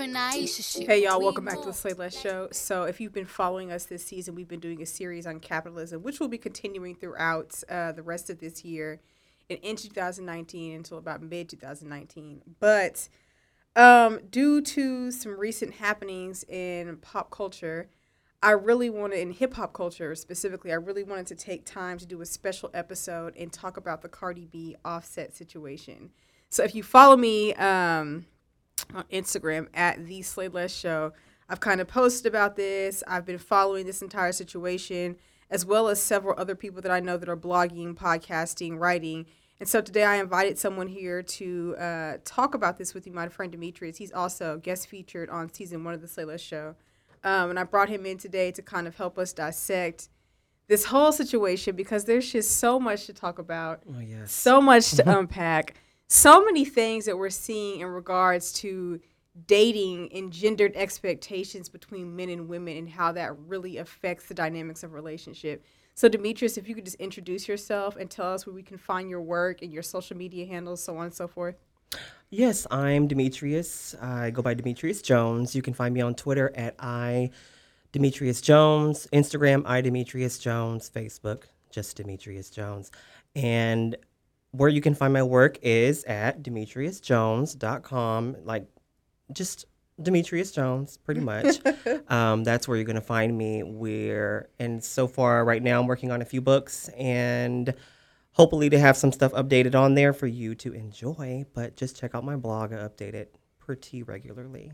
different 0.00 0.34
Aisha 0.34 0.72
shit. 0.72 0.86
Hey 0.86 1.04
y'all, 1.04 1.20
welcome 1.20 1.44
back 1.44 1.60
to 1.60 1.66
the 1.66 1.72
Slay 1.74 1.92
Less 1.92 2.18
Show. 2.18 2.48
So 2.52 2.84
if 2.84 3.02
you've 3.02 3.12
been 3.12 3.26
following 3.26 3.70
us 3.70 3.84
this 3.84 4.02
season, 4.02 4.34
we've 4.34 4.48
been 4.48 4.60
doing 4.60 4.80
a 4.80 4.86
series 4.86 5.26
on 5.26 5.40
capitalism, 5.40 6.02
which 6.02 6.20
will 6.20 6.28
be 6.28 6.38
continuing 6.38 6.94
throughout 6.94 7.62
uh, 7.68 7.92
the 7.92 8.02
rest 8.02 8.30
of 8.30 8.40
this 8.40 8.64
year 8.64 9.00
and 9.50 9.58
into 9.58 9.88
2019 9.88 10.74
until 10.74 10.96
about 10.96 11.20
mid 11.20 11.50
2019. 11.50 12.40
But 12.60 13.10
um, 13.76 14.20
due 14.30 14.62
to 14.62 15.10
some 15.10 15.38
recent 15.38 15.74
happenings 15.74 16.44
in 16.44 16.96
pop 17.02 17.30
culture, 17.30 17.90
I 18.42 18.52
really 18.52 18.88
wanted, 18.88 19.18
in 19.18 19.32
hip 19.32 19.52
hop 19.52 19.74
culture 19.74 20.14
specifically, 20.14 20.72
I 20.72 20.76
really 20.76 21.04
wanted 21.04 21.26
to 21.26 21.34
take 21.34 21.66
time 21.66 21.98
to 21.98 22.06
do 22.06 22.22
a 22.22 22.26
special 22.26 22.70
episode 22.72 23.36
and 23.36 23.52
talk 23.52 23.76
about 23.76 24.00
the 24.00 24.08
Cardi 24.08 24.46
B 24.50 24.76
offset 24.82 25.36
situation. 25.36 26.08
So 26.48 26.64
if 26.64 26.74
you 26.74 26.82
follow 26.82 27.18
me, 27.18 27.52
um, 27.54 28.24
on 28.94 29.04
Instagram 29.12 29.68
at 29.74 30.06
the 30.06 30.22
Slay 30.22 30.48
Less 30.48 30.74
Show. 30.74 31.12
I've 31.48 31.60
kind 31.60 31.80
of 31.80 31.88
posted 31.88 32.26
about 32.26 32.56
this. 32.56 33.02
I've 33.06 33.26
been 33.26 33.38
following 33.38 33.86
this 33.86 34.02
entire 34.02 34.32
situation, 34.32 35.16
as 35.50 35.66
well 35.66 35.88
as 35.88 36.00
several 36.02 36.34
other 36.38 36.54
people 36.54 36.80
that 36.82 36.92
I 36.92 37.00
know 37.00 37.16
that 37.16 37.28
are 37.28 37.36
blogging, 37.36 37.94
podcasting, 37.94 38.78
writing. 38.78 39.26
And 39.58 39.68
so 39.68 39.80
today 39.80 40.04
I 40.04 40.16
invited 40.16 40.58
someone 40.58 40.86
here 40.86 41.22
to 41.22 41.76
uh, 41.78 42.12
talk 42.24 42.54
about 42.54 42.78
this 42.78 42.94
with 42.94 43.06
you, 43.06 43.12
my 43.12 43.28
friend 43.28 43.52
Demetrius. 43.52 43.96
He's 43.98 44.12
also 44.12 44.58
guest 44.58 44.86
featured 44.88 45.28
on 45.28 45.52
season 45.52 45.84
one 45.84 45.92
of 45.92 46.00
the 46.00 46.08
Slay 46.08 46.24
Less 46.24 46.40
Show. 46.40 46.76
Um, 47.24 47.50
and 47.50 47.58
I 47.58 47.64
brought 47.64 47.88
him 47.90 48.06
in 48.06 48.16
today 48.16 48.52
to 48.52 48.62
kind 48.62 48.86
of 48.86 48.96
help 48.96 49.18
us 49.18 49.32
dissect 49.32 50.08
this 50.68 50.84
whole 50.86 51.10
situation 51.12 51.74
because 51.76 52.04
there's 52.04 52.30
just 52.30 52.58
so 52.58 52.78
much 52.80 53.06
to 53.06 53.12
talk 53.12 53.38
about, 53.40 53.82
Oh 53.92 53.98
yes. 54.00 54.32
so 54.32 54.60
much 54.60 54.92
to 54.92 55.18
unpack 55.18 55.74
so 56.10 56.44
many 56.44 56.64
things 56.64 57.04
that 57.04 57.16
we're 57.16 57.30
seeing 57.30 57.80
in 57.80 57.86
regards 57.86 58.52
to 58.52 58.98
dating 59.46 60.12
and 60.12 60.32
gendered 60.32 60.74
expectations 60.74 61.68
between 61.68 62.16
men 62.16 62.28
and 62.30 62.48
women 62.48 62.76
and 62.76 62.88
how 62.88 63.12
that 63.12 63.38
really 63.46 63.76
affects 63.76 64.26
the 64.26 64.34
dynamics 64.34 64.82
of 64.82 64.92
relationship. 64.92 65.64
So 65.94 66.08
Demetrius, 66.08 66.58
if 66.58 66.68
you 66.68 66.74
could 66.74 66.84
just 66.84 66.96
introduce 66.96 67.46
yourself 67.46 67.94
and 67.94 68.10
tell 68.10 68.32
us 68.32 68.44
where 68.44 68.54
we 68.54 68.64
can 68.64 68.76
find 68.76 69.08
your 69.08 69.20
work 69.20 69.62
and 69.62 69.72
your 69.72 69.84
social 69.84 70.16
media 70.16 70.46
handles, 70.46 70.82
so 70.82 70.96
on 70.96 71.04
and 71.04 71.14
so 71.14 71.28
forth. 71.28 71.54
Yes, 72.28 72.66
I'm 72.72 73.06
Demetrius. 73.06 73.94
I 74.02 74.30
go 74.30 74.42
by 74.42 74.54
Demetrius 74.54 75.02
Jones. 75.02 75.54
You 75.54 75.62
can 75.62 75.74
find 75.74 75.94
me 75.94 76.00
on 76.00 76.16
Twitter 76.16 76.52
at 76.56 76.74
I 76.80 77.30
Demetrius 77.92 78.40
Jones, 78.40 79.06
Instagram 79.12 79.62
I 79.64 79.80
Demetrius 79.80 80.38
Jones, 80.38 80.90
Facebook 80.92 81.44
just 81.70 81.96
Demetrius 81.96 82.50
Jones. 82.50 82.90
And 83.36 83.96
where 84.52 84.68
you 84.68 84.80
can 84.80 84.94
find 84.94 85.12
my 85.12 85.22
work 85.22 85.58
is 85.62 86.04
at 86.04 86.42
demetriusjones.com, 86.42 88.36
like 88.44 88.66
just 89.32 89.66
Demetrius 90.02 90.50
Jones, 90.50 90.96
pretty 90.98 91.20
much. 91.20 91.60
um, 92.08 92.44
that's 92.44 92.66
where 92.66 92.76
you're 92.76 92.84
going 92.84 92.96
to 92.96 93.00
find 93.00 93.36
me. 93.36 93.62
Where 93.62 94.48
and 94.58 94.82
so 94.82 95.06
far, 95.06 95.44
right 95.44 95.62
now, 95.62 95.80
I'm 95.80 95.86
working 95.86 96.10
on 96.10 96.22
a 96.22 96.24
few 96.24 96.40
books 96.40 96.88
and 96.96 97.74
hopefully 98.32 98.70
to 98.70 98.78
have 98.78 98.96
some 98.96 99.12
stuff 99.12 99.32
updated 99.32 99.74
on 99.74 99.94
there 99.94 100.12
for 100.12 100.26
you 100.26 100.54
to 100.56 100.72
enjoy. 100.72 101.44
But 101.54 101.76
just 101.76 101.96
check 101.98 102.14
out 102.14 102.24
my 102.24 102.36
blog. 102.36 102.72
I 102.72 102.76
update 102.76 103.14
it 103.14 103.36
pretty 103.58 104.02
regularly. 104.02 104.72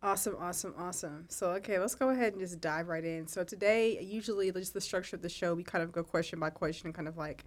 Awesome, 0.00 0.36
awesome, 0.38 0.74
awesome. 0.78 1.24
So, 1.28 1.50
okay, 1.52 1.80
let's 1.80 1.96
go 1.96 2.10
ahead 2.10 2.32
and 2.32 2.40
just 2.40 2.60
dive 2.60 2.86
right 2.86 3.04
in. 3.04 3.26
So, 3.26 3.42
today, 3.42 3.98
usually, 4.00 4.52
just 4.52 4.72
the 4.72 4.80
structure 4.80 5.16
of 5.16 5.22
the 5.22 5.28
show, 5.28 5.54
we 5.54 5.64
kind 5.64 5.82
of 5.82 5.90
go 5.90 6.04
question 6.04 6.38
by 6.38 6.50
question 6.50 6.86
and 6.86 6.94
kind 6.94 7.08
of 7.08 7.16
like 7.16 7.44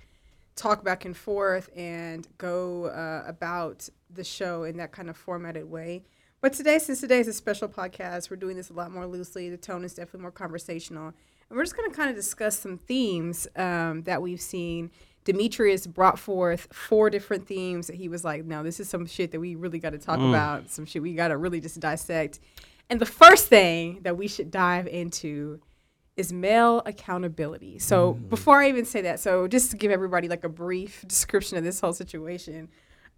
talk 0.55 0.83
back 0.83 1.05
and 1.05 1.15
forth 1.15 1.69
and 1.75 2.27
go 2.37 2.85
uh, 2.85 3.23
about 3.27 3.87
the 4.09 4.23
show 4.23 4.63
in 4.63 4.77
that 4.77 4.91
kind 4.91 5.09
of 5.09 5.17
formatted 5.17 5.69
way. 5.69 6.03
But 6.41 6.53
today, 6.53 6.79
since 6.79 6.99
today 6.99 7.19
is 7.19 7.27
a 7.27 7.33
special 7.33 7.67
podcast, 7.67 8.31
we're 8.31 8.37
doing 8.37 8.57
this 8.57 8.69
a 8.69 8.73
lot 8.73 8.91
more 8.91 9.05
loosely. 9.05 9.49
The 9.49 9.57
tone 9.57 9.83
is 9.83 9.93
definitely 9.93 10.21
more 10.21 10.31
conversational. 10.31 11.13
And 11.49 11.57
we're 11.57 11.63
just 11.63 11.77
going 11.77 11.89
to 11.89 11.95
kind 11.95 12.09
of 12.09 12.15
discuss 12.15 12.57
some 12.57 12.77
themes 12.79 13.47
um, 13.55 14.03
that 14.03 14.21
we've 14.21 14.41
seen. 14.41 14.89
Demetrius 15.23 15.85
brought 15.85 16.17
forth 16.17 16.67
four 16.71 17.11
different 17.11 17.47
themes 17.47 17.87
that 17.87 17.95
he 17.95 18.09
was 18.09 18.23
like, 18.23 18.43
no, 18.43 18.63
this 18.63 18.79
is 18.79 18.89
some 18.89 19.05
shit 19.05 19.31
that 19.31 19.39
we 19.39 19.53
really 19.53 19.77
got 19.77 19.91
to 19.91 19.99
talk 19.99 20.19
about, 20.19 20.69
some 20.69 20.85
shit 20.85 21.01
we 21.03 21.13
got 21.13 21.27
to 21.27 21.37
really 21.37 21.61
just 21.61 21.79
dissect. 21.79 22.39
And 22.89 22.99
the 22.99 23.05
first 23.05 23.47
thing 23.47 23.99
that 24.01 24.17
we 24.17 24.27
should 24.27 24.49
dive 24.49 24.87
into 24.87 25.61
is 26.17 26.33
male 26.33 26.81
accountability. 26.85 27.79
So 27.79 28.13
before 28.13 28.61
I 28.61 28.69
even 28.69 28.85
say 28.85 29.01
that, 29.01 29.19
so 29.19 29.47
just 29.47 29.71
to 29.71 29.77
give 29.77 29.91
everybody 29.91 30.27
like 30.27 30.43
a 30.43 30.49
brief 30.49 31.03
description 31.07 31.57
of 31.57 31.63
this 31.63 31.79
whole 31.79 31.93
situation. 31.93 32.69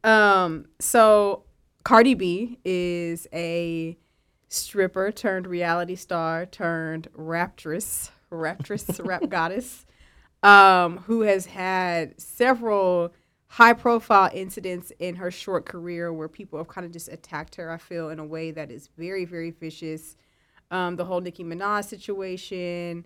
Um, 0.03 0.67
so 0.79 1.43
Cardi 1.83 2.13
B 2.13 2.59
is 2.63 3.27
a 3.33 3.97
stripper 4.49 5.11
turned 5.11 5.47
reality 5.47 5.95
star 5.95 6.45
turned 6.45 7.07
raptress, 7.17 8.11
raptress, 8.31 9.03
rap 9.05 9.27
goddess, 9.29 9.85
um, 10.43 10.99
who 10.99 11.21
has 11.21 11.47
had 11.47 12.19
several 12.19 13.13
high 13.47 13.73
profile 13.73 14.29
incidents 14.33 14.91
in 14.99 15.15
her 15.15 15.29
short 15.29 15.65
career 15.65 16.11
where 16.11 16.27
people 16.27 16.57
have 16.57 16.67
kind 16.67 16.85
of 16.85 16.91
just 16.91 17.07
attacked 17.07 17.55
her, 17.55 17.71
I 17.71 17.77
feel, 17.77 18.09
in 18.09 18.19
a 18.19 18.25
way 18.25 18.51
that 18.51 18.71
is 18.71 18.89
very, 18.97 19.25
very 19.25 19.51
vicious. 19.51 20.15
Um, 20.73 20.95
the 20.95 21.05
whole 21.05 21.21
Nicki 21.21 21.43
Minaj 21.43 21.85
situation, 21.85 23.05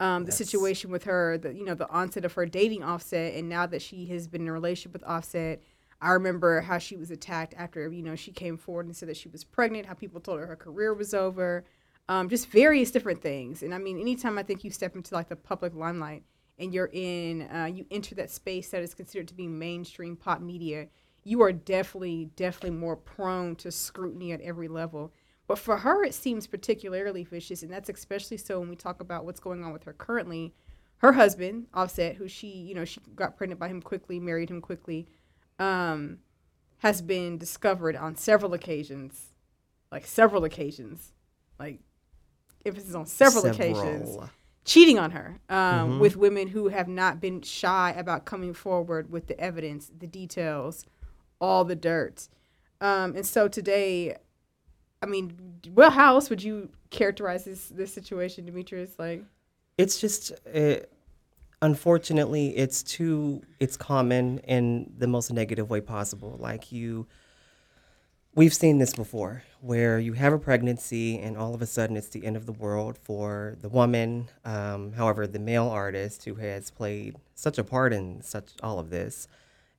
um, 0.00 0.24
the 0.24 0.32
Yes. 0.32 0.38
situation 0.38 0.90
with 0.90 1.04
her, 1.04 1.38
the 1.38 1.54
you 1.54 1.64
know, 1.64 1.74
the 1.74 1.88
onset 1.88 2.24
of 2.24 2.32
her 2.32 2.44
dating 2.44 2.82
Offset, 2.82 3.34
and 3.34 3.48
now 3.48 3.66
that 3.66 3.80
she 3.82 4.06
has 4.06 4.26
been 4.26 4.42
in 4.42 4.48
a 4.48 4.52
relationship 4.52 4.92
with 4.92 5.04
Offset, 5.04 5.62
I 6.00 6.10
remember 6.10 6.60
how 6.60 6.78
she 6.78 6.96
was 6.96 7.12
attacked 7.12 7.54
after 7.56 7.88
you 7.88 8.02
know 8.02 8.16
she 8.16 8.32
came 8.32 8.56
forward 8.56 8.86
and 8.86 8.96
said 8.96 9.08
that 9.08 9.16
she 9.16 9.28
was 9.28 9.44
pregnant. 9.44 9.86
How 9.86 9.94
people 9.94 10.20
told 10.20 10.40
her 10.40 10.46
her 10.46 10.56
career 10.56 10.92
was 10.92 11.14
over, 11.14 11.64
um, 12.08 12.28
just 12.28 12.48
various 12.48 12.90
different 12.90 13.22
things. 13.22 13.62
And 13.62 13.72
I 13.72 13.78
mean, 13.78 14.00
anytime 14.00 14.36
I 14.36 14.42
think 14.42 14.64
you 14.64 14.70
step 14.72 14.96
into 14.96 15.14
like 15.14 15.28
the 15.28 15.36
public 15.36 15.72
limelight 15.74 16.24
and 16.58 16.74
you're 16.74 16.90
in, 16.92 17.42
uh, 17.42 17.66
you 17.66 17.86
enter 17.92 18.16
that 18.16 18.30
space 18.30 18.70
that 18.70 18.82
is 18.82 18.92
considered 18.92 19.28
to 19.28 19.34
be 19.34 19.46
mainstream 19.46 20.16
pop 20.16 20.40
media, 20.40 20.88
you 21.22 21.42
are 21.42 21.52
definitely, 21.52 22.30
definitely 22.36 22.76
more 22.76 22.96
prone 22.96 23.54
to 23.56 23.70
scrutiny 23.70 24.32
at 24.32 24.40
every 24.40 24.68
level. 24.68 25.12
But 25.46 25.58
for 25.58 25.78
her, 25.78 26.02
it 26.04 26.14
seems 26.14 26.46
particularly 26.46 27.24
vicious, 27.24 27.62
and 27.62 27.70
that's 27.70 27.88
especially 27.88 28.38
so 28.38 28.60
when 28.60 28.68
we 28.68 28.76
talk 28.76 29.00
about 29.00 29.24
what's 29.24 29.40
going 29.40 29.62
on 29.62 29.72
with 29.72 29.84
her 29.84 29.92
currently. 29.92 30.54
Her 30.98 31.12
husband, 31.12 31.66
Offset, 31.74 32.16
who 32.16 32.28
she, 32.28 32.46
you 32.48 32.74
know, 32.74 32.86
she 32.86 33.00
got 33.14 33.36
pregnant 33.36 33.60
by 33.60 33.68
him 33.68 33.82
quickly, 33.82 34.18
married 34.18 34.48
him 34.48 34.62
quickly, 34.62 35.06
um, 35.58 36.18
has 36.78 37.02
been 37.02 37.36
discovered 37.36 37.94
on 37.94 38.16
several 38.16 38.54
occasions, 38.54 39.34
like 39.92 40.06
several 40.06 40.44
occasions, 40.44 41.12
like 41.58 41.80
emphasis 42.64 42.94
on 42.94 43.04
several, 43.04 43.44
occasions, 43.44 44.16
cheating 44.64 44.98
on 44.98 45.10
her 45.10 45.40
um, 45.50 45.98
with 45.98 46.16
women 46.16 46.48
who 46.48 46.68
have 46.68 46.88
not 46.88 47.20
been 47.20 47.42
shy 47.42 47.92
about 47.96 48.24
coming 48.24 48.54
forward 48.54 49.10
with 49.10 49.26
the 49.26 49.38
evidence, 49.38 49.90
the 49.98 50.06
details, 50.06 50.86
all 51.38 51.64
the 51.64 51.76
dirt. 51.76 52.28
Um, 52.80 53.14
and 53.14 53.26
so 53.26 53.46
today, 53.46 54.16
I 55.04 55.06
mean, 55.06 55.60
well, 55.74 55.90
how 55.90 56.14
else 56.14 56.30
would 56.30 56.42
you 56.42 56.70
characterize 56.90 57.44
this 57.44 57.68
this 57.68 57.92
situation, 57.92 58.46
Demetrius? 58.46 58.98
Like, 58.98 59.22
It's 59.76 60.00
just, 60.00 60.32
unfortunately, 61.60 62.56
it's 62.56 62.82
too, 62.82 63.42
it's 63.60 63.76
common 63.76 64.38
in 64.38 64.92
the 64.96 65.06
most 65.06 65.32
negative 65.32 65.68
way 65.68 65.80
possible. 65.80 66.36
Like 66.38 66.72
you, 66.72 67.06
we've 68.34 68.54
seen 68.54 68.78
this 68.78 68.94
before 68.94 69.42
where 69.60 69.98
you 69.98 70.12
have 70.12 70.32
a 70.32 70.38
pregnancy 70.38 71.18
and 71.18 71.36
all 71.36 71.54
of 71.54 71.60
a 71.60 71.66
sudden 71.66 71.96
it's 71.96 72.08
the 72.08 72.24
end 72.24 72.36
of 72.36 72.46
the 72.46 72.52
world 72.52 72.96
for 72.96 73.56
the 73.60 73.68
woman. 73.68 74.28
Um, 74.44 74.92
however, 74.92 75.26
the 75.26 75.38
male 75.38 75.68
artist 75.68 76.24
who 76.24 76.36
has 76.36 76.70
played 76.70 77.16
such 77.34 77.58
a 77.58 77.64
part 77.64 77.92
in 77.92 78.22
such 78.22 78.52
all 78.62 78.78
of 78.78 78.90
this 78.90 79.26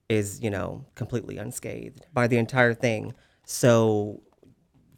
is, 0.09 0.41
you 0.41 0.49
know, 0.49 0.85
completely 0.95 1.37
unscathed 1.37 2.05
by 2.13 2.27
the 2.27 2.37
entire 2.37 2.73
thing. 2.73 3.13
So 3.45 4.21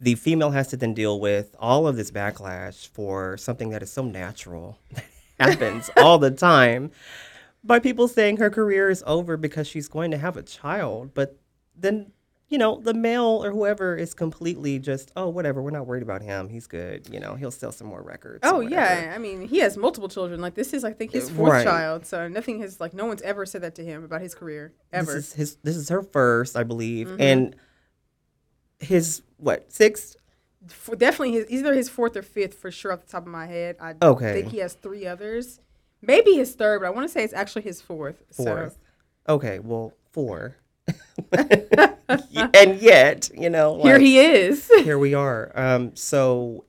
the 0.00 0.14
female 0.14 0.50
has 0.50 0.68
to 0.68 0.76
then 0.76 0.94
deal 0.94 1.18
with 1.20 1.54
all 1.58 1.86
of 1.88 1.96
this 1.96 2.10
backlash 2.10 2.86
for 2.88 3.36
something 3.36 3.70
that 3.70 3.82
is 3.82 3.90
so 3.92 4.02
natural 4.04 4.78
that 4.92 5.04
happens 5.40 5.90
all 5.96 6.18
the 6.18 6.30
time 6.30 6.90
by 7.64 7.78
people 7.80 8.06
saying 8.08 8.36
her 8.36 8.50
career 8.50 8.88
is 8.90 9.02
over 9.06 9.36
because 9.36 9.66
she's 9.66 9.88
going 9.88 10.10
to 10.12 10.18
have 10.18 10.36
a 10.36 10.42
child. 10.42 11.12
But 11.14 11.36
then, 11.76 12.12
you 12.48 12.56
know, 12.58 12.80
the 12.80 12.94
male 12.94 13.44
or 13.44 13.50
whoever 13.50 13.96
is 13.96 14.14
completely 14.14 14.78
just, 14.78 15.10
oh, 15.16 15.28
whatever, 15.28 15.60
we're 15.60 15.70
not 15.72 15.86
worried 15.86 16.04
about 16.04 16.22
him. 16.22 16.48
He's 16.48 16.66
good. 16.68 17.08
You 17.12 17.18
know, 17.20 17.34
he'll 17.34 17.50
sell 17.50 17.72
some 17.72 17.88
more 17.88 18.00
records. 18.00 18.40
oh 18.44 18.60
yeah, 18.60 19.12
I 19.14 19.18
mean, 19.18 19.48
he 19.48 19.58
has 19.58 19.76
multiple 19.76 20.08
children. 20.08 20.40
Like, 20.40 20.54
this 20.54 20.72
is, 20.72 20.84
I 20.84 20.92
think, 20.92 21.12
his 21.12 21.28
fourth 21.28 21.50
Right. 21.52 21.64
child. 21.64 22.06
So 22.06 22.28
nothing 22.28 22.60
has, 22.60 22.80
like, 22.80 22.94
no 22.94 23.04
one's 23.06 23.22
ever 23.22 23.44
said 23.44 23.62
that 23.62 23.74
to 23.74 23.84
him 23.84 24.04
about 24.04 24.20
his 24.22 24.34
career 24.34 24.72
ever. 24.92 25.12
This 25.14 25.28
is 25.28 25.32
his. 25.34 25.56
This 25.64 25.76
is 25.76 25.88
her 25.88 26.02
first, 26.02 26.56
I 26.56 26.62
believe, 26.62 27.08
Mm-hmm. 27.08 27.20
and 27.20 27.56
his 28.78 29.22
what 29.38 29.72
sixth? 29.72 30.16
For, 30.68 30.96
definitely 30.96 31.32
his 31.32 31.50
either 31.50 31.74
his 31.74 31.88
fourth 31.88 32.16
or 32.16 32.22
fifth 32.22 32.54
for 32.54 32.70
sure 32.70 32.92
off 32.92 33.04
the 33.06 33.10
top 33.10 33.22
of 33.22 33.28
my 33.28 33.46
head. 33.46 33.76
I 33.80 33.94
Okay. 34.02 34.34
think 34.34 34.50
he 34.52 34.58
has 34.58 34.74
three 34.74 35.06
others. 35.06 35.60
Maybe 36.02 36.34
his 36.34 36.54
third, 36.54 36.80
but 36.80 36.86
I 36.86 36.90
want 36.90 37.06
to 37.08 37.12
say 37.12 37.24
it's 37.24 37.32
actually 37.32 37.62
his 37.62 37.80
fourth. 37.80 38.22
So 38.30 38.44
Fourth. 38.44 38.78
Okay, 39.28 39.58
well, 39.58 39.92
four. 40.12 40.56
and 42.54 42.80
yet, 42.80 43.30
you 43.34 43.50
know, 43.50 43.82
Here 43.82 43.98
he 43.98 44.18
is. 44.18 44.70
here 44.84 44.98
we 44.98 45.14
are. 45.14 45.52
Um, 45.54 45.94
so 45.96 46.64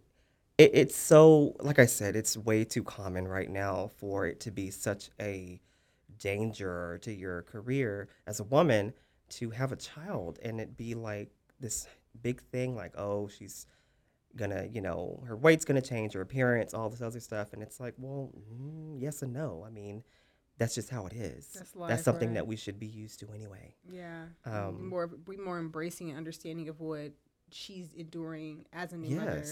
it, 0.58 0.72
it's 0.74 0.96
so, 0.96 1.56
like 1.60 1.80
I 1.80 1.86
said, 1.86 2.16
it's 2.16 2.36
way 2.38 2.64
too 2.66 2.84
common 2.84 3.28
right 3.28 3.50
now 3.50 3.92
for 3.98 4.28
it 4.28 4.40
to 4.42 4.52
be 4.52 4.72
such 4.72 5.10
a 5.20 5.62
danger 6.20 7.00
to 7.04 7.14
your 7.14 7.44
career 7.44 8.10
as 8.28 8.40
a 8.40 8.44
woman 8.44 8.94
to 9.30 9.52
have 9.52 9.72
a 9.72 9.76
child 9.78 10.40
and 10.44 10.60
it 10.60 10.76
be 10.76 10.96
like 10.96 11.30
this 11.60 11.88
big 12.22 12.42
thing, 12.42 12.76
like, 12.76 12.98
oh, 12.98 13.28
she's 13.28 13.66
gonna, 14.36 14.68
you 14.72 14.82
know, 14.82 15.24
her 15.28 15.36
weight's 15.36 15.66
gonna 15.66 15.82
change, 15.82 16.14
her 16.14 16.22
appearance, 16.22 16.74
all 16.74 16.90
this 16.90 17.02
other 17.02 17.20
stuff. 17.20 17.54
And 17.54 17.62
it's 17.62 17.80
like, 17.80 17.94
well, 17.98 18.32
mm, 18.54 19.02
yes 19.02 19.22
and 19.22 19.34
no. 19.34 19.64
I 19.66 19.70
mean, 19.70 20.04
that's 20.58 20.76
just 20.76 20.90
how 20.90 21.06
it 21.08 21.14
is. 21.14 21.48
That's 21.54 21.76
life, 21.76 21.90
that's 21.90 22.04
something 22.04 22.30
right? 22.30 22.36
that 22.36 22.48
we 22.48 22.56
should 22.56 22.80
be 22.80 22.86
used 22.88 23.20
to 23.22 23.30
anyway. 23.34 23.76
Yeah. 23.90 24.26
Um, 24.46 24.88
more 24.90 25.10
we 25.26 25.38
more 25.38 25.58
embracing 25.58 26.10
and 26.10 26.18
understanding 26.18 26.68
of 26.70 26.80
what 26.80 27.14
she's 27.52 27.94
enduring 27.94 28.66
as 28.74 28.94
a 28.94 28.98
new 28.98 29.16
mother, 29.16 29.46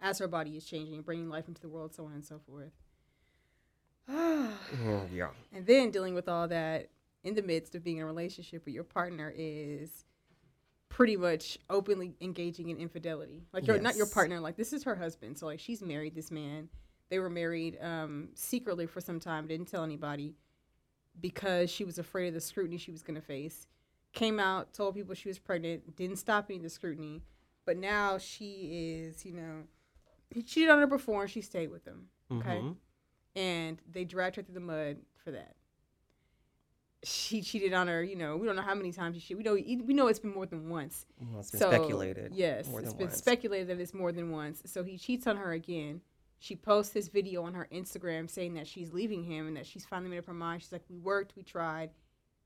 as 0.00 0.18
her 0.18 0.28
body 0.28 0.56
is 0.56 0.64
changing, 0.64 1.02
bringing 1.02 1.28
life 1.28 1.48
into 1.48 1.60
the 1.60 1.68
world, 1.68 1.94
so 1.94 2.04
on 2.04 2.12
and 2.12 2.24
so 2.24 2.40
forth. 2.46 2.72
Mm, 4.82 5.08
yeah. 5.12 5.28
and 5.52 5.66
then 5.66 5.90
dealing 5.90 6.14
with 6.14 6.28
all 6.28 6.46
that 6.48 6.88
in 7.24 7.34
the 7.34 7.42
midst 7.42 7.74
of 7.74 7.82
being 7.82 7.98
in 7.98 8.02
a 8.02 8.06
relationship 8.06 8.64
with 8.64 8.74
your 8.74 8.84
partner 8.84 9.32
is 9.36 10.04
pretty 10.88 11.16
much 11.16 11.58
openly 11.70 12.14
engaging 12.20 12.70
in 12.70 12.78
infidelity. 12.78 13.42
Like 13.52 13.66
you're 13.66 13.78
not 13.78 13.96
your 13.96 14.06
partner, 14.06 14.40
like 14.40 14.56
this 14.56 14.72
is 14.72 14.84
her 14.84 14.94
husband. 14.96 15.38
So 15.38 15.46
like 15.46 15.60
she's 15.60 15.82
married 15.82 16.14
this 16.14 16.30
man. 16.30 16.68
They 17.10 17.18
were 17.18 17.30
married 17.30 17.78
um, 17.80 18.28
secretly 18.34 18.86
for 18.86 19.00
some 19.00 19.18
time, 19.20 19.46
didn't 19.46 19.68
tell 19.68 19.84
anybody 19.84 20.34
because 21.20 21.70
she 21.70 21.84
was 21.84 21.98
afraid 21.98 22.28
of 22.28 22.34
the 22.34 22.40
scrutiny 22.40 22.76
she 22.78 22.90
was 22.90 23.02
going 23.02 23.14
to 23.16 23.20
face. 23.26 23.66
Came 24.12 24.38
out, 24.40 24.72
told 24.72 24.94
people 24.94 25.14
she 25.14 25.28
was 25.28 25.38
pregnant, 25.38 25.96
didn't 25.96 26.16
stop 26.16 26.46
any 26.48 26.56
of 26.58 26.62
the 26.62 26.70
scrutiny. 26.70 27.22
But 27.66 27.76
now 27.76 28.18
she 28.18 29.04
is, 29.06 29.24
you 29.24 29.32
know, 29.32 29.64
he 30.30 30.42
cheated 30.42 30.70
on 30.70 30.78
her 30.78 30.86
before 30.86 31.22
and 31.22 31.30
she 31.30 31.40
stayed 31.42 31.70
with 31.70 31.84
him. 31.84 32.08
Okay 32.30 32.60
Mhm. 32.60 32.76
and 33.36 33.80
they 33.90 34.04
dragged 34.04 34.36
her 34.36 34.42
through 34.42 34.54
the 34.54 34.60
mud 34.60 34.98
for 35.16 35.30
that. 35.30 35.54
She 37.04 37.42
cheated 37.42 37.72
on 37.72 37.86
her. 37.86 38.02
You 38.02 38.16
know, 38.16 38.36
we 38.36 38.46
don't 38.46 38.56
know 38.56 38.62
how 38.62 38.74
many 38.74 38.90
times 38.92 39.16
she 39.16 39.20
cheated. 39.20 39.36
We 39.38 39.44
know 39.44 39.84
we 39.86 39.94
know 39.94 40.08
it's 40.08 40.18
been 40.18 40.34
more 40.34 40.46
than 40.46 40.68
once. 40.68 41.06
Well, 41.20 41.40
it's 41.40 41.50
been 41.50 41.60
So, 41.60 41.70
speculated. 41.70 42.32
Yes, 42.34 42.68
more 42.68 42.80
it's 42.80 42.92
been 42.92 43.06
once. 43.06 43.18
speculated 43.18 43.68
that 43.68 43.80
it's 43.80 43.94
more 43.94 44.10
than 44.10 44.30
once. 44.32 44.62
So 44.66 44.82
he 44.82 44.98
cheats 44.98 45.26
on 45.26 45.36
her 45.36 45.52
again. 45.52 46.00
She 46.40 46.56
posts 46.56 46.92
this 46.92 47.08
video 47.08 47.42
on 47.44 47.54
her 47.54 47.68
Instagram 47.72 48.28
saying 48.30 48.54
that 48.54 48.66
she's 48.66 48.92
leaving 48.92 49.24
him 49.24 49.46
and 49.46 49.56
that 49.56 49.66
she's 49.66 49.84
finally 49.84 50.10
made 50.10 50.18
up 50.18 50.26
her 50.26 50.34
mind. 50.34 50.62
She's 50.62 50.72
like, 50.72 50.84
"We 50.88 50.98
worked, 50.98 51.34
we 51.36 51.42
tried, 51.42 51.90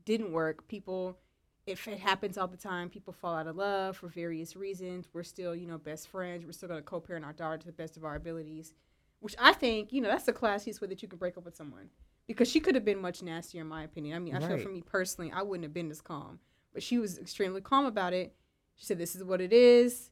didn't 0.04 0.32
work. 0.32 0.66
People, 0.68 1.18
if 1.66 1.86
it 1.88 1.98
happens 1.98 2.36
all 2.36 2.48
the 2.48 2.56
time, 2.56 2.90
people 2.90 3.12
fall 3.12 3.34
out 3.34 3.46
of 3.46 3.56
love 3.56 3.96
for 3.96 4.08
various 4.08 4.56
reasons. 4.56 5.08
We're 5.12 5.22
still, 5.22 5.54
you 5.54 5.66
know, 5.66 5.78
best 5.78 6.08
friends. 6.08 6.44
We're 6.44 6.52
still 6.52 6.68
going 6.68 6.80
to 6.80 6.84
co-parent 6.84 7.24
our 7.24 7.32
daughter 7.32 7.58
to 7.58 7.66
the 7.66 7.72
best 7.72 7.96
of 7.96 8.04
our 8.04 8.16
abilities." 8.16 8.74
Which 9.20 9.36
I 9.38 9.52
think, 9.52 9.92
you 9.92 10.00
know, 10.00 10.08
that's 10.08 10.24
the 10.24 10.32
classiest 10.32 10.80
way 10.80 10.88
that 10.88 11.00
you 11.00 11.08
can 11.08 11.18
break 11.18 11.38
up 11.38 11.44
with 11.44 11.54
someone 11.54 11.90
because 12.26 12.48
she 12.48 12.60
could 12.60 12.74
have 12.74 12.84
been 12.84 13.00
much 13.00 13.22
nastier, 13.22 13.62
in 13.62 13.66
my 13.68 13.82
opinion. 13.84 14.16
I 14.16 14.18
mean, 14.18 14.34
I 14.34 14.40
feel 14.46 14.58
for 14.58 14.68
me 14.68 14.82
personally, 14.82 15.32
I 15.34 15.42
wouldn't 15.42 15.64
have 15.64 15.74
been 15.74 15.90
as 15.90 16.00
calm, 16.00 16.38
but 16.72 16.82
she 16.82 16.98
was 16.98 17.18
extremely 17.18 17.60
calm 17.60 17.84
about 17.86 18.12
it. 18.12 18.34
She 18.76 18.84
said, 18.86 18.98
"This 18.98 19.14
is 19.14 19.22
what 19.24 19.40
it 19.40 19.52
is." 19.52 20.10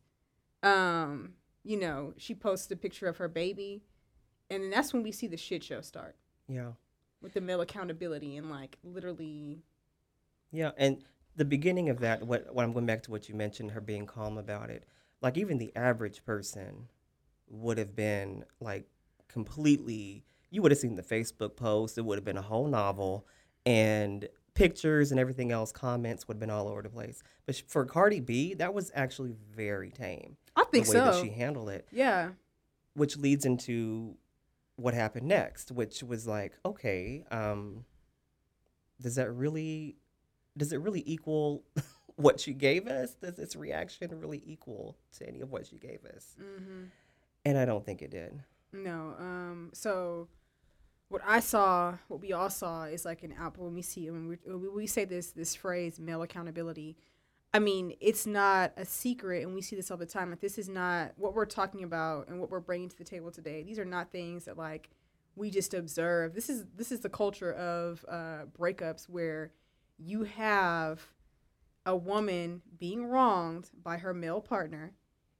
Um, 0.62 1.34
you 1.62 1.78
know, 1.78 2.12
she 2.16 2.34
posted 2.34 2.76
a 2.76 2.80
picture 2.80 3.06
of 3.08 3.16
her 3.18 3.28
baby, 3.28 3.82
and 4.50 4.62
then 4.62 4.70
that's 4.70 4.92
when 4.92 5.02
we 5.02 5.12
see 5.12 5.26
the 5.26 5.36
shit 5.36 5.62
show 5.64 5.80
start 5.80 6.16
Yeah. 6.48 6.72
with 7.22 7.32
the 7.32 7.40
male 7.40 7.60
accountability 7.60 8.36
and 8.36 8.50
like 8.50 8.78
literally, 8.82 9.62
Yeah, 10.50 10.72
and 10.76 11.04
the 11.36 11.44
beginning 11.44 11.88
of 11.88 12.00
that, 12.00 12.26
what, 12.26 12.54
what 12.54 12.64
I'm 12.64 12.72
going 12.72 12.86
back 12.86 13.02
to 13.04 13.10
what 13.10 13.28
you 13.28 13.34
mentioned, 13.34 13.70
her 13.70 13.80
being 13.80 14.04
calm 14.06 14.36
about 14.36 14.68
it. 14.68 14.84
Like 15.22 15.36
even 15.38 15.58
the 15.58 15.74
average 15.76 16.24
person 16.24 16.88
would 17.48 17.78
have 17.78 17.94
been 17.94 18.44
like 18.60 18.86
completely. 19.28 20.24
You 20.50 20.62
would 20.62 20.72
have 20.72 20.78
seen 20.78 20.96
the 20.96 21.02
Facebook 21.02 21.56
post. 21.56 21.96
It 21.96 22.04
would 22.04 22.18
have 22.18 22.24
been 22.24 22.36
a 22.36 22.42
whole 22.42 22.66
novel, 22.66 23.26
and 23.64 24.28
pictures 24.54 25.10
and 25.10 25.20
everything 25.20 25.52
else. 25.52 25.72
Comments 25.72 26.26
would 26.26 26.34
have 26.34 26.40
been 26.40 26.50
all 26.50 26.68
over 26.68 26.82
the 26.82 26.88
place. 26.90 27.22
But 27.46 27.56
sh- 27.56 27.62
for 27.66 27.84
Cardi 27.84 28.20
B, 28.20 28.54
that 28.54 28.74
was 28.74 28.90
actually 28.94 29.34
very 29.54 29.90
tame. 29.90 30.36
I 30.56 30.64
think 30.64 30.86
the 30.86 30.92
way 30.92 30.98
so. 30.98 31.04
that 31.06 31.22
she 31.22 31.30
handled 31.30 31.70
it, 31.70 31.86
yeah, 31.92 32.30
which 32.94 33.16
leads 33.16 33.44
into 33.44 34.16
what 34.76 34.94
happened 34.94 35.28
next, 35.28 35.70
which 35.70 36.02
was 36.02 36.26
like, 36.26 36.58
okay, 36.64 37.24
um, 37.30 37.84
does 39.00 39.14
that 39.16 39.30
really, 39.30 39.96
does 40.56 40.72
it 40.72 40.80
really 40.80 41.02
equal 41.06 41.62
what 42.16 42.40
she 42.40 42.52
gave 42.52 42.86
us? 42.86 43.14
Does 43.14 43.38
its 43.38 43.56
reaction 43.56 44.10
really 44.18 44.42
equal 44.44 44.96
to 45.18 45.28
any 45.28 45.40
of 45.40 45.50
what 45.50 45.66
she 45.66 45.76
gave 45.76 46.04
us? 46.04 46.34
mm-hmm. 46.40 46.84
And 47.46 47.56
I 47.56 47.64
don't 47.64 47.84
think 47.86 48.02
it 48.02 48.10
did. 48.10 48.42
no. 48.72 49.14
Um, 49.18 49.70
so 49.72 50.28
what 51.10 51.22
I 51.26 51.40
saw, 51.40 51.98
what 52.06 52.20
we 52.20 52.32
all 52.32 52.48
saw, 52.48 52.84
is 52.84 53.04
like 53.04 53.24
an 53.24 53.34
output 53.36 53.64
when 53.64 53.74
we 53.74 53.82
see 53.82 54.08
when 54.10 54.28
we 54.28 54.36
when 54.46 54.74
we 54.74 54.86
say 54.86 55.04
this 55.04 55.32
this 55.32 55.56
phrase 55.56 55.98
male 55.98 56.22
accountability. 56.22 56.96
I 57.52 57.58
mean, 57.58 57.94
it's 58.00 58.26
not 58.26 58.72
a 58.76 58.84
secret, 58.84 59.42
and 59.42 59.52
we 59.52 59.60
see 59.60 59.74
this 59.74 59.90
all 59.90 59.96
the 59.96 60.06
time. 60.06 60.30
Like, 60.30 60.38
this 60.38 60.56
is 60.56 60.68
not 60.68 61.10
what 61.16 61.34
we're 61.34 61.46
talking 61.46 61.82
about 61.82 62.28
and 62.28 62.38
what 62.38 62.48
we're 62.48 62.60
bringing 62.60 62.88
to 62.88 62.96
the 62.96 63.02
table 63.02 63.32
today. 63.32 63.64
These 63.64 63.80
are 63.80 63.84
not 63.84 64.12
things 64.12 64.44
that 64.44 64.56
like 64.56 64.88
we 65.34 65.50
just 65.50 65.74
observe. 65.74 66.32
This 66.32 66.48
is 66.48 66.64
this 66.76 66.92
is 66.92 67.00
the 67.00 67.08
culture 67.08 67.52
of 67.52 68.04
uh, 68.08 68.44
breakups 68.56 69.08
where 69.08 69.50
you 69.98 70.22
have 70.22 71.08
a 71.84 71.96
woman 71.96 72.62
being 72.78 73.04
wronged 73.04 73.68
by 73.82 73.96
her 73.96 74.14
male 74.14 74.40
partner, 74.40 74.92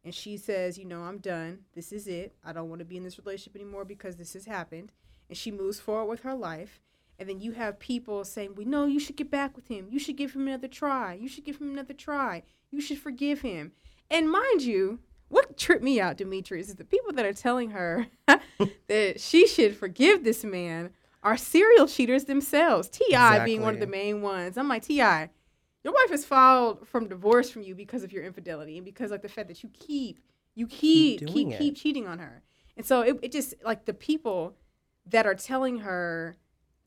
and 0.05 0.13
she 0.13 0.37
says, 0.37 0.77
"You 0.77 0.87
know, 0.87 1.03
I'm 1.03 1.19
done. 1.19 1.61
This 1.75 1.93
is 1.93 2.09
it. 2.09 2.35
I 2.45 2.53
don't 2.53 2.69
want 2.69 2.81
to 2.81 2.85
be 2.85 2.97
in 2.97 3.05
this 3.05 3.19
relationship 3.19 3.55
anymore 3.55 3.85
because 3.85 4.17
this 4.17 4.33
has 4.33 4.47
happened." 4.47 4.91
And 5.31 5.39
she 5.39 5.51
moves 5.51 5.81
forward 5.81 6.11
with 6.11 6.21
her 6.21 6.35
life. 6.35 6.81
And 7.19 7.29
then 7.29 7.41
you 7.41 7.53
have 7.53 7.79
people 7.79 8.25
saying, 8.25 8.57
"We 8.57 8.65
know 8.65 8.85
you 8.85 9.01
should 9.01 9.17
get 9.17 9.31
back 9.31 9.57
with 9.57 9.69
him. 9.69 9.89
You 9.91 9.99
should 9.99 10.17
give 10.17 10.35
him 10.35 10.49
another 10.49 10.69
try. 10.69 11.15
You 11.15 11.29
should 11.29 11.45
give 11.45 11.59
him 11.59 11.71
another 11.71 11.95
try. 11.95 12.43
You 12.71 12.81
should 12.81 12.99
forgive 12.99 13.41
him." 13.41 13.73
And 14.11 14.31
mind 14.31 14.63
you, 14.63 14.99
what 15.29 15.57
tripped 15.57 15.85
me 15.85 16.01
out, 16.01 16.17
Demetrius, 16.17 16.69
is 16.69 16.75
the 16.75 16.85
people 16.85 17.13
that 17.13 17.25
are 17.25 17.33
telling 17.33 17.71
her 17.71 18.09
that 18.89 19.21
she 19.21 19.47
should 19.47 19.77
forgive 19.77 20.25
this 20.25 20.45
man 20.45 20.91
are 21.23 21.37
serial 21.37 21.87
cheaters 21.87 22.25
themselves. 22.25 22.89
T.I. 22.89 23.45
being 23.45 23.63
one 23.63 23.75
of 23.75 23.81
the 23.81 23.87
main 23.87 24.23
ones. 24.23 24.57
I'm 24.57 24.69
like, 24.69 24.83
T.I., 24.83 25.31
your 25.85 25.95
wife 25.95 26.11
has 26.11 26.25
filed 26.25 26.87
from 26.89 27.09
divorce 27.09 27.51
from 27.51 27.63
you 27.63 27.75
because 27.75 28.03
of 28.03 28.13
your 28.13 28.25
infidelity 28.25 28.77
and 28.77 28.85
because 28.85 29.11
like 29.11 29.23
the 29.23 29.29
fact 29.29 29.49
that 29.49 29.63
you 29.63 29.71
keep 29.71 30.19
you 30.55 30.67
keep 30.67 31.27
keep 31.27 31.57
keep, 31.57 31.77
cheating 31.77 32.07
on 32.07 32.19
her. 32.19 32.43
And 32.77 32.85
so 32.85 33.03
it, 33.03 33.19
it 33.23 33.33
just 33.33 33.55
like 33.65 33.85
the 33.87 33.95
people 33.95 34.57
that 35.07 35.27
are 35.27 35.35
telling 35.35 35.79
her 35.81 36.37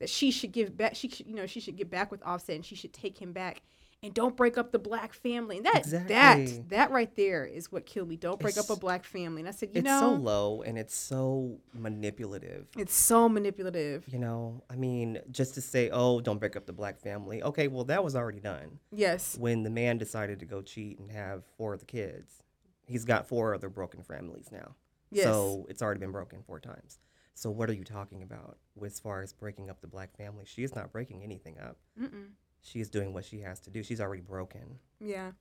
that 0.00 0.08
she 0.08 0.30
should 0.30 0.52
give 0.52 0.76
back 0.76 0.94
she 0.94 1.08
should, 1.08 1.26
you 1.26 1.34
know 1.34 1.46
she 1.46 1.60
should 1.60 1.76
get 1.76 1.90
back 1.90 2.10
with 2.10 2.22
Offset 2.24 2.56
and 2.56 2.64
she 2.64 2.74
should 2.74 2.92
take 2.92 3.18
him 3.20 3.32
back 3.32 3.62
and 4.02 4.12
don't 4.12 4.36
break 4.36 4.58
up 4.58 4.70
the 4.70 4.78
black 4.78 5.14
family. 5.14 5.56
And 5.56 5.64
that 5.66 5.76
Exactly. 5.78 6.44
that 6.46 6.68
that 6.68 6.90
right 6.90 7.14
there 7.16 7.46
is 7.46 7.72
what 7.72 7.86
killed 7.86 8.08
me. 8.10 8.16
Don't 8.16 8.38
break 8.38 8.58
up 8.58 8.68
a 8.68 8.76
black 8.76 9.02
family. 9.04 9.40
And 9.40 9.48
I 9.48 9.52
said, 9.52 9.70
you 9.72 9.78
it's 9.78 9.84
know, 9.86 9.94
it's 9.96 10.00
so 10.18 10.22
low 10.22 10.62
and 10.62 10.76
it's 10.76 10.94
so 10.94 11.58
manipulative. 11.72 12.66
it's 12.76 12.94
so 12.94 13.28
manipulative. 13.30 14.04
You 14.08 14.18
know, 14.18 14.62
I 14.68 14.76
mean, 14.76 15.20
just 15.30 15.54
to 15.54 15.62
say, 15.62 15.88
oh, 15.90 16.20
don't 16.20 16.38
break 16.38 16.54
up 16.54 16.66
the 16.66 16.72
black 16.74 17.00
family. 17.00 17.42
Okay, 17.42 17.66
well, 17.68 17.84
that 17.84 18.04
was 18.04 18.14
already 18.14 18.40
done 18.40 18.78
Yes. 18.92 19.38
when 19.38 19.62
the 19.62 19.70
man 19.70 19.96
decided 19.96 20.38
to 20.40 20.44
go 20.44 20.60
cheat 20.60 20.98
and 20.98 21.10
have 21.10 21.44
four 21.56 21.72
of 21.72 21.80
the 21.80 21.86
kids. 21.86 22.42
He's 22.86 23.06
got 23.06 23.26
four 23.26 23.54
other 23.54 23.70
broken 23.70 24.02
families 24.02 24.50
now. 24.52 24.74
Yes. 25.10 25.24
So 25.24 25.64
it's 25.70 25.80
already 25.80 26.00
been 26.00 26.12
broken 26.12 26.42
four 26.46 26.60
times. 26.60 26.98
So 27.34 27.50
what 27.50 27.68
are 27.68 27.74
you 27.74 27.84
talking 27.84 28.22
about 28.22 28.58
as 28.84 29.00
far 29.00 29.22
as 29.22 29.32
breaking 29.32 29.68
up 29.68 29.80
the 29.80 29.88
black 29.88 30.16
family? 30.16 30.44
She 30.46 30.62
is 30.62 30.74
not 30.74 30.92
breaking 30.92 31.22
anything 31.22 31.58
up. 31.58 31.76
Mm-mm. 32.00 32.30
She 32.62 32.80
is 32.80 32.88
doing 32.88 33.12
what 33.12 33.24
she 33.24 33.40
has 33.40 33.60
to 33.60 33.70
do. 33.70 33.82
She's 33.82 34.00
already 34.00 34.22
broken. 34.22 34.78
Yeah. 35.00 35.32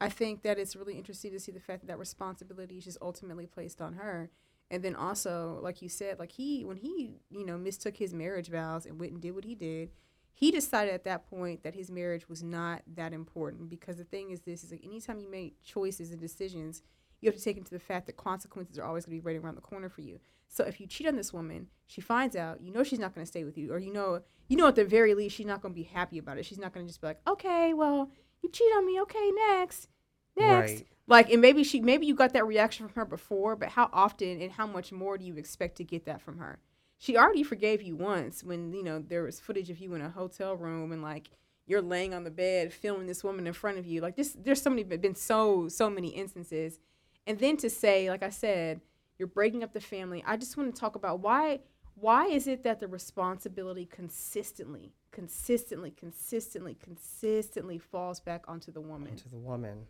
I 0.00 0.08
think 0.10 0.42
that 0.42 0.58
it's 0.58 0.76
really 0.76 0.94
interesting 0.94 1.32
to 1.32 1.40
see 1.40 1.50
the 1.50 1.58
fact 1.58 1.80
that 1.80 1.88
that 1.88 1.98
responsibility 1.98 2.78
is 2.78 2.84
just 2.84 2.98
ultimately 3.02 3.46
placed 3.46 3.80
on 3.80 3.94
her. 3.94 4.30
And 4.70 4.82
then 4.82 4.94
also, 4.94 5.58
like 5.62 5.80
you 5.80 5.88
said, 5.88 6.18
like 6.18 6.32
he, 6.32 6.64
when 6.64 6.76
he, 6.76 7.14
you 7.30 7.44
know, 7.44 7.56
mistook 7.56 7.96
his 7.96 8.14
marriage 8.14 8.48
vows 8.48 8.86
and 8.86 9.00
went 9.00 9.12
and 9.12 9.20
did 9.20 9.34
what 9.34 9.44
he 9.44 9.54
did, 9.54 9.90
he 10.34 10.50
decided 10.52 10.94
at 10.94 11.04
that 11.04 11.28
point 11.28 11.64
that 11.64 11.74
his 11.74 11.90
marriage 11.90 12.28
was 12.28 12.44
not 12.44 12.82
that 12.94 13.12
important 13.12 13.70
because 13.70 13.96
the 13.96 14.04
thing 14.04 14.30
is 14.30 14.40
this 14.40 14.62
is 14.62 14.70
like 14.70 14.84
anytime 14.84 15.18
you 15.18 15.28
make 15.28 15.60
choices 15.64 16.12
and 16.12 16.20
decisions, 16.20 16.82
you 17.20 17.28
have 17.28 17.36
to 17.36 17.42
take 17.42 17.56
into 17.56 17.72
the 17.72 17.80
fact 17.80 18.06
that 18.06 18.16
consequences 18.16 18.78
are 18.78 18.84
always 18.84 19.04
going 19.04 19.18
to 19.18 19.22
be 19.22 19.26
right 19.26 19.42
around 19.42 19.56
the 19.56 19.60
corner 19.60 19.88
for 19.88 20.02
you. 20.02 20.20
So 20.48 20.64
if 20.64 20.80
you 20.80 20.86
cheat 20.86 21.06
on 21.06 21.16
this 21.16 21.32
woman, 21.32 21.68
she 21.86 22.00
finds 22.00 22.34
out, 22.34 22.60
you 22.60 22.72
know 22.72 22.82
she's 22.82 22.98
not 22.98 23.14
going 23.14 23.24
to 23.24 23.30
stay 23.30 23.44
with 23.44 23.56
you, 23.56 23.72
or 23.72 23.78
you 23.78 23.92
know, 23.92 24.22
you 24.48 24.56
know 24.56 24.66
at 24.66 24.74
the 24.74 24.84
very 24.84 25.14
least 25.14 25.36
she's 25.36 25.46
not 25.46 25.60
going 25.62 25.74
to 25.74 25.80
be 25.80 25.84
happy 25.84 26.18
about 26.18 26.38
it. 26.38 26.46
She's 26.46 26.58
not 26.58 26.72
going 26.72 26.86
to 26.86 26.90
just 26.90 27.00
be 27.00 27.06
like, 27.06 27.20
okay, 27.26 27.74
well, 27.74 28.10
you 28.42 28.50
cheat 28.50 28.72
on 28.76 28.86
me, 28.86 29.00
okay, 29.02 29.30
next, 29.48 29.88
next. 30.36 30.72
Right. 30.72 30.86
Like, 31.06 31.30
and 31.30 31.40
maybe 31.40 31.64
she, 31.64 31.80
maybe 31.80 32.06
you 32.06 32.14
got 32.14 32.34
that 32.34 32.46
reaction 32.46 32.86
from 32.86 32.94
her 32.96 33.06
before, 33.06 33.56
but 33.56 33.70
how 33.70 33.88
often 33.92 34.42
and 34.42 34.52
how 34.52 34.66
much 34.66 34.92
more 34.92 35.16
do 35.16 35.24
you 35.24 35.36
expect 35.36 35.76
to 35.76 35.84
get 35.84 36.04
that 36.04 36.20
from 36.20 36.38
her? 36.38 36.58
She 36.98 37.16
already 37.16 37.42
forgave 37.42 37.80
you 37.80 37.96
once 37.96 38.42
when 38.42 38.72
you 38.72 38.82
know 38.82 38.98
there 38.98 39.22
was 39.22 39.38
footage 39.38 39.70
of 39.70 39.78
you 39.78 39.94
in 39.94 40.02
a 40.02 40.10
hotel 40.10 40.56
room 40.56 40.90
and 40.92 41.00
like 41.00 41.30
you're 41.66 41.80
laying 41.80 42.12
on 42.12 42.24
the 42.24 42.30
bed 42.30 42.72
filming 42.72 43.06
this 43.06 43.22
woman 43.22 43.46
in 43.46 43.52
front 43.52 43.78
of 43.78 43.86
you. 43.86 44.00
Like 44.00 44.16
this, 44.16 44.36
there's 44.38 44.60
so 44.60 44.70
many 44.70 44.82
been 44.82 45.14
so 45.14 45.68
so 45.68 45.88
many 45.88 46.08
instances, 46.08 46.80
and 47.26 47.38
then 47.38 47.56
to 47.58 47.70
say, 47.70 48.10
like 48.10 48.22
I 48.22 48.30
said, 48.30 48.80
you're 49.18 49.28
breaking 49.28 49.62
up 49.62 49.72
the 49.72 49.80
family. 49.80 50.22
I 50.26 50.36
just 50.36 50.56
want 50.56 50.74
to 50.74 50.80
talk 50.80 50.96
about 50.96 51.20
why 51.20 51.60
why 51.94 52.26
is 52.26 52.46
it 52.46 52.62
that 52.62 52.78
the 52.78 52.86
responsibility 52.86 53.84
consistently, 53.84 54.92
consistently, 55.10 55.90
consistently, 55.90 56.76
consistently 56.80 57.78
falls 57.78 58.20
back 58.20 58.44
onto 58.46 58.70
the 58.70 58.80
woman? 58.80 59.16
to 59.16 59.28
the 59.28 59.38
woman. 59.38 59.86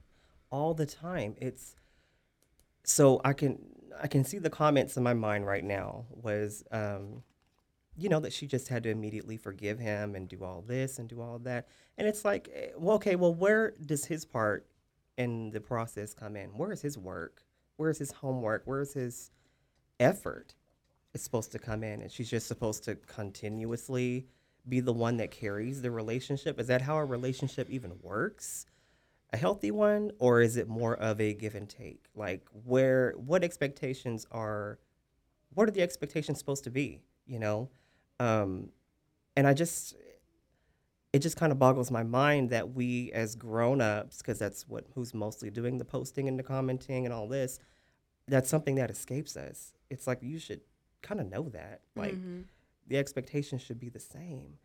All 0.50 0.72
the 0.72 0.86
time. 0.86 1.34
It's 1.38 1.76
so 2.84 3.20
i 3.22 3.34
can 3.34 3.58
i 4.00 4.06
can 4.06 4.24
see 4.24 4.38
the 4.38 4.48
comments 4.48 4.96
in 4.96 5.02
my 5.02 5.12
mind 5.12 5.46
right 5.46 5.64
now 5.64 6.06
was 6.10 6.64
um 6.70 7.22
you 7.98 8.08
know 8.08 8.20
that 8.20 8.32
she 8.32 8.46
just 8.46 8.68
had 8.68 8.84
to 8.84 8.88
immediately 8.88 9.36
forgive 9.36 9.78
him 9.78 10.14
and 10.14 10.28
do 10.28 10.42
all 10.44 10.62
this 10.62 11.00
and 11.00 11.08
do 11.08 11.20
all 11.20 11.40
that. 11.40 11.66
And 11.98 12.06
it's 12.06 12.24
like 12.24 12.48
eh, 12.54 12.68
well 12.76 12.94
okay 12.96 13.16
well 13.16 13.34
where 13.34 13.74
does 13.84 14.04
his 14.04 14.24
part 14.24 14.66
in 15.16 15.50
the 15.50 15.60
process 15.60 16.14
come 16.14 16.36
in? 16.36 16.50
Where 16.50 16.72
is 16.72 16.80
his 16.80 16.96
work 16.96 17.42
where's 17.78 17.98
his 17.98 18.12
homework? 18.12 18.62
Where's 18.66 18.92
his 18.92 19.30
effort 19.98 20.54
is 21.14 21.22
supposed 21.22 21.52
to 21.52 21.58
come 21.58 21.82
in? 21.82 22.02
And 22.02 22.12
she's 22.12 22.28
just 22.28 22.46
supposed 22.46 22.84
to 22.84 22.96
continuously 22.96 24.26
be 24.68 24.80
the 24.80 24.92
one 24.92 25.16
that 25.16 25.30
carries 25.30 25.80
the 25.80 25.90
relationship? 25.90 26.60
Is 26.60 26.66
that 26.66 26.82
how 26.82 26.98
a 26.98 27.04
relationship 27.04 27.70
even 27.70 27.92
works? 28.02 28.66
A 29.32 29.36
healthy 29.36 29.70
one? 29.70 30.10
Or 30.18 30.42
is 30.42 30.56
it 30.56 30.68
more 30.68 30.96
of 30.96 31.20
a 31.20 31.32
give 31.32 31.54
and 31.54 31.68
take? 31.68 32.04
Like 32.14 32.46
where 32.64 33.14
what 33.16 33.42
expectations 33.42 34.26
are 34.30 34.78
what 35.54 35.68
are 35.68 35.72
the 35.72 35.82
expectations 35.82 36.38
supposed 36.38 36.64
to 36.64 36.70
be 36.70 37.00
you 37.26 37.38
know? 37.38 37.70
Um 38.20 38.70
and 39.36 39.46
i 39.46 39.54
just 39.54 39.94
it 41.12 41.20
just 41.20 41.36
kind 41.36 41.52
of 41.52 41.58
boggles 41.58 41.90
my 41.90 42.02
mind 42.02 42.50
that 42.50 42.74
we 42.74 43.10
as 43.12 43.34
grown-ups 43.34 44.18
because 44.18 44.38
that's 44.38 44.68
what 44.68 44.86
who's 44.94 45.14
mostly 45.14 45.50
doing 45.50 45.78
the 45.78 45.84
posting 45.84 46.28
and 46.28 46.38
the 46.38 46.42
commenting 46.42 47.04
and 47.06 47.14
all 47.14 47.26
this 47.28 47.58
that's 48.26 48.50
something 48.50 48.74
that 48.74 48.90
escapes 48.90 49.36
us 49.36 49.72
it's 49.90 50.06
like 50.06 50.18
you 50.22 50.38
should 50.38 50.60
kind 51.02 51.20
of 51.20 51.30
know 51.30 51.48
that 51.48 51.80
like 51.96 52.14
Mhm. 52.14 52.44
the 52.86 52.98
expectations 52.98 53.62
should 53.62 53.78
be 53.78 53.88
the 53.90 54.00
same. 54.00 54.58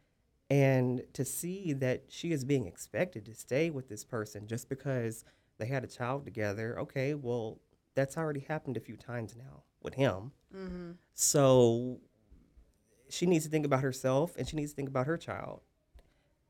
And 0.49 1.03
to 1.13 1.25
see 1.25 1.73
that 1.73 2.05
she 2.09 2.31
is 2.31 2.45
being 2.45 2.67
expected 2.67 3.25
to 3.25 3.33
stay 3.33 3.69
with 3.69 3.87
this 3.89 4.03
person 4.05 4.47
just 4.47 4.69
because 4.69 5.25
they 5.57 5.65
had 5.65 5.83
a 5.83 5.87
child 5.87 6.23
together, 6.25 6.79
okay, 6.79 7.15
well, 7.15 7.59
that's 7.95 8.17
already 8.17 8.41
happened 8.41 8.77
a 8.77 8.79
few 8.79 8.95
times 8.97 9.35
now 9.35 9.63
with 9.81 9.95
him. 9.95 10.31
Mhm. 10.53 10.97
So 11.13 11.99
she 13.09 13.25
needs 13.25 13.45
to 13.45 13.51
think 13.51 13.65
about 13.65 13.81
herself 13.81 14.35
and 14.37 14.47
she 14.47 14.55
needs 14.55 14.71
to 14.71 14.75
think 14.75 14.89
about 14.89 15.05
her 15.07 15.17
child. 15.17 15.61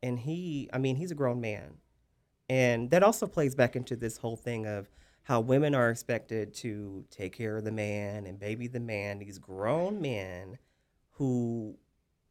And 0.03 0.19
he, 0.19 0.69
I 0.74 0.77
mean, 0.77 0.98
he's 0.98 1.12
a 1.12 1.15
grown 1.15 1.41
man. 1.41 1.77
And 2.50 2.91
that 2.91 3.01
also 3.01 3.25
plays 3.25 3.55
back 3.55 3.75
into 3.75 3.95
this 3.95 4.17
whole 4.17 4.36
thing 4.36 4.67
of 4.67 4.89
how 5.24 5.39
women 5.39 5.74
are 5.74 5.89
expected 5.89 6.53
to 6.55 7.05
take 7.10 7.33
care 7.33 7.57
of 7.57 7.63
the 7.63 7.72
man 7.72 8.27
and 8.27 8.38
baby 8.38 8.67
the 8.67 8.81
man, 8.81 9.19
these 9.19 9.39
grown 9.39 10.01
men 10.01 10.57
who 11.12 11.77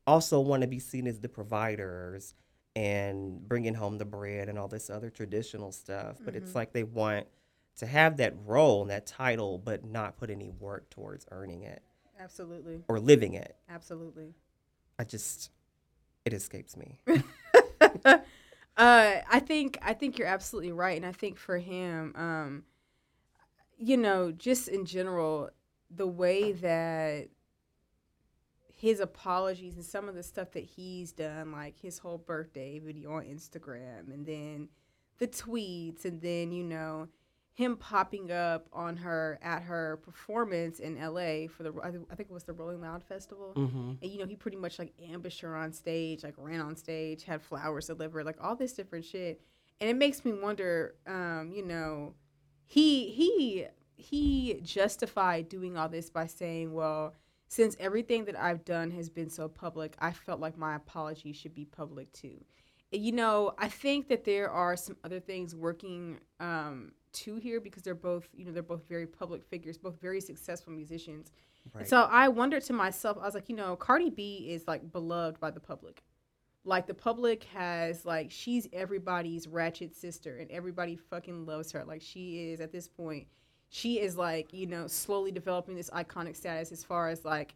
also 0.06 0.38
want 0.38 0.60
to 0.60 0.68
be 0.68 0.78
seen 0.78 1.06
as 1.06 1.20
the 1.20 1.28
providers 1.30 2.34
and 2.76 3.48
bringing 3.48 3.74
home 3.74 3.96
the 3.96 4.04
bread 4.04 4.50
and 4.50 4.58
all 4.58 4.68
this 4.68 4.90
other 4.90 5.08
traditional 5.08 5.72
stuff. 5.72 6.18
But 6.22 6.36
it's 6.36 6.50
mm-hmm. 6.50 6.58
like 6.58 6.72
they 6.72 6.84
want 6.84 7.26
to 7.78 7.86
have 7.86 8.18
that 8.18 8.34
role 8.44 8.82
and 8.82 8.90
that 8.90 9.06
title, 9.06 9.56
but 9.56 9.82
not 9.82 10.18
put 10.18 10.28
any 10.28 10.50
work 10.50 10.90
towards 10.90 11.24
earning 11.30 11.62
it 11.62 11.82
Absolutely. 12.20 12.82
or 12.86 13.00
living 13.00 13.32
it. 13.32 13.56
Absolutely. 13.70 14.34
I 14.98 15.04
just, 15.04 15.50
it 16.26 16.34
escapes 16.34 16.76
me. 16.76 16.98
uh, 18.04 18.20
I 18.76 19.40
think 19.40 19.78
I 19.82 19.94
think 19.94 20.18
you're 20.18 20.28
absolutely 20.28 20.72
right, 20.72 20.96
and 20.96 21.06
I 21.06 21.12
think 21.12 21.38
for 21.38 21.58
him, 21.58 22.12
um, 22.16 22.64
you 23.76 23.96
know, 23.96 24.32
just 24.32 24.68
in 24.68 24.84
general, 24.84 25.50
the 25.90 26.06
way 26.06 26.52
that 26.52 27.28
his 28.74 29.00
apologies 29.00 29.76
and 29.76 29.84
some 29.84 30.08
of 30.08 30.14
the 30.14 30.22
stuff 30.22 30.50
that 30.52 30.64
he's 30.64 31.12
done, 31.12 31.52
like 31.52 31.78
his 31.80 31.98
whole 31.98 32.18
birthday 32.18 32.78
video 32.78 33.12
on 33.12 33.24
Instagram, 33.24 34.12
and 34.12 34.26
then 34.26 34.68
the 35.18 35.28
tweets, 35.28 36.04
and 36.04 36.20
then 36.20 36.52
you 36.52 36.64
know 36.64 37.08
him 37.54 37.76
popping 37.76 38.30
up 38.32 38.66
on 38.72 38.96
her 38.96 39.38
at 39.42 39.62
her 39.62 39.98
performance 40.02 40.80
in 40.80 40.96
L.A. 40.96 41.46
for 41.48 41.62
the 41.62 41.72
I 41.82 41.90
think 42.14 42.30
it 42.30 42.32
was 42.32 42.44
the 42.44 42.52
Rolling 42.54 42.80
Loud 42.80 43.02
Festival 43.04 43.52
Mm-hmm. 43.56 43.92
and 44.02 44.10
you 44.10 44.18
know 44.18 44.26
he 44.26 44.36
pretty 44.36 44.56
much 44.56 44.78
like 44.78 44.92
ambushed 45.10 45.40
her 45.42 45.54
on 45.54 45.72
stage 45.72 46.22
like 46.24 46.34
ran 46.38 46.60
on 46.60 46.76
stage 46.76 47.24
had 47.24 47.42
flowers 47.42 47.86
delivered 47.86 48.24
like 48.24 48.38
all 48.42 48.56
this 48.56 48.72
different 48.72 49.04
shit 49.04 49.40
and 49.80 49.90
it 49.90 49.96
makes 49.96 50.24
me 50.24 50.32
wonder 50.32 50.94
um 51.06 51.52
you 51.54 51.62
know 51.64 52.14
he 52.64 53.10
he 53.10 53.66
he 53.96 54.60
justified 54.62 55.48
doing 55.48 55.76
all 55.76 55.88
this 55.88 56.08
by 56.08 56.26
saying 56.26 56.72
well 56.72 57.14
since 57.48 57.76
everything 57.78 58.24
that 58.24 58.38
i've 58.40 58.64
done 58.64 58.90
has 58.90 59.10
been 59.10 59.28
so 59.28 59.46
public 59.46 59.94
i 59.98 60.10
felt 60.10 60.40
like 60.40 60.56
my 60.56 60.74
apology 60.76 61.32
should 61.34 61.54
be 61.54 61.66
public 61.66 62.10
too 62.12 62.42
you 62.90 63.12
know 63.12 63.52
i 63.58 63.68
think 63.68 64.08
that 64.08 64.24
there 64.24 64.50
are 64.50 64.74
some 64.76 64.96
other 65.04 65.20
things 65.20 65.54
working 65.54 66.18
um 66.40 66.92
too 67.12 67.36
here 67.36 67.60
because 67.60 67.82
they're 67.82 67.94
both 67.94 68.28
you 68.34 68.44
know 68.44 68.52
they're 68.52 68.62
both 68.62 68.86
very 68.88 69.06
public 69.06 69.44
figures 69.44 69.76
both 69.78 70.00
very 70.00 70.20
successful 70.20 70.72
musicians 70.72 71.30
Right. 71.72 71.86
so 71.86 72.08
I 72.10 72.26
wondered 72.26 72.64
to 72.64 72.72
myself, 72.72 73.18
I 73.20 73.24
was 73.24 73.34
like, 73.34 73.48
you 73.48 73.54
know, 73.54 73.76
Cardi 73.76 74.10
B 74.10 74.48
is 74.50 74.66
like 74.66 74.90
beloved 74.90 75.38
by 75.38 75.52
the 75.52 75.60
public. 75.60 76.02
Like 76.64 76.88
the 76.88 76.94
public 76.94 77.44
has 77.54 78.04
like 78.04 78.32
she's 78.32 78.66
everybody's 78.72 79.46
ratchet 79.46 79.94
sister 79.94 80.38
and 80.38 80.50
everybody 80.50 80.96
fucking 80.96 81.46
loves 81.46 81.70
her. 81.70 81.84
Like 81.84 82.02
she 82.02 82.50
is 82.50 82.60
at 82.60 82.72
this 82.72 82.88
point, 82.88 83.28
she 83.68 84.00
is 84.00 84.16
like, 84.16 84.52
you 84.52 84.66
know, 84.66 84.88
slowly 84.88 85.30
developing 85.30 85.76
this 85.76 85.88
iconic 85.90 86.34
status 86.36 86.72
as 86.72 86.82
far 86.82 87.08
as 87.08 87.24
like 87.24 87.54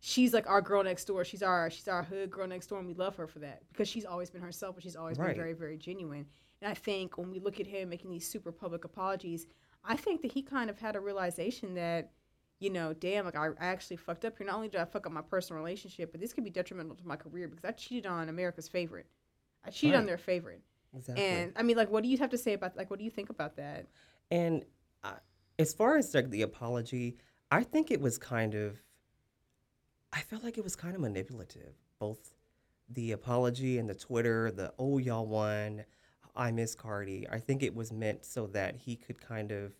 she's 0.00 0.34
like 0.34 0.48
our 0.50 0.60
girl 0.60 0.82
next 0.82 1.04
door. 1.04 1.24
She's 1.24 1.42
our 1.44 1.70
she's 1.70 1.86
our 1.86 2.02
hood 2.02 2.32
girl 2.32 2.48
next 2.48 2.66
door 2.66 2.80
and 2.80 2.88
we 2.88 2.94
love 2.94 3.14
her 3.14 3.28
for 3.28 3.38
that 3.38 3.62
because 3.72 3.86
she's 3.88 4.04
always 4.04 4.28
been 4.28 4.42
herself 4.42 4.74
but 4.74 4.82
she's 4.82 4.96
always 4.96 5.18
Right. 5.18 5.28
been 5.28 5.36
very 5.36 5.52
very 5.52 5.76
genuine. 5.76 6.26
And 6.66 6.72
I 6.72 6.74
think 6.74 7.16
when 7.16 7.30
we 7.30 7.38
look 7.38 7.60
at 7.60 7.66
him 7.68 7.88
making 7.90 8.10
these 8.10 8.28
super 8.28 8.50
public 8.50 8.84
apologies, 8.84 9.46
I 9.84 9.94
think 9.94 10.20
that 10.22 10.32
he 10.32 10.42
kind 10.42 10.68
of 10.68 10.80
had 10.80 10.96
a 10.96 11.00
realization 11.00 11.74
that 11.74 12.10
you 12.58 12.70
know, 12.70 12.92
damn, 12.94 13.24
like 13.24 13.36
I, 13.36 13.48
I 13.60 13.66
actually 13.66 13.98
fucked 13.98 14.24
up 14.24 14.36
here. 14.36 14.46
Not 14.46 14.56
only 14.56 14.68
did 14.68 14.80
I 14.80 14.84
fuck 14.86 15.06
up 15.06 15.12
my 15.12 15.20
personal 15.20 15.62
relationship, 15.62 16.10
but 16.10 16.20
this 16.20 16.32
could 16.32 16.42
be 16.42 16.50
detrimental 16.50 16.96
to 16.96 17.06
my 17.06 17.14
career 17.14 17.48
because 17.48 17.66
I 17.66 17.70
cheated 17.72 18.06
on 18.06 18.30
America's 18.30 18.66
favorite. 18.66 19.06
I 19.64 19.70
cheated 19.70 19.94
on 19.94 20.06
their 20.06 20.18
favorite. 20.18 20.62
Exactly. 20.96 21.22
And 21.22 21.52
I 21.54 21.62
mean, 21.62 21.76
like, 21.76 21.90
what 21.90 22.02
do 22.02 22.08
you 22.08 22.16
have 22.16 22.30
to 22.30 22.38
say 22.38 22.54
about, 22.54 22.74
like, 22.74 22.88
what 22.88 22.98
do 22.98 23.04
you 23.04 23.10
think 23.10 23.28
about 23.28 23.56
that? 23.58 23.84
And 24.30 24.64
uh, 25.04 25.16
as 25.58 25.74
far 25.74 25.98
as 25.98 26.14
like 26.14 26.30
the 26.30 26.42
apology, 26.42 27.18
I 27.50 27.62
think 27.62 27.90
it 27.90 28.00
was 28.00 28.16
kind 28.16 28.54
of, 28.54 28.82
I 30.12 30.20
felt 30.20 30.42
like 30.42 30.56
it 30.56 30.64
was 30.64 30.74
kind 30.74 30.94
of 30.94 31.02
manipulative. 31.02 31.74
Both 31.98 32.32
the 32.88 33.12
apology 33.12 33.78
and 33.78 33.88
the 33.88 33.94
Twitter, 33.94 34.50
the 34.50 34.72
oh 34.78 34.96
y'all 34.96 35.26
won, 35.26 35.84
I 36.36 36.50
miss 36.50 36.74
Cardi. 36.74 37.26
I 37.30 37.38
think 37.38 37.62
it 37.62 37.74
was 37.74 37.92
meant 37.92 38.24
so 38.24 38.46
that 38.48 38.76
he 38.76 38.96
could 38.96 39.20
kind 39.20 39.52
of 39.52 39.72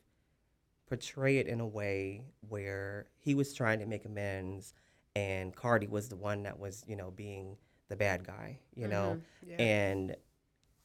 portray 0.88 1.38
it 1.38 1.46
in 1.46 1.60
a 1.60 1.66
way 1.66 2.22
where 2.48 3.06
he 3.18 3.34
was 3.34 3.52
trying 3.52 3.80
to 3.80 3.86
make 3.86 4.04
amends, 4.04 4.74
and 5.14 5.54
Cardi 5.54 5.88
was 5.88 6.08
the 6.08 6.16
one 6.16 6.42
that 6.44 6.58
was 6.58 6.84
you 6.86 6.96
know 6.96 7.10
being 7.10 7.56
the 7.88 7.96
bad 7.96 8.24
guy, 8.24 8.58
you 8.74 8.88
know 8.88 9.18
mm-hmm. 9.18 9.50
Yeah. 9.50 9.62
and 9.62 10.16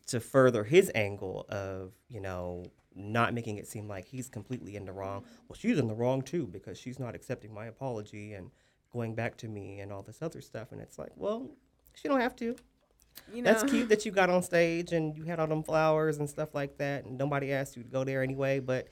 to 0.08 0.20
further 0.20 0.64
his 0.64 0.92
angle 0.94 1.46
of 1.50 1.94
you 2.10 2.20
know 2.20 2.66
not 2.94 3.34
making 3.34 3.58
it 3.58 3.68
seem 3.68 3.88
like 3.88 4.06
he's 4.06 4.28
completely 4.28 4.76
in 4.76 4.84
the 4.84 4.92
wrong 4.92 5.24
well 5.48 5.58
she's 5.58 5.80
in 5.80 5.88
the 5.88 5.94
wrong 5.94 6.22
too 6.22 6.46
because 6.48 6.78
she's 6.78 7.00
not 7.00 7.16
accepting 7.16 7.54
my 7.54 7.68
apology 7.68 8.34
and 8.34 8.52
going 8.92 9.16
back 9.16 9.38
to 9.38 9.48
me 9.48 9.80
and 9.80 9.92
all 9.92 10.02
this 10.02 10.22
other 10.22 10.42
stuff 10.42 10.74
and 10.74 10.82
it's 10.82 11.00
like 11.00 11.12
well 11.16 11.50
she 11.94 12.10
don't 12.10 12.20
have 12.20 12.36
to 12.36 12.56
you 13.34 13.42
know, 13.42 13.52
that's 13.52 13.64
cute 13.70 13.90
that 13.90 14.06
you 14.06 14.12
got 14.12 14.30
on 14.30 14.42
stage 14.52 14.92
and 14.92 15.16
you 15.18 15.24
had 15.24 15.40
all 15.40 15.48
them 15.48 15.64
flowers 15.64 16.18
and 16.18 16.30
stuff 16.30 16.54
like 16.54 16.78
that 16.78 17.06
and 17.06 17.18
nobody 17.18 17.52
asked 17.52 17.76
you 17.76 17.84
to 17.84 17.90
go 17.90 18.04
there 18.04 18.24
anyway 18.24 18.60
but 18.60 18.88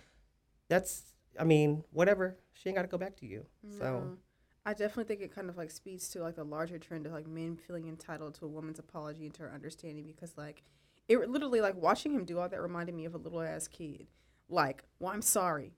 that's 0.68 1.14
i 1.40 1.44
mean 1.44 1.84
whatever 1.92 2.38
she 2.54 2.70
ain't 2.70 2.76
got 2.76 2.84
to 2.84 2.88
go 2.88 2.98
back 2.98 3.16
to 3.16 3.26
you 3.26 3.46
so 3.78 4.18
I 4.66 4.74
definitely 4.74 5.06
think 5.06 5.22
it 5.22 5.34
kind 5.34 5.50
of 5.50 5.58
like 5.58 5.72
speaks 5.72 6.10
to 6.10 6.22
like 6.22 6.36
the 6.36 6.44
larger 6.44 6.78
trend 6.78 7.08
of 7.08 7.12
like 7.12 7.28
men 7.28 7.56
feeling 7.56 7.88
entitled 7.88 8.36
to 8.36 8.46
a 8.46 8.48
woman's 8.48 8.78
apology 8.78 9.26
and 9.26 9.34
to 9.36 9.44
her 9.44 9.52
understanding 9.52 10.06
because 10.06 10.38
like 10.38 10.62
it 11.08 11.28
literally 11.28 11.60
like 11.60 11.76
watching 11.76 12.14
him 12.14 12.24
do 12.24 12.38
all 12.38 12.48
that 12.48 12.62
reminded 12.62 12.94
me 12.94 13.06
of 13.06 13.16
a 13.16 13.18
little 13.18 13.42
ass 13.42 13.68
kid. 13.68 14.08
Like, 14.48 14.84
well, 15.00 15.12
I'm 15.12 15.24
sorry. 15.24 15.74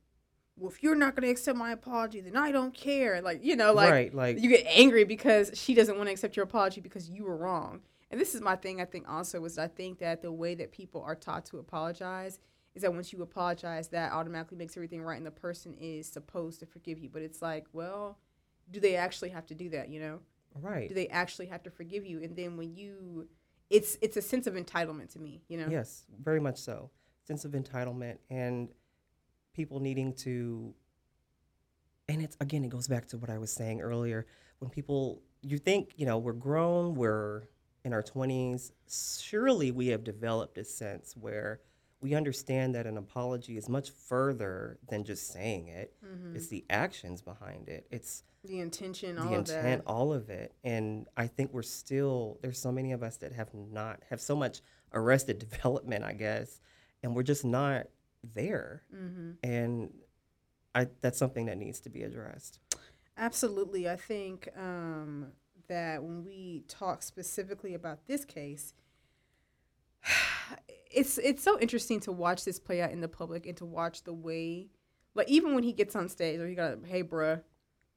Well, 0.57 0.69
if 0.69 0.83
you're 0.83 0.95
not 0.95 1.15
gonna 1.15 1.29
accept 1.29 1.57
my 1.57 1.71
apology, 1.71 2.19
then 2.19 2.35
I 2.35 2.51
don't 2.51 2.73
care. 2.73 3.21
Like, 3.21 3.43
you 3.43 3.55
know, 3.55 3.71
like 3.71 3.91
right 3.91 4.13
like 4.13 4.41
you 4.41 4.49
get 4.49 4.65
angry 4.67 5.05
because 5.05 5.51
she 5.53 5.73
doesn't 5.73 5.95
want 5.95 6.07
to 6.09 6.11
accept 6.11 6.35
your 6.35 6.43
apology 6.43 6.81
because 6.81 7.09
you 7.09 7.23
were 7.23 7.37
wrong. 7.37 7.79
And 8.11 8.19
this 8.19 8.35
is 8.35 8.41
my 8.41 8.55
thing. 8.57 8.81
I 8.81 8.85
think 8.85 9.09
also 9.09 9.43
is 9.45 9.57
I 9.57 9.67
think 9.67 9.99
that 9.99 10.21
the 10.21 10.31
way 10.31 10.53
that 10.55 10.71
people 10.71 11.01
are 11.01 11.15
taught 11.15 11.45
to 11.47 11.57
apologize 11.57 12.39
is 12.75 12.83
that 12.83 12.93
once 12.93 13.11
you 13.11 13.21
apologize, 13.21 13.87
that 13.89 14.11
automatically 14.11 14.57
makes 14.57 14.77
everything 14.77 15.01
right, 15.01 15.17
and 15.17 15.25
the 15.25 15.31
person 15.31 15.75
is 15.79 16.07
supposed 16.07 16.59
to 16.59 16.65
forgive 16.65 16.99
you. 16.99 17.09
But 17.11 17.21
it's 17.21 17.41
like, 17.41 17.65
well, 17.73 18.19
do 18.69 18.79
they 18.79 18.95
actually 18.95 19.29
have 19.29 19.45
to 19.47 19.55
do 19.55 19.69
that? 19.69 19.89
You 19.89 20.01
know, 20.01 20.19
right 20.61 20.89
do 20.89 20.93
they 20.93 21.07
actually 21.07 21.47
have 21.47 21.63
to 21.63 21.71
forgive 21.71 22.05
you? 22.05 22.21
And 22.21 22.35
then 22.35 22.57
when 22.57 22.75
you 22.75 23.27
it's 23.69 23.97
it's 24.01 24.17
a 24.17 24.21
sense 24.21 24.47
of 24.47 24.55
entitlement 24.55 25.13
to 25.13 25.19
me, 25.19 25.41
you 25.47 25.57
know. 25.57 25.67
Yes, 25.69 26.05
very 26.21 26.39
much 26.39 26.59
so. 26.59 26.91
Sense 27.25 27.45
of 27.45 27.53
entitlement 27.53 28.17
and 28.29 28.69
people 29.53 29.79
needing 29.79 30.13
to 30.13 30.73
and 32.09 32.21
it's 32.21 32.35
again 32.41 32.63
it 32.65 32.69
goes 32.69 32.87
back 32.87 33.07
to 33.07 33.17
what 33.17 33.29
I 33.29 33.37
was 33.37 33.51
saying 33.51 33.81
earlier 33.81 34.25
when 34.59 34.69
people 34.69 35.21
you 35.41 35.57
think, 35.57 35.93
you 35.95 36.05
know, 36.05 36.17
we're 36.17 36.33
grown, 36.33 36.93
we're 36.93 37.43
in 37.83 37.93
our 37.93 38.03
20s, 38.03 38.71
surely 38.89 39.71
we 39.71 39.87
have 39.87 40.03
developed 40.03 40.57
a 40.57 40.63
sense 40.63 41.15
where 41.15 41.59
we 42.01 42.15
understand 42.15 42.73
that 42.75 42.87
an 42.87 42.97
apology 42.97 43.57
is 43.57 43.69
much 43.69 43.91
further 43.91 44.79
than 44.89 45.03
just 45.03 45.31
saying 45.31 45.67
it. 45.67 45.93
It's 46.33 46.47
the 46.47 46.65
actions 46.69 47.21
behind 47.21 47.69
it. 47.69 47.85
It's 47.91 48.23
The 48.43 48.59
intention, 48.59 49.15
the 49.15 49.21
all 49.21 49.27
of 49.33 49.39
intent, 49.39 49.85
that. 49.85 49.91
all 49.91 50.11
of 50.13 50.29
it. 50.29 50.53
And 50.63 51.07
I 51.15 51.27
think 51.27 51.53
we're 51.53 51.61
still 51.61 52.39
there's 52.41 52.57
so 52.59 52.71
many 52.71 52.91
of 52.91 53.03
us 53.03 53.17
that 53.17 53.33
have 53.33 53.53
not 53.53 54.01
have 54.09 54.19
so 54.19 54.35
much 54.35 54.61
arrested 54.93 55.37
development, 55.51 56.03
I 56.03 56.13
guess, 56.13 56.59
and 57.03 57.15
we're 57.15 57.21
just 57.23 57.45
not 57.45 57.85
there. 58.33 58.81
Mm-hmm. 58.95 59.31
And 59.43 59.93
I 60.73 60.87
that's 61.01 61.19
something 61.19 61.45
that 61.47 61.57
needs 61.57 61.81
to 61.81 61.89
be 61.89 62.01
addressed. 62.01 62.59
Absolutely. 63.15 63.87
I 63.87 63.95
think 63.97 64.49
um, 64.57 65.27
that 65.71 66.03
when 66.03 66.25
we 66.25 66.65
talk 66.69 67.03
specifically 67.03 67.73
about 67.75 68.07
this 68.07 68.25
case, 68.25 68.75
it's 70.91 71.17
it's 71.17 71.43
so 71.43 71.59
interesting 71.59 71.99
to 72.01 72.11
watch 72.11 72.43
this 72.45 72.59
play 72.59 72.81
out 72.81 72.91
in 72.91 73.01
the 73.01 73.07
public 73.07 73.45
and 73.45 73.57
to 73.57 73.65
watch 73.65 74.03
the 74.03 74.13
way, 74.13 74.69
like 75.15 75.29
even 75.29 75.55
when 75.55 75.63
he 75.63 75.73
gets 75.73 75.95
on 75.95 76.09
stage, 76.09 76.39
or 76.39 76.47
he 76.47 76.55
got, 76.55 76.79
hey, 76.85 77.03
bruh, 77.03 77.41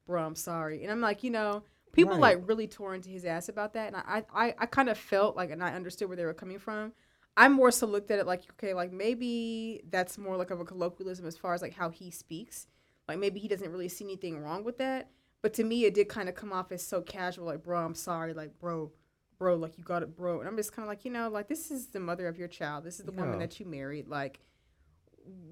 bruh, 0.09 0.27
I'm 0.27 0.35
sorry, 0.37 0.83
and 0.83 0.93
I'm 0.93 1.01
like, 1.01 1.23
you 1.25 1.31
know, 1.31 1.65
people 1.93 2.19
Right. 2.19 2.21
like 2.21 2.49
really 2.49 2.69
tore 2.69 2.95
into 2.95 3.11
his 3.11 3.25
ass 3.25 3.49
about 3.49 3.75
that, 3.75 3.89
and 3.89 3.97
I 3.97 4.25
I 4.35 4.55
I 4.59 4.67
kind 4.67 4.89
of 4.89 4.99
felt 4.99 5.37
like, 5.37 5.51
and 5.51 5.63
I 5.63 5.75
understood 5.75 6.09
where 6.09 6.17
they 6.17 6.27
were 6.27 6.35
coming 6.35 6.59
from. 6.59 6.93
I'm 7.37 7.53
more 7.53 7.73
so 7.73 7.87
looked 7.87 8.11
at 8.13 8.21
it 8.21 8.27
like, 8.27 8.45
okay, 8.53 8.75
like 8.75 8.93
maybe 8.93 9.83
that's 9.91 10.19
more 10.19 10.37
like 10.37 10.51
of 10.51 10.61
a 10.61 10.65
colloquialism 10.65 11.27
as 11.27 11.37
far 11.37 11.55
as 11.55 11.63
like 11.63 11.75
how 11.75 11.91
he 11.91 12.11
speaks. 12.11 12.69
Like 13.09 13.19
maybe 13.19 13.41
he 13.41 13.49
doesn't 13.49 13.71
really 13.71 13.89
see 13.89 14.05
anything 14.05 14.39
wrong 14.41 14.65
with 14.65 14.79
that. 14.79 15.11
But 15.45 15.53
to 15.55 15.65
me, 15.65 15.85
it 15.85 15.93
did 15.93 16.09
kind 16.09 16.31
of 16.31 16.35
come 16.35 16.55
off 16.55 16.73
as 16.73 16.83
so 16.83 17.03
casual, 17.03 17.45
like, 17.45 17.63
bro, 17.63 17.85
I'm 17.85 17.95
sorry, 17.95 18.33
like, 18.33 18.59
bro, 18.59 18.91
bro, 19.39 19.57
like, 19.57 19.77
you 19.77 19.85
got 19.85 20.03
it, 20.03 20.17
bro. 20.17 20.41
And 20.41 20.49
I'm 20.49 20.57
just 20.57 20.73
kind 20.73 20.85
of 20.85 20.89
like, 20.89 21.05
you 21.05 21.11
know, 21.11 21.29
like, 21.29 21.49
this 21.49 21.71
is 21.71 21.89
the 21.89 22.01
mother 22.01 22.29
of 22.29 22.39
your 22.39 22.49
child. 22.49 22.83
This 22.83 22.99
is 22.99 23.05
the 23.05 23.13
woman 23.13 23.41
that 23.41 23.61
you 23.61 23.67
married. 23.67 24.09
Like, 24.09 24.41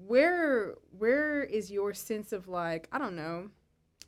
where, 0.07 0.73
where 0.97 1.43
is 1.43 1.69
your 1.69 1.93
sense 1.93 2.33
of 2.33 2.47
like, 2.47 2.89
I 2.91 2.97
don't 2.97 3.15
know, 3.15 3.51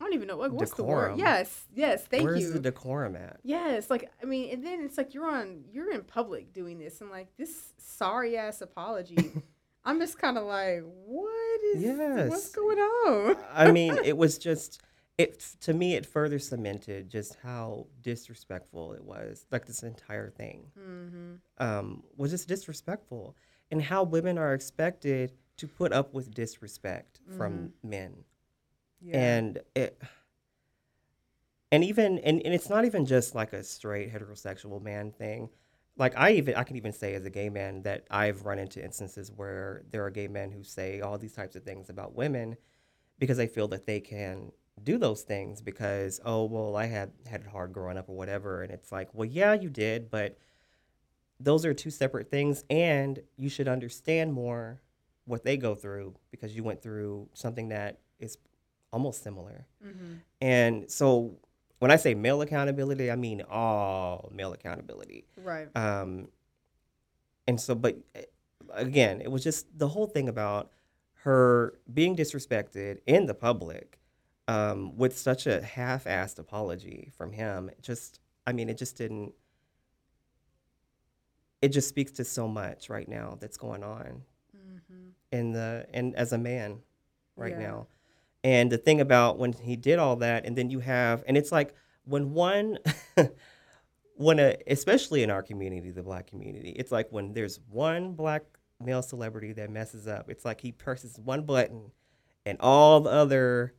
I 0.01 0.03
don't 0.03 0.13
even 0.15 0.27
know, 0.27 0.37
like, 0.37 0.53
what's 0.53 0.73
the 0.73 0.83
word? 0.83 1.19
Yes, 1.19 1.65
yes, 1.75 2.03
thank 2.03 2.23
Where's 2.23 2.39
you. 2.39 2.47
Where's 2.47 2.53
the 2.53 2.61
decorum 2.61 3.15
at? 3.15 3.39
Yes, 3.43 3.91
like 3.91 4.09
I 4.23 4.25
mean, 4.25 4.51
and 4.53 4.65
then 4.65 4.81
it's 4.81 4.97
like 4.97 5.13
you're 5.13 5.29
on, 5.29 5.65
you're 5.71 5.91
in 5.91 6.01
public 6.01 6.51
doing 6.51 6.79
this, 6.79 6.99
and 7.01 7.11
like 7.11 7.27
this 7.37 7.73
sorry 7.77 8.37
ass 8.37 8.61
apology. 8.61 9.33
I'm 9.85 9.99
just 9.99 10.17
kind 10.17 10.39
of 10.39 10.45
like, 10.45 10.81
what 11.05 11.63
is, 11.75 11.83
yes. 11.83 12.29
what's 12.31 12.49
going 12.49 12.79
on? 12.79 13.37
I 13.53 13.71
mean, 13.71 13.99
it 14.03 14.17
was 14.17 14.39
just 14.39 14.81
it 15.17 15.39
to 15.61 15.73
me 15.73 15.95
it 15.95 16.05
further 16.05 16.39
cemented 16.39 17.09
just 17.09 17.37
how 17.41 17.87
disrespectful 18.01 18.93
it 18.93 19.03
was. 19.03 19.45
Like 19.51 19.65
this 19.65 19.83
entire 19.83 20.29
thing 20.29 20.71
Mm-hmm. 20.79 21.33
um, 21.65 22.03
was 22.17 22.31
just 22.31 22.47
disrespectful, 22.47 23.35
and 23.71 23.81
how 23.81 24.03
women 24.03 24.37
are 24.37 24.53
expected 24.53 25.31
to 25.57 25.67
put 25.67 25.93
up 25.93 26.13
with 26.13 26.33
disrespect 26.33 27.19
from 27.37 27.71
men. 27.81 28.23
Yeah. 29.01 29.17
and 29.37 29.59
it 29.75 30.01
and 31.71 31.83
even 31.83 32.17
and, 32.19 32.41
and 32.43 32.53
it's 32.53 32.69
not 32.69 32.85
even 32.85 33.05
just 33.05 33.35
like 33.35 33.53
a 33.53 33.63
straight 33.63 34.11
heterosexual 34.13 34.81
man 34.81 35.11
thing 35.11 35.49
like 35.97 36.13
i 36.17 36.31
even 36.31 36.55
i 36.55 36.63
can 36.63 36.75
even 36.75 36.91
say 36.91 37.13
as 37.13 37.25
a 37.25 37.29
gay 37.29 37.49
man 37.49 37.83
that 37.83 38.05
i've 38.09 38.45
run 38.45 38.57
into 38.59 38.83
instances 38.83 39.31
where 39.35 39.83
there 39.91 40.03
are 40.05 40.09
gay 40.09 40.27
men 40.27 40.51
who 40.51 40.63
say 40.63 41.01
all 41.01 41.17
these 41.17 41.33
types 41.33 41.55
of 41.55 41.63
things 41.63 41.89
about 41.89 42.15
women 42.15 42.55
because 43.19 43.37
they 43.37 43.47
feel 43.47 43.67
that 43.67 43.85
they 43.85 43.99
can 43.99 44.51
do 44.83 44.97
those 44.97 45.21
things 45.21 45.61
because 45.61 46.19
oh 46.25 46.45
well 46.45 46.75
i 46.75 46.85
had 46.85 47.11
had 47.25 47.41
it 47.41 47.47
hard 47.47 47.71
growing 47.71 47.97
up 47.97 48.09
or 48.09 48.15
whatever 48.15 48.61
and 48.61 48.71
it's 48.71 48.91
like 48.91 49.09
well 49.13 49.25
yeah 49.25 49.53
you 49.53 49.69
did 49.69 50.09
but 50.09 50.37
those 51.39 51.65
are 51.65 51.73
two 51.73 51.89
separate 51.89 52.29
things 52.29 52.63
and 52.69 53.19
you 53.37 53.49
should 53.49 53.67
understand 53.67 54.33
more 54.33 54.81
what 55.25 55.43
they 55.43 55.57
go 55.57 55.75
through 55.75 56.13
because 56.31 56.55
you 56.55 56.63
went 56.63 56.81
through 56.81 57.27
something 57.33 57.69
that 57.69 57.99
is 58.19 58.37
almost 58.91 59.23
similar 59.23 59.65
mm-hmm. 59.85 60.15
and 60.41 60.89
so 60.89 61.35
when 61.79 61.89
i 61.89 61.95
say 61.95 62.13
male 62.13 62.41
accountability 62.41 63.09
i 63.09 63.15
mean 63.15 63.41
all 63.49 64.29
male 64.33 64.53
accountability 64.53 65.25
right. 65.37 65.67
um 65.75 66.27
and 67.47 67.59
so 67.59 67.75
but 67.75 67.97
eh, 68.13 68.23
again 68.73 69.21
it 69.21 69.31
was 69.31 69.43
just 69.43 69.65
the 69.77 69.87
whole 69.87 70.07
thing 70.07 70.29
about 70.29 70.69
her 71.23 71.73
being 71.91 72.15
disrespected 72.15 72.99
in 73.07 73.25
the 73.25 73.33
public 73.33 73.99
um 74.47 74.95
with 74.95 75.17
such 75.17 75.47
a 75.47 75.61
half-assed 75.61 76.37
apology 76.39 77.11
from 77.17 77.31
him 77.31 77.69
just 77.81 78.19
i 78.45 78.51
mean 78.51 78.69
it 78.69 78.77
just 78.77 78.95
didn't 78.97 79.33
it 81.61 81.69
just 81.69 81.87
speaks 81.89 82.11
to 82.13 82.23
so 82.23 82.47
much 82.47 82.89
right 82.89 83.07
now 83.07 83.37
that's 83.39 83.57
going 83.57 83.83
on 83.83 84.21
Mm-hmm. 84.55 85.09
in 85.31 85.51
the 85.51 85.85
and 85.93 86.15
as 86.15 86.31
a 86.33 86.37
man 86.37 86.79
right 87.35 87.51
Yeah. 87.53 87.67
now. 87.67 87.87
And 88.43 88.71
the 88.71 88.77
thing 88.77 89.01
about 89.01 89.37
when 89.37 89.53
he 89.53 89.75
did 89.75 89.99
all 89.99 90.15
that, 90.17 90.45
and 90.45 90.55
then 90.57 90.69
you 90.69 90.79
have, 90.79 91.23
and 91.27 91.35
it's 91.35 91.51
like 91.51 91.73
when 92.05 92.33
one, 92.33 92.77
when 94.15 94.39
a, 94.39 94.55
especially 94.67 95.23
in 95.23 95.29
our 95.31 95.41
community, 95.43 95.91
the 95.91 96.03
black 96.03 96.27
community, 96.27 96.69
it's 96.69 96.91
like 96.91 97.11
when 97.11 97.33
there's 97.33 97.59
one 97.69 98.13
black 98.13 98.43
male 98.79 99.01
celebrity 99.01 99.51
that 99.53 99.69
messes 99.71 100.07
up, 100.07 100.29
it's 100.29 100.45
like 100.45 100.61
he 100.61 100.71
presses 100.71 101.19
one 101.19 101.43
button, 101.43 101.91
and 102.45 102.57
all 102.61 103.01
the 103.01 103.09
other, 103.09 103.73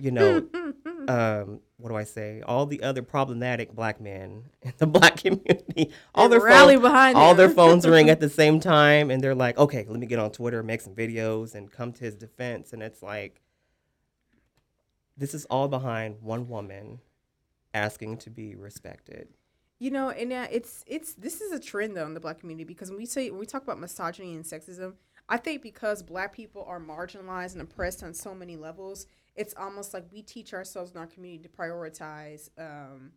you 0.00 0.10
know, 0.10 0.46
um, 1.08 1.60
what 1.78 1.90
do 1.90 1.96
I 1.96 2.04
say? 2.04 2.42
All 2.46 2.66
the 2.66 2.82
other 2.82 3.02
problematic 3.02 3.74
black 3.74 4.00
men 4.00 4.44
in 4.62 4.72
the 4.78 4.86
black 4.86 5.18
community, 5.18 5.90
all 6.14 6.28
their 6.28 6.40
rally 6.40 6.74
phones, 6.74 6.82
behind 6.82 7.16
all 7.16 7.34
their 7.34 7.50
phones 7.60 7.86
ring 7.86 8.10
at 8.10 8.20
the 8.20 8.28
same 8.28 8.60
time, 8.60 9.10
and 9.10 9.22
they're 9.22 9.34
like, 9.34 9.58
"Okay, 9.58 9.86
let 9.88 9.98
me 9.98 10.06
get 10.06 10.18
on 10.18 10.30
Twitter, 10.30 10.62
make 10.62 10.80
some 10.80 10.94
videos, 10.94 11.54
and 11.54 11.70
come 11.70 11.92
to 11.92 12.04
his 12.04 12.14
defense." 12.14 12.72
And 12.72 12.82
it's 12.82 13.02
like, 13.02 13.40
this 15.16 15.34
is 15.34 15.44
all 15.46 15.68
behind 15.68 16.22
one 16.22 16.48
woman 16.48 17.00
asking 17.74 18.18
to 18.18 18.30
be 18.30 18.54
respected. 18.54 19.28
You 19.78 19.90
know, 19.90 20.08
and 20.08 20.32
uh, 20.32 20.46
it's 20.50 20.84
it's 20.86 21.12
this 21.14 21.40
is 21.42 21.52
a 21.52 21.60
trend 21.60 21.96
though 21.96 22.06
in 22.06 22.14
the 22.14 22.20
black 22.20 22.40
community 22.40 22.64
because 22.64 22.88
when 22.88 22.98
we 22.98 23.06
say 23.06 23.30
when 23.30 23.38
we 23.38 23.46
talk 23.46 23.62
about 23.62 23.78
misogyny 23.78 24.34
and 24.34 24.44
sexism, 24.44 24.94
I 25.28 25.36
think 25.36 25.60
because 25.60 26.02
black 26.02 26.34
people 26.34 26.64
are 26.66 26.80
marginalized 26.80 27.52
and 27.52 27.60
oppressed 27.60 28.02
on 28.02 28.14
so 28.14 28.34
many 28.34 28.56
levels, 28.56 29.06
it's 29.36 29.54
almost 29.56 29.94
like 29.94 30.04
we 30.12 30.22
teach 30.22 30.54
ourselves 30.54 30.92
in 30.92 30.98
our 30.98 31.06
community 31.06 31.42
to 31.42 31.48
prioritize 31.48 32.50
um, 32.58 33.12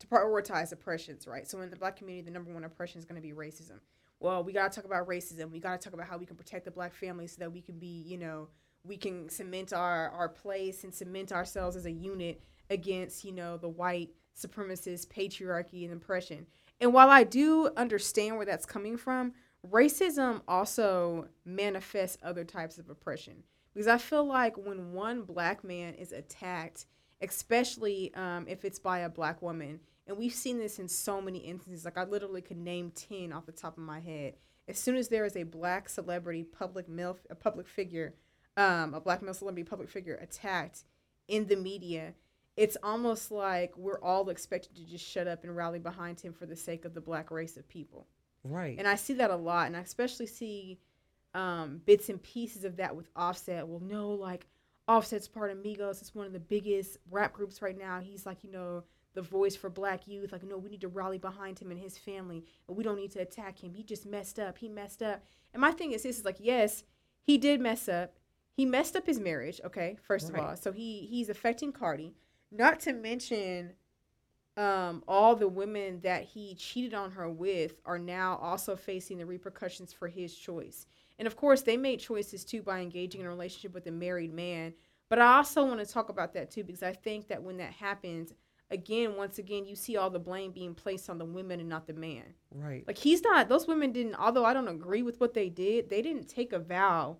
to 0.00 0.06
prioritize 0.06 0.72
oppressions, 0.72 1.26
right? 1.26 1.48
So 1.48 1.60
in 1.60 1.70
the 1.70 1.76
black 1.76 1.96
community, 1.96 2.24
the 2.24 2.32
number 2.32 2.52
one 2.52 2.64
oppression 2.64 2.98
is 2.98 3.04
going 3.04 3.20
to 3.20 3.26
be 3.26 3.32
racism. 3.32 3.78
Well, 4.20 4.42
we 4.42 4.52
got 4.52 4.72
to 4.72 4.76
talk 4.76 4.84
about 4.84 5.06
racism. 5.06 5.50
We 5.50 5.60
got 5.60 5.80
to 5.80 5.84
talk 5.84 5.94
about 5.94 6.06
how 6.06 6.18
we 6.18 6.26
can 6.26 6.36
protect 6.36 6.64
the 6.64 6.70
black 6.70 6.94
family 6.94 7.26
so 7.26 7.36
that 7.40 7.52
we 7.52 7.60
can 7.60 7.78
be, 7.78 8.02
you 8.06 8.18
know, 8.18 8.48
we 8.84 8.96
can 8.96 9.28
cement 9.28 9.72
our 9.72 10.10
our 10.10 10.28
place 10.28 10.84
and 10.84 10.94
cement 10.94 11.32
ourselves 11.32 11.76
as 11.76 11.86
a 11.86 11.92
unit 11.92 12.42
against, 12.70 13.24
you 13.24 13.32
know, 13.32 13.56
the 13.56 13.68
white 13.68 14.10
supremacist 14.36 15.06
patriarchy 15.08 15.84
and 15.84 15.92
oppression. 15.92 16.46
And 16.80 16.92
while 16.92 17.08
I 17.08 17.24
do 17.24 17.70
understand 17.76 18.36
where 18.36 18.46
that's 18.46 18.66
coming 18.66 18.96
from, 18.96 19.32
racism 19.70 20.42
also 20.48 21.28
manifests 21.44 22.18
other 22.22 22.44
types 22.44 22.78
of 22.78 22.90
oppression. 22.90 23.44
Because 23.74 23.88
I 23.88 23.98
feel 23.98 24.24
like 24.24 24.56
when 24.56 24.92
one 24.92 25.22
black 25.22 25.64
man 25.64 25.94
is 25.94 26.12
attacked, 26.12 26.86
especially 27.20 28.14
um, 28.14 28.46
if 28.48 28.64
it's 28.64 28.78
by 28.78 29.00
a 29.00 29.08
black 29.08 29.42
woman, 29.42 29.80
and 30.06 30.16
we've 30.16 30.34
seen 30.34 30.58
this 30.58 30.78
in 30.78 30.88
so 30.88 31.20
many 31.20 31.38
instances, 31.38 31.84
like 31.84 31.98
I 31.98 32.04
literally 32.04 32.42
could 32.42 32.58
name 32.58 32.92
10 32.94 33.32
off 33.32 33.46
the 33.46 33.52
top 33.52 33.76
of 33.76 33.82
my 33.82 34.00
head. 34.00 34.34
As 34.68 34.78
soon 34.78 34.96
as 34.96 35.08
there 35.08 35.24
is 35.24 35.36
a 35.36 35.42
black 35.42 35.88
celebrity, 35.88 36.44
public 36.44 36.88
male, 36.88 37.18
a 37.30 37.34
public 37.34 37.66
figure, 37.66 38.14
um, 38.56 38.94
a 38.94 39.00
black 39.00 39.22
male 39.22 39.34
celebrity, 39.34 39.68
public 39.68 39.88
figure 39.88 40.18
attacked 40.22 40.84
in 41.26 41.46
the 41.46 41.56
media, 41.56 42.14
it's 42.56 42.76
almost 42.82 43.30
like 43.30 43.76
we're 43.76 44.00
all 44.00 44.28
expected 44.28 44.76
to 44.76 44.84
just 44.84 45.04
shut 45.04 45.26
up 45.26 45.42
and 45.42 45.56
rally 45.56 45.78
behind 45.80 46.20
him 46.20 46.32
for 46.32 46.46
the 46.46 46.56
sake 46.56 46.84
of 46.84 46.94
the 46.94 47.00
black 47.00 47.30
race 47.30 47.56
of 47.56 47.68
people. 47.68 48.06
Right. 48.44 48.76
And 48.78 48.86
I 48.86 48.94
see 48.94 49.14
that 49.14 49.30
a 49.30 49.36
lot, 49.36 49.66
and 49.66 49.76
I 49.76 49.80
especially 49.80 50.26
see 50.26 50.78
um, 51.34 51.80
bits 51.84 52.08
and 52.08 52.22
pieces 52.22 52.64
of 52.64 52.76
that 52.76 52.94
with 52.94 53.08
Offset. 53.16 53.66
Well, 53.66 53.80
no, 53.80 54.10
like 54.10 54.46
Offset's 54.88 55.28
part 55.28 55.50
of 55.50 55.58
Migos. 55.58 56.00
It's 56.00 56.14
one 56.14 56.26
of 56.26 56.32
the 56.32 56.40
biggest 56.40 56.98
rap 57.10 57.32
groups 57.32 57.60
right 57.62 57.76
now. 57.76 58.00
He's 58.00 58.26
like, 58.26 58.44
you 58.44 58.50
know, 58.50 58.84
the 59.14 59.22
voice 59.22 59.56
for 59.56 59.70
black 59.70 60.06
youth. 60.06 60.32
Like, 60.32 60.44
no, 60.44 60.58
we 60.58 60.70
need 60.70 60.80
to 60.82 60.88
rally 60.88 61.18
behind 61.18 61.58
him 61.58 61.70
and 61.70 61.80
his 61.80 61.96
family, 61.98 62.44
and 62.68 62.76
we 62.76 62.84
don't 62.84 62.96
need 62.96 63.12
to 63.12 63.20
attack 63.20 63.58
him. 63.62 63.74
He 63.74 63.82
just 63.82 64.06
messed 64.06 64.38
up. 64.38 64.58
He 64.58 64.68
messed 64.68 65.02
up. 65.02 65.22
And 65.52 65.60
my 65.60 65.70
thing 65.72 65.92
is, 65.92 66.02
this 66.02 66.18
is 66.18 66.24
like, 66.24 66.36
yes, 66.40 66.84
he 67.22 67.38
did 67.38 67.60
mess 67.60 67.88
up. 67.88 68.16
He 68.52 68.64
messed 68.64 68.94
up 68.96 69.06
his 69.06 69.18
marriage. 69.18 69.60
Okay, 69.64 69.96
first 70.02 70.30
Right. 70.32 70.40
of 70.42 70.48
all, 70.50 70.56
so 70.56 70.70
he 70.72 71.06
he's 71.10 71.28
affecting 71.28 71.72
Cardi. 71.72 72.14
Not 72.52 72.78
to 72.80 72.92
mention 72.92 73.72
um, 74.56 75.02
all 75.08 75.34
the 75.34 75.48
women 75.48 76.00
that 76.02 76.22
he 76.24 76.54
cheated 76.54 76.94
on 76.94 77.10
her 77.12 77.28
with 77.28 77.74
are 77.84 77.98
now 77.98 78.36
also 78.40 78.76
facing 78.76 79.18
the 79.18 79.26
repercussions 79.26 79.92
for 79.92 80.06
his 80.06 80.34
choice. 80.34 80.86
And 81.18 81.26
of 81.26 81.36
course, 81.36 81.62
they 81.62 81.76
made 81.76 82.00
choices 82.00 82.44
too 82.44 82.62
by 82.62 82.80
engaging 82.80 83.20
in 83.20 83.26
a 83.26 83.30
relationship 83.30 83.74
with 83.74 83.86
a 83.86 83.92
married 83.92 84.32
man. 84.32 84.74
But 85.08 85.18
I 85.18 85.36
also 85.36 85.64
want 85.64 85.80
to 85.80 85.86
talk 85.86 86.08
about 86.08 86.32
that 86.34 86.50
too 86.50 86.64
because 86.64 86.82
I 86.82 86.92
think 86.92 87.28
that 87.28 87.42
when 87.42 87.58
that 87.58 87.72
happens, 87.72 88.32
again, 88.70 89.16
once 89.16 89.38
again, 89.38 89.64
you 89.64 89.76
see 89.76 89.96
all 89.96 90.10
the 90.10 90.18
blame 90.18 90.50
being 90.50 90.74
placed 90.74 91.08
on 91.08 91.18
the 91.18 91.24
women 91.24 91.60
and 91.60 91.68
not 91.68 91.86
the 91.86 91.92
man. 91.92 92.34
Right. 92.50 92.84
Like 92.86 92.98
he's 92.98 93.22
not; 93.22 93.48
those 93.48 93.66
women 93.66 93.92
didn't. 93.92 94.16
Although 94.16 94.44
I 94.44 94.54
don't 94.54 94.68
agree 94.68 95.02
with 95.02 95.20
what 95.20 95.34
they 95.34 95.48
did, 95.48 95.90
they 95.90 96.02
didn't 96.02 96.28
take 96.28 96.52
a 96.52 96.58
vow. 96.58 97.18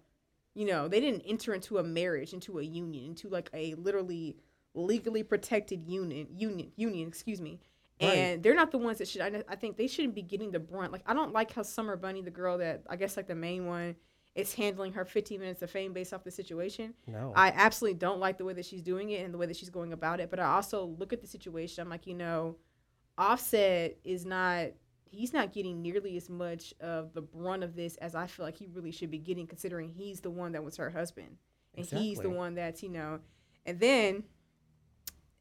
You 0.54 0.66
know, 0.66 0.88
they 0.88 1.00
didn't 1.00 1.22
enter 1.26 1.52
into 1.52 1.78
a 1.78 1.82
marriage, 1.82 2.32
into 2.32 2.58
a 2.58 2.62
union, 2.62 3.06
into 3.06 3.28
like 3.28 3.50
a 3.52 3.74
literally 3.74 4.36
legally 4.74 5.22
protected 5.22 5.84
union, 5.86 6.28
union, 6.30 6.72
union. 6.76 7.08
Excuse 7.08 7.40
me. 7.40 7.60
Right. 8.02 8.08
And 8.12 8.42
they're 8.42 8.54
not 8.54 8.72
the 8.72 8.78
ones 8.78 8.98
that 8.98 9.08
should. 9.08 9.22
I, 9.22 9.44
I 9.48 9.56
think 9.56 9.76
they 9.76 9.86
shouldn't 9.86 10.14
be 10.14 10.22
getting 10.22 10.50
the 10.50 10.58
brunt. 10.58 10.92
Like 10.92 11.02
I 11.06 11.14
don't 11.14 11.32
like 11.32 11.52
how 11.52 11.62
Summer 11.62 11.96
Bunni, 11.96 12.22
the 12.22 12.30
girl 12.30 12.58
that 12.58 12.82
I 12.88 12.96
guess 12.96 13.16
like 13.16 13.28
the 13.28 13.36
main 13.36 13.66
one, 13.66 13.94
is 14.34 14.52
handling 14.52 14.92
her 14.94 15.04
15 15.04 15.40
minutes 15.40 15.62
of 15.62 15.70
fame 15.70 15.92
based 15.92 16.12
off 16.12 16.24
the 16.24 16.30
situation. 16.30 16.94
No. 17.06 17.32
I 17.36 17.52
absolutely 17.54 17.98
don't 17.98 18.18
like 18.18 18.36
the 18.36 18.44
way 18.44 18.52
that 18.54 18.64
she's 18.64 18.82
doing 18.82 19.10
it 19.10 19.24
and 19.24 19.32
the 19.32 19.38
way 19.38 19.46
that 19.46 19.56
she's 19.56 19.70
going 19.70 19.92
about 19.92 20.18
it. 20.18 20.28
But 20.28 20.40
I 20.40 20.46
also 20.54 20.86
look 20.98 21.12
at 21.12 21.20
the 21.20 21.26
situation. 21.28 21.82
I'm 21.82 21.88
like, 21.88 22.06
you 22.06 22.14
know, 22.14 22.56
Offset 23.16 23.96
is 24.04 24.26
not. 24.26 24.68
He's 25.04 25.32
not 25.32 25.52
getting 25.52 25.80
nearly 25.80 26.16
as 26.16 26.28
much 26.28 26.74
of 26.80 27.14
the 27.14 27.22
brunt 27.22 27.62
of 27.62 27.76
this 27.76 27.96
as 27.98 28.16
I 28.16 28.26
feel 28.26 28.44
like 28.44 28.56
he 28.56 28.66
really 28.66 28.90
should 28.90 29.12
be 29.12 29.18
getting, 29.18 29.46
considering 29.46 29.88
he's 29.88 30.18
the 30.18 30.30
one 30.30 30.50
that 30.52 30.64
was 30.64 30.76
her 30.78 30.90
husband, 30.90 31.36
and 31.76 31.86
he's 31.86 32.18
the 32.18 32.30
one 32.30 32.56
that's 32.56 32.82
you 32.82 32.88
know. 32.88 33.20
And 33.64 33.78
then, 33.78 34.24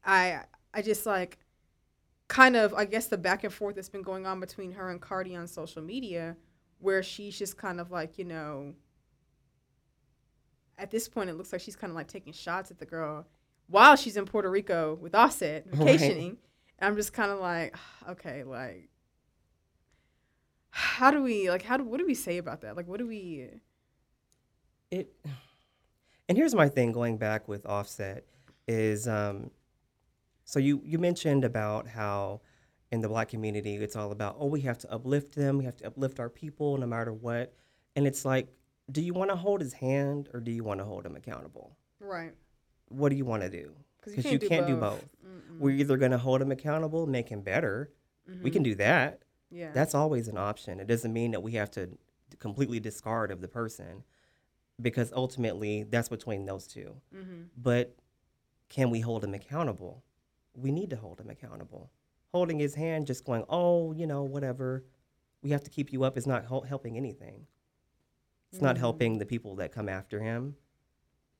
I 0.04 0.42
I 0.72 0.82
just 0.82 1.04
like, 1.06 1.38
kind 2.28 2.56
of 2.56 2.72
I 2.74 2.84
guess 2.84 3.06
the 3.06 3.18
back 3.18 3.44
and 3.44 3.52
forth 3.52 3.74
that's 3.76 3.88
been 3.88 4.02
going 4.02 4.26
on 4.26 4.40
between 4.40 4.72
her 4.72 4.90
and 4.90 5.00
Cardi 5.00 5.36
on 5.36 5.46
social 5.46 5.82
media, 5.82 6.36
where 6.78 7.02
she's 7.02 7.38
just 7.38 7.56
kind 7.56 7.80
of 7.80 7.90
like 7.90 8.18
you 8.18 8.24
know 8.24 8.74
at 10.78 10.90
this 10.90 11.08
point, 11.08 11.30
it 11.30 11.34
looks 11.34 11.52
like 11.52 11.60
she's 11.60 11.76
kind 11.76 11.90
of 11.90 11.94
like 11.94 12.08
taking 12.08 12.32
shots 12.32 12.70
at 12.70 12.78
the 12.78 12.86
girl 12.86 13.26
while 13.68 13.96
she's 13.96 14.16
in 14.16 14.24
Puerto 14.24 14.50
Rico 14.50 14.98
with 15.00 15.14
Offset 15.14 15.64
Right. 15.66 15.76
vacationing. 15.86 16.36
And 16.78 16.88
I'm 16.90 16.96
just 16.96 17.12
kind 17.12 17.30
of 17.30 17.38
like, 17.38 17.76
okay, 18.08 18.42
like, 18.44 18.88
how 20.70 21.10
do 21.10 21.22
we 21.22 21.48
like? 21.50 21.62
How 21.62 21.76
do 21.76 21.84
what 21.84 21.98
do 21.98 22.06
we 22.06 22.14
say 22.14 22.38
about 22.38 22.62
that? 22.62 22.76
Like, 22.76 22.88
what 22.88 22.98
do 22.98 23.06
we? 23.06 23.48
it 24.90 25.14
and 26.28 26.36
here's 26.38 26.54
my 26.54 26.68
thing 26.68 26.92
going 26.92 27.16
back 27.18 27.48
with 27.48 27.66
offset 27.66 28.24
is 28.66 29.06
um 29.06 29.50
so 30.44 30.58
you 30.58 30.80
you 30.84 30.98
mentioned 30.98 31.44
about 31.44 31.86
how 31.88 32.40
in 32.92 33.00
the 33.00 33.08
black 33.08 33.28
community 33.28 33.76
it's 33.76 33.96
all 33.96 34.12
about 34.12 34.36
oh 34.38 34.46
we 34.46 34.60
have 34.60 34.78
to 34.78 34.90
uplift 34.92 35.34
them 35.34 35.58
we 35.58 35.64
have 35.64 35.76
to 35.76 35.86
uplift 35.86 36.20
our 36.20 36.28
people 36.28 36.76
no 36.76 36.86
matter 36.86 37.12
what 37.12 37.52
and 37.96 38.06
it's 38.06 38.24
like 38.24 38.48
do 38.90 39.00
you 39.02 39.14
want 39.14 39.30
to 39.30 39.36
hold 39.36 39.60
his 39.60 39.72
hand 39.72 40.28
or 40.32 40.40
do 40.40 40.50
you 40.52 40.62
want 40.62 40.78
to 40.80 40.84
hold 40.84 41.04
him 41.06 41.16
accountable 41.16 41.76
Right. 42.00 42.32
what 42.88 43.08
do 43.08 43.16
you 43.16 43.24
want 43.24 43.42
to 43.42 43.48
do? 43.50 43.72
because 44.04 44.24
you 44.30 44.38
can't 44.38 44.66
do 44.66 44.76
both 44.76 45.04
we're 45.58 45.74
either 45.76 45.96
going 45.96 46.10
to 46.10 46.18
hold 46.18 46.42
him 46.42 46.50
accountable 46.52 47.06
make 47.06 47.28
him 47.28 47.40
better 47.40 47.90
we 48.42 48.50
can 48.50 48.62
do 48.62 48.74
that 48.76 49.22
Yeah. 49.50 49.70
that's 49.72 49.94
always 49.94 50.28
an 50.28 50.36
option. 50.38 50.80
It 50.80 50.86
doesn't 50.86 51.12
mean 51.12 51.30
that 51.32 51.42
we 51.42 51.52
have 51.52 51.70
to 51.72 51.90
completely 52.38 52.80
discard 52.80 53.30
of 53.30 53.40
the 53.40 53.48
person 53.48 54.02
because 54.80 55.12
ultimately 55.12 55.84
that's 55.84 56.08
between 56.08 56.44
those 56.46 56.66
2 56.66 56.94
mm-hmm. 57.14 57.42
But 57.56 57.94
can 58.68 58.90
we 58.90 59.00
hold 59.00 59.22
him 59.24 59.34
accountable? 59.34 60.02
We 60.54 60.70
need 60.72 60.90
to 60.90 60.96
hold 60.96 61.20
him 61.20 61.30
accountable. 61.30 61.90
Holding 62.32 62.58
his 62.58 62.74
hand, 62.74 63.06
just 63.06 63.24
going, 63.24 63.44
oh, 63.48 63.92
you 63.92 64.06
know, 64.06 64.22
whatever, 64.22 64.84
we 65.42 65.50
have 65.50 65.62
to 65.64 65.70
keep 65.70 65.92
you 65.92 66.04
up 66.04 66.16
is 66.16 66.26
not 66.26 66.46
hel- 66.46 66.62
helping 66.62 66.96
anything. 66.96 67.46
It's 68.50 68.60
not 68.62 68.76
Mhm. 68.76 68.80
helping 68.80 69.18
the 69.18 69.26
people 69.26 69.56
that 69.56 69.72
come 69.72 69.88
after 69.88 70.20
him 70.20 70.56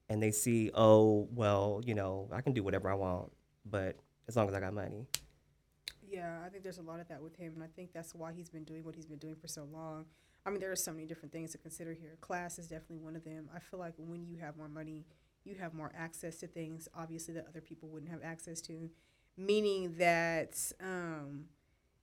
and 0.09 0.22
they 0.22 0.31
see, 0.31 0.70
oh, 0.74 1.29
well, 1.33 1.81
you 1.85 1.94
know, 1.94 2.29
I 2.33 2.40
can 2.42 2.53
do 2.53 2.62
whatever 2.62 2.90
I 2.90 2.94
want, 2.94 3.33
but 3.64 3.96
as 4.29 4.37
long 4.37 4.48
as 4.48 4.55
I 4.55 4.61
got 4.61 4.74
money. 4.74 5.07
Yeah, 6.07 6.42
I 6.44 6.48
think 6.48 6.62
there's 6.62 6.79
a 6.79 6.83
lot 6.83 7.00
of 7.00 7.09
that 7.09 7.22
with 7.22 7.35
him, 7.37 7.55
and 7.55 7.64
I 7.64 7.66
think 7.68 7.92
that's 7.92 8.14
why 8.14 8.33
he's 8.33 8.50
been 8.50 8.64
doing 8.64 8.85
what 8.85 8.94
he's 8.94 9.07
been 9.07 9.18
doing 9.18 9.35
for 9.37 9.48
so 9.48 9.64
long. 9.64 10.07
I 10.46 10.50
mean, 10.50 10.61
there 10.61 10.70
are 10.70 10.77
so 10.77 10.92
many 10.92 11.07
different 11.07 11.33
things 11.33 11.53
to 11.53 11.59
consider 11.59 11.94
here. 11.94 12.16
Class 12.20 12.59
is 12.59 12.68
definitely 12.68 12.98
one 12.98 13.16
of 13.16 13.24
them. 13.24 13.48
I 13.55 13.59
feel 13.59 13.81
like 13.81 13.94
when 13.96 14.27
you 14.27 14.37
have 14.37 14.57
more 14.57 14.68
money, 14.68 15.07
you 15.44 15.57
have 15.57 15.74
more 15.74 15.92
access 15.96 16.37
to 16.37 16.46
things, 16.46 16.88
obviously, 16.94 17.35
that 17.35 17.46
other 17.48 17.61
people 17.61 17.88
wouldn't 17.88 18.11
have 18.11 18.22
access 18.22 18.61
to, 18.62 18.90
meaning 19.37 19.94
that 19.98 20.57
um, 20.80 21.44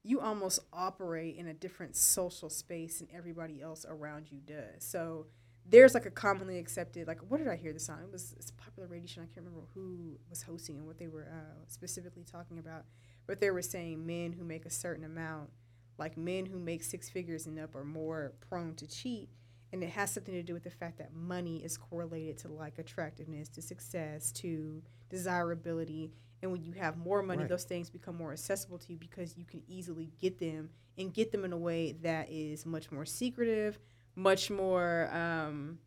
you 0.04 0.20
almost 0.20 0.60
operate 0.74 1.38
in 1.38 1.48
a 1.48 1.54
different 1.54 1.96
social 1.96 2.50
space 2.50 3.00
than 3.00 3.08
everybody 3.14 3.62
else 3.62 3.86
around 3.88 4.28
you 4.32 4.40
does. 4.40 4.84
So 4.84 5.28
there's 5.68 5.94
like 5.94 6.06
a 6.06 6.12
commonly 6.12 6.58
accepted, 6.58 7.08
like, 7.08 7.20
what 7.30 7.38
did 7.38 7.48
I 7.48 7.56
hear 7.56 7.74
this 7.74 7.90
on? 7.90 8.00
It 8.00 8.12
was 8.12 8.34
it's 8.38 8.52
popular 8.52 8.88
radio 8.88 9.08
show. 9.08 9.22
I 9.22 9.26
can't 9.26 9.46
remember 9.46 9.68
who 9.74 10.18
was 10.30 10.44
hosting 10.44 10.78
and 10.78 10.88
what 10.88 10.98
they 10.98 11.08
were 11.08 11.28
uh, 11.32 11.66
specifically 11.68 12.24
talking 12.24 12.58
about 12.58 12.86
but 13.28 13.40
they 13.40 13.52
were 13.52 13.62
saying 13.62 14.06
men 14.06 14.34
who 14.34 14.44
make 14.44 14.66
a 14.66 14.70
certain 14.70 15.06
amount, 15.06 15.50
like 15.98 16.18
men 16.18 16.46
who 16.46 16.60
make 16.60 16.84
six 16.84 17.10
figures 17.10 17.46
and 17.46 17.60
up, 17.60 17.76
are 17.76 17.84
more 17.84 18.34
prone 18.50 18.76
to 18.76 18.88
cheat. 18.88 19.30
And 19.74 19.84
it 19.84 19.90
has 19.92 20.12
something 20.12 20.34
to 20.34 20.44
do 20.44 20.54
with 20.54 20.64
the 20.64 20.70
fact 20.70 20.98
that 20.98 21.14
money 21.14 21.64
is 21.64 21.78
correlated 21.78 22.38
to 22.40 22.50
like 22.50 22.78
attractiveness, 22.78 23.48
to 23.50 23.62
success, 23.62 24.32
to 24.34 24.82
desirability. 25.10 26.12
And 26.42 26.52
when 26.52 26.64
you 26.64 26.74
have 26.74 26.98
more 26.98 27.22
money, 27.22 27.42
Right. 27.44 27.50
those 27.50 27.64
things 27.64 27.90
become 27.90 28.16
more 28.18 28.34
accessible 28.34 28.78
to 28.80 28.92
you 28.92 28.98
because 28.98 29.38
you 29.38 29.46
can 29.46 29.62
easily 29.68 30.12
get 30.20 30.40
them 30.40 30.72
and 30.98 31.14
get 31.14 31.32
them 31.32 31.46
in 31.46 31.54
a 31.54 31.58
way 31.58 31.94
that 32.02 32.30
is 32.30 32.66
much 32.66 32.92
more 32.92 33.06
secretive, 33.06 33.80
much 34.16 34.50
more, 34.52 35.10
um, 35.14 35.80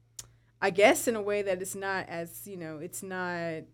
I 0.63 0.71
guess, 0.71 1.07
in 1.07 1.17
a 1.17 1.21
way 1.23 1.43
that 1.43 1.61
it's 1.61 1.75
not 1.75 2.09
as, 2.09 2.47
you 2.47 2.57
know, 2.57 2.79
it's 2.79 3.03
not 3.03 3.65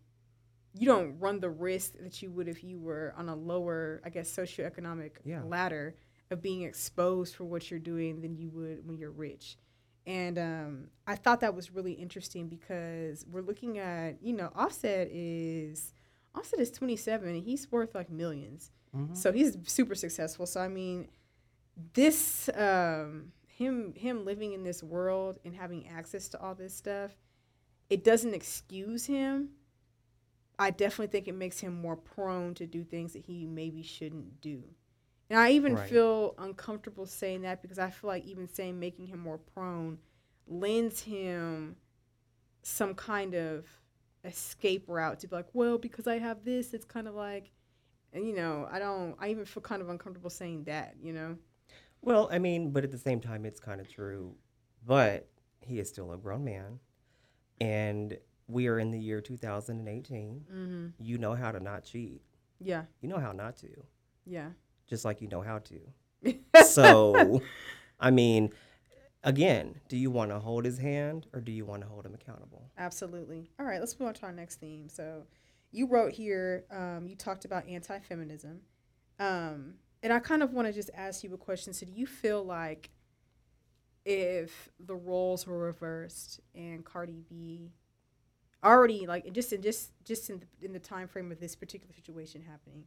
you 0.73 0.87
don't 0.87 1.19
run 1.19 1.41
the 1.41 1.51
risk 1.51 1.95
that 1.99 2.23
you 2.23 2.31
would 2.31 2.47
if 2.47 2.63
you 2.63 2.79
were 2.79 3.13
on 3.17 3.29
a 3.29 3.35
lower, 3.35 4.01
I 4.05 4.09
guess, 4.11 4.31
socioeconomic 4.31 5.17
Yeah. 5.25 5.43
ladder 5.43 5.97
of 6.31 6.41
being 6.43 6.63
exposed 6.63 7.35
for 7.35 7.45
what 7.45 7.71
you're 7.73 7.81
doing 7.81 8.21
than 8.21 8.37
you 8.37 8.51
would 8.51 8.87
when 8.87 8.97
you're 8.97 9.11
rich. 9.11 9.57
And 10.07 10.39
um, 10.39 10.85
I 11.07 11.15
thought 11.15 11.41
that 11.41 11.55
was 11.55 11.73
really 11.73 11.93
interesting 11.93 12.49
because 12.49 13.25
we're 13.31 13.43
looking 13.43 13.79
at, 13.79 14.23
you 14.23 14.33
know, 14.33 14.51
Offset 14.55 15.09
is 15.13 15.93
Offset 16.35 16.61
is 16.61 16.71
27 16.71 17.29
and 17.29 17.43
he's 17.43 17.71
worth 17.71 17.95
like 17.95 18.11
1000000s 18.11 18.71
Mhm. 18.97 19.17
So 19.17 19.33
he's 19.33 19.57
super 19.67 19.95
successful. 19.95 20.47
So 20.47 20.61
I 20.61 20.69
mean, 20.69 21.09
this 21.95 22.49
um, 22.55 23.33
him 23.47 23.95
him 23.95 24.25
living 24.25 24.53
in 24.53 24.65
this 24.65 24.83
world 24.83 25.39
and 25.45 25.55
having 25.55 25.87
access 25.89 26.29
to 26.31 26.41
all 26.41 26.55
this 26.55 26.75
stuff, 26.75 27.13
it 27.89 28.05
doesn't 28.05 28.35
excuse 28.35 29.07
him. 29.07 29.51
I 30.59 30.71
definitely 30.71 31.07
think 31.07 31.27
it 31.29 31.35
makes 31.35 31.61
him 31.61 31.81
more 31.81 31.97
prone 31.97 32.55
to 32.55 32.67
do 32.67 32.85
things 32.85 33.15
that 33.15 33.25
he 33.25 33.47
maybe 33.47 33.83
shouldn't 33.83 34.41
do. 34.41 34.65
And 35.31 35.39
I 35.39 35.53
even 35.53 35.75
Right. 35.77 35.89
feel 35.89 36.35
uncomfortable 36.39 37.07
saying 37.07 37.43
that 37.43 37.63
because 37.63 37.79
I 37.79 37.89
feel 37.91 38.09
like 38.09 38.25
even 38.25 38.49
saying 38.49 38.79
making 38.81 39.07
him 39.07 39.21
more 39.21 39.39
prone 39.39 39.99
lends 40.49 41.03
him 41.03 41.77
some 42.63 42.95
kind 42.95 43.35
of 43.35 43.65
escape 44.25 44.85
route 44.89 45.21
to 45.21 45.29
be 45.29 45.37
like, 45.37 45.49
well, 45.55 45.79
because 45.79 46.07
I 46.09 46.19
have 46.19 46.45
this, 46.45 46.75
it's 46.75 46.85
kind 46.85 47.07
of 47.09 47.15
like, 47.15 47.53
and 48.13 48.27
you 48.27 48.35
know, 48.35 48.69
I 48.71 48.79
don't, 48.81 49.15
I 49.21 49.29
even 49.29 49.45
feel 49.45 49.63
kind 49.63 49.81
of 49.81 49.89
uncomfortable 49.89 50.31
saying 50.31 50.65
that, 50.65 50.97
you 51.01 51.13
know? 51.13 51.39
Well, 52.03 52.29
I 52.33 52.39
mean, 52.39 52.73
but 52.73 52.83
at 52.83 52.91
the 52.91 52.99
same 52.99 53.21
time, 53.21 53.47
it's 53.47 53.61
kind 53.61 53.81
of 53.81 53.89
true. 53.89 54.35
But 54.85 55.29
he 55.61 55.79
is 55.79 55.89
still 55.89 56.13
a 56.13 56.17
grown 56.17 56.45
man. 56.45 56.81
And 57.61 58.19
we 58.49 58.67
are 58.67 58.79
in 58.79 58.91
the 58.91 58.99
year 58.99 59.21
2018. 59.21 60.45
Mm-hmm. 60.53 60.87
You 60.99 61.19
know 61.19 61.35
how 61.35 61.53
to 61.53 61.61
not 61.61 61.85
cheat. 61.85 62.23
Yeah, 62.59 62.85
You 63.01 63.09
know 63.09 63.19
how 63.19 63.33
not 63.33 63.57
to, 63.59 63.69
yeah. 64.27 64.51
Just 64.91 65.05
like 65.05 65.23
you 65.23 65.29
know 65.29 65.41
how 65.41 65.59
to. 65.59 65.81
So, 66.67 67.41
I 67.99 68.11
mean, 68.11 68.51
again, 69.25 69.81
do 69.89 69.97
you 69.97 70.11
want 70.11 70.31
to 70.31 70.39
hold 70.39 70.67
his 70.67 70.77
hand 70.77 71.27
or 71.33 71.41
do 71.41 71.51
you 71.51 71.65
want 71.65 71.83
to 71.83 71.89
hold 71.89 72.05
him 72.05 72.15
accountable? 72.15 72.71
Absolutely. 72.77 73.51
All 73.59 73.65
right, 73.65 73.81
let's 73.81 73.99
move 73.99 74.09
on 74.09 74.15
to 74.15 74.23
our 74.27 74.33
next 74.33 74.57
theme. 74.61 74.89
So, 74.91 75.23
you 75.73 75.87
wrote 75.87 76.13
here, 76.13 76.65
um, 76.71 77.07
you 77.07 77.17
talked 77.17 77.47
about 77.47 77.67
anti 77.67 77.99
feminism. 78.01 78.61
Um, 79.19 79.75
and 80.03 80.13
I 80.13 80.19
kind 80.19 80.43
of 80.43 80.53
want 80.53 80.67
to 80.69 80.75
just 80.75 80.91
ask 80.95 81.25
you 81.25 81.33
a 81.33 81.39
question. 81.39 81.73
So, 81.73 81.87
do 81.87 81.93
you 81.93 82.07
feel 82.07 82.45
like 82.45 82.91
if 84.05 84.69
the 84.79 84.95
roles 84.95 85.47
were 85.47 85.59
reversed 85.59 86.41
and 86.55 86.85
Cardi 86.85 87.23
B 87.29 87.73
already 88.63 89.07
like 89.07 89.33
just 89.33 89.53
in 89.53 89.63
just 89.63 89.93
just 90.05 90.29
in 90.31 90.41
the, 90.41 90.67
in 90.67 90.73
the 90.73 90.79
time 90.79 91.09
frame 91.09 91.33
of 91.33 91.41
this 91.41 91.57
particular 91.57 91.95
situation 91.95 92.43
happening 92.43 92.85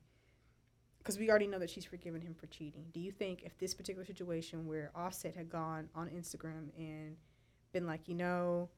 because 1.04 1.20
we 1.20 1.30
already 1.30 1.48
know 1.48 1.60
that 1.60 1.70
she's 1.70 1.86
forgiven 1.86 2.22
him 2.22 2.34
for 2.34 2.48
cheating 2.48 2.86
do 2.94 3.00
you 3.00 3.12
think 3.12 3.44
if 3.44 3.58
this 3.58 3.74
particular 3.74 4.06
situation 4.06 4.66
where 4.66 4.92
offset 4.96 5.36
had 5.36 5.50
gone 5.50 5.90
on 5.96 6.08
instagram 6.10 6.70
and 6.78 7.16
been 7.74 7.86
like 7.86 8.08
you 8.08 8.16
know 8.16 8.70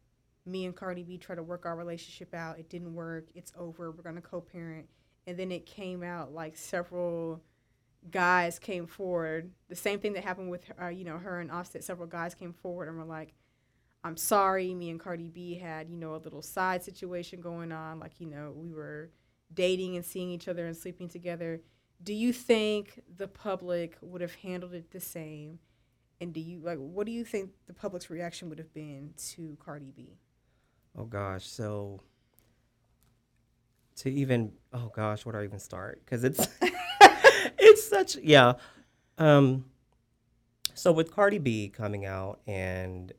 me 0.45 0.65
and 0.65 0.75
cardi 0.75 1.03
b 1.03 1.17
try 1.17 1.35
to 1.35 1.43
work 1.43 1.65
our 1.65 1.75
relationship 1.75 2.33
out 2.33 2.59
it 2.59 2.69
didn't 2.69 2.93
work 2.93 3.27
it's 3.35 3.51
over 3.57 3.91
we're 3.91 4.11
to 4.11 4.21
co-parent 4.21 4.87
and 5.27 5.37
then 5.37 5.51
it 5.51 5.65
came 5.65 6.03
out 6.03 6.33
like 6.33 6.55
several 6.55 7.41
guys 8.11 8.59
came 8.59 8.87
forward. 8.87 9.51
The 9.69 9.75
same 9.75 9.99
thing 9.99 10.13
that 10.13 10.23
happened 10.23 10.49
with 10.49 10.63
uh, 10.81 10.87
you 10.87 11.03
know 11.03 11.17
her 11.17 11.39
and 11.39 11.51
Offset. 11.51 11.83
Several 11.83 12.07
guys 12.07 12.35
came 12.35 12.53
forward 12.53 12.87
and 12.87 12.97
were 12.97 13.05
like, 13.05 13.33
"I'm 14.03 14.17
sorry, 14.17 14.73
me 14.73 14.89
and 14.89 14.99
Cardi 14.99 15.29
B 15.29 15.55
had 15.55 15.89
you 15.89 15.97
know 15.97 16.15
a 16.15 16.17
little 16.17 16.41
side 16.41 16.83
situation 16.83 17.41
going 17.41 17.71
on. 17.71 17.99
Like 17.99 18.19
you 18.19 18.27
know 18.27 18.53
we 18.55 18.71
were 18.71 19.11
dating 19.53 19.95
and 19.95 20.05
seeing 20.05 20.29
each 20.29 20.47
other 20.47 20.65
and 20.65 20.75
sleeping 20.75 21.09
together." 21.09 21.61
Do 22.03 22.13
you 22.13 22.33
think 22.33 23.01
the 23.17 23.27
public 23.27 23.97
would 24.01 24.21
have 24.21 24.35
handled 24.35 24.73
it 24.73 24.91
the 24.91 24.99
same? 24.99 25.59
And 26.21 26.33
do 26.33 26.39
you 26.39 26.59
like 26.59 26.77
what 26.77 27.05
do 27.05 27.11
you 27.11 27.25
think 27.25 27.51
the 27.67 27.73
public's 27.73 28.09
reaction 28.09 28.49
would 28.49 28.57
have 28.57 28.73
been 28.73 29.13
to 29.31 29.57
Cardi 29.63 29.91
B? 29.95 30.17
Oh 30.97 31.05
gosh, 31.05 31.45
so 31.45 32.01
to 33.97 34.09
even 34.09 34.51
oh 34.73 34.91
gosh, 34.95 35.25
where 35.25 35.33
do 35.33 35.39
I 35.39 35.43
even 35.43 35.59
start? 35.59 36.01
Because 36.05 36.23
it's 36.23 36.47
it's 37.57 37.87
such 37.87 38.17
yeah. 38.17 38.53
Um, 39.17 39.65
so 40.73 40.91
with 40.91 41.11
Cardi 41.11 41.37
B 41.37 41.69
coming 41.69 42.05
out 42.05 42.39
and 42.47 43.13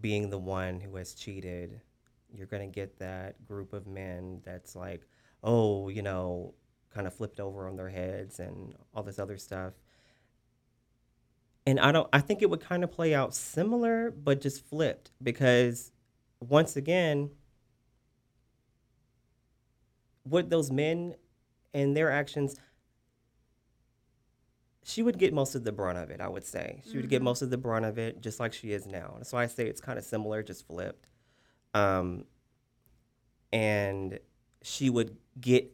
being 0.00 0.30
the 0.30 0.38
one 0.38 0.80
who 0.80 0.96
has 0.96 1.14
cheated, 1.14 1.80
you're 2.32 2.46
gonna 2.46 2.66
get 2.66 2.98
that 2.98 3.44
group 3.44 3.72
of 3.72 3.86
men 3.86 4.40
that's 4.44 4.76
like, 4.76 5.02
oh, 5.42 5.88
you 5.88 6.02
know, 6.02 6.54
kind 6.92 7.06
of 7.06 7.14
flipped 7.14 7.40
over 7.40 7.68
on 7.68 7.76
their 7.76 7.88
heads 7.88 8.40
and 8.40 8.74
all 8.94 9.02
this 9.02 9.18
other 9.18 9.36
stuff. 9.36 9.74
And 11.66 11.78
I 11.78 11.92
don't 11.92 12.08
I 12.12 12.20
think 12.20 12.42
it 12.42 12.50
would 12.50 12.60
kind 12.60 12.82
of 12.82 12.90
play 12.90 13.14
out 13.14 13.34
similar 13.34 14.10
but 14.10 14.40
just 14.40 14.64
flipped 14.64 15.12
because 15.22 15.92
once 16.40 16.76
again 16.76 17.30
what 20.24 20.50
those 20.50 20.70
men 20.70 21.14
and 21.72 21.96
their 21.96 22.10
actions 22.10 22.56
she 24.82 25.02
would 25.02 25.18
get 25.18 25.32
most 25.32 25.54
of 25.54 25.62
the 25.62 25.72
brunt 25.72 25.98
of 25.98 26.10
it, 26.10 26.20
I 26.20 26.28
would 26.28 26.44
say. 26.44 26.82
She 26.90 26.96
would 26.96 27.08
get 27.08 27.22
most 27.22 27.42
of 27.42 27.50
the 27.50 27.58
brunt 27.58 27.84
of 27.84 27.98
it 27.98 28.20
just 28.20 28.40
like 28.40 28.52
she 28.52 28.72
is 28.72 28.86
now. 28.86 29.14
That's 29.18 29.32
why 29.32 29.44
I 29.44 29.46
say 29.46 29.66
it's 29.66 29.80
kind 29.80 29.98
of 29.98 30.04
similar, 30.04 30.42
just 30.42 30.66
flipped. 30.66 31.06
Um, 31.74 32.24
and 33.52 34.18
she 34.62 34.90
would 34.90 35.16
get 35.40 35.72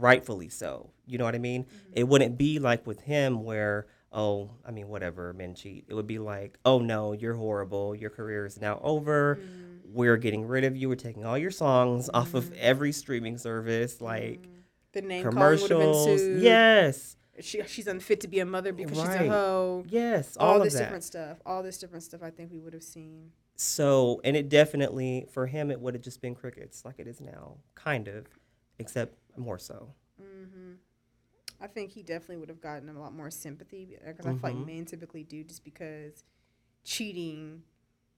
rightfully 0.00 0.48
so. 0.48 0.90
You 1.06 1.18
know 1.18 1.24
what 1.24 1.34
I 1.34 1.38
mean? 1.38 1.64
Mm-hmm. 1.64 1.92
It 1.94 2.08
wouldn't 2.08 2.38
be 2.38 2.58
like 2.58 2.86
with 2.86 3.00
him 3.00 3.44
where, 3.44 3.86
oh, 4.12 4.50
I 4.64 4.70
mean, 4.70 4.88
whatever, 4.88 5.32
men 5.32 5.54
cheat. 5.54 5.84
It 5.88 5.94
would 5.94 6.06
be 6.06 6.18
like, 6.18 6.58
oh 6.64 6.78
no, 6.78 7.12
you're 7.12 7.34
horrible. 7.34 7.94
Your 7.94 8.10
career 8.10 8.46
is 8.46 8.60
now 8.60 8.80
over. 8.82 9.36
Mm-hmm. 9.36 9.64
We're 9.90 10.16
getting 10.18 10.46
rid 10.46 10.64
of 10.64 10.76
you. 10.76 10.88
We're 10.88 10.96
taking 10.96 11.24
all 11.24 11.38
your 11.38 11.50
songs 11.50 12.10
off 12.12 12.34
of 12.34 12.44
mm-hmm. 12.44 12.54
every 12.58 12.92
streaming 12.92 13.38
service, 13.38 14.00
like 14.00 14.46
The 14.92 15.02
name 15.02 15.22
calling 15.24 15.38
would 15.38 15.60
have 15.60 15.68
been 15.68 15.78
commercials. 15.78 16.42
Yes. 16.42 17.16
she, 17.40 17.62
she's 17.66 17.86
unfit 17.86 18.20
to 18.20 18.28
be 18.28 18.40
a 18.40 18.46
mother 18.46 18.72
because 18.72 18.98
she's 18.98 19.08
a 19.08 19.28
hoe. 19.28 19.84
Yes. 19.88 20.36
All, 20.36 20.54
All, 20.54 20.60
this 20.60 20.74
that. 20.74 20.80
different 20.80 21.04
stuff. 21.04 21.38
All 21.46 21.62
this 21.62 21.78
different 21.78 22.02
stuff. 22.02 22.22
I 22.22 22.30
think 22.30 22.50
we 22.50 22.58
would 22.58 22.72
have 22.72 22.82
seen. 22.82 23.30
So, 23.56 24.20
and 24.24 24.36
it 24.36 24.48
definitely, 24.48 25.26
for 25.32 25.46
him, 25.46 25.70
it 25.70 25.80
would 25.80 25.94
have 25.94 26.02
just 26.02 26.20
been 26.20 26.34
crickets 26.34 26.84
like 26.84 26.96
it 26.98 27.08
is 27.08 27.20
now, 27.20 27.56
kind 27.74 28.06
of, 28.06 28.26
except 28.78 29.16
more 29.38 29.58
so. 29.58 29.94
I 31.60 31.66
think 31.66 31.90
he 31.90 32.02
definitely 32.02 32.36
would 32.36 32.48
have 32.48 32.60
gotten 32.60 32.88
a 32.88 32.98
lot 33.00 33.12
more 33.12 33.30
sympathy 33.30 33.96
because 34.06 34.26
I 34.26 34.30
feel 34.32 34.40
like 34.42 34.54
Mhm. 34.56 34.66
men 34.66 34.84
typically 34.84 35.24
do 35.24 35.42
just 35.42 35.64
because 35.64 36.22
cheating. 36.84 37.64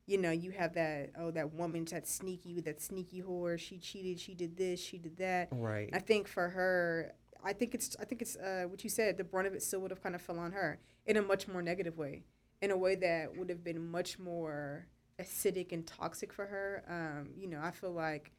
You 0.06 0.18
know, 0.18 0.30
you 0.30 0.50
have 0.50 0.74
that 0.74 1.12
oh 1.16 1.30
that 1.30 1.52
woman 1.54 1.84
that 1.86 2.06
sneaky 2.06 2.60
that 2.62 2.80
sneaky 2.80 3.22
whore. 3.22 3.58
She 3.58 3.78
cheated. 3.78 4.20
She 4.20 4.34
did 4.34 4.56
this. 4.56 4.80
She 4.80 4.98
did 4.98 5.16
that. 5.18 5.48
Right. 5.52 5.88
I 5.92 6.00
think 6.00 6.26
for 6.28 6.48
her, 6.50 7.14
I 7.42 7.52
think 7.52 7.74
it's 7.74 7.96
I 7.98 8.04
think 8.04 8.20
it's 8.20 8.36
uh, 8.36 8.66
what 8.68 8.82
you 8.84 8.90
said. 8.90 9.16
The 9.16 9.24
brunt 9.24 9.46
of 9.46 9.54
it 9.54 9.62
still 9.62 9.80
would 9.80 9.90
have 9.90 10.02
kind 10.02 10.14
of 10.14 10.20
fell 10.20 10.38
on 10.38 10.52
her 10.52 10.78
in 11.06 11.16
a 11.16 11.22
much 11.22 11.48
more 11.48 11.62
negative 11.62 11.96
way, 11.96 12.24
in 12.60 12.70
a 12.70 12.76
way 12.76 12.94
that 12.96 13.36
would 13.36 13.48
have 13.48 13.62
been 13.64 13.90
much 13.90 14.18
more 14.18 14.86
acidic 15.18 15.72
and 15.72 15.86
toxic 15.86 16.32
for 16.32 16.46
her. 16.46 16.82
Um, 16.88 17.32
you 17.36 17.46
know, 17.46 17.60
I 17.62 17.70
feel 17.70 17.92
like 17.92 18.32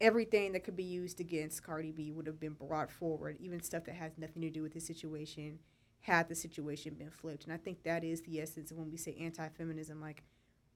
everything 0.00 0.52
that 0.52 0.64
could 0.64 0.76
be 0.76 0.84
used 0.84 1.20
against 1.20 1.62
Cardi 1.62 1.92
B 1.92 2.12
would 2.12 2.26
have 2.26 2.40
been 2.40 2.54
brought 2.54 2.90
forward, 2.90 3.36
even 3.40 3.62
stuff 3.62 3.84
that 3.84 3.94
has 3.94 4.12
nothing 4.18 4.42
to 4.42 4.50
do 4.50 4.62
with 4.62 4.74
the 4.74 4.80
situation, 4.80 5.58
had 6.00 6.28
the 6.28 6.34
situation 6.34 6.94
been 6.94 7.10
flipped. 7.10 7.44
And 7.44 7.52
I 7.52 7.56
think 7.56 7.82
that 7.82 8.04
is 8.04 8.22
the 8.22 8.40
essence 8.40 8.70
of 8.70 8.76
when 8.76 8.90
we 8.90 8.96
say 8.96 9.16
anti-feminism, 9.20 10.00
like 10.00 10.22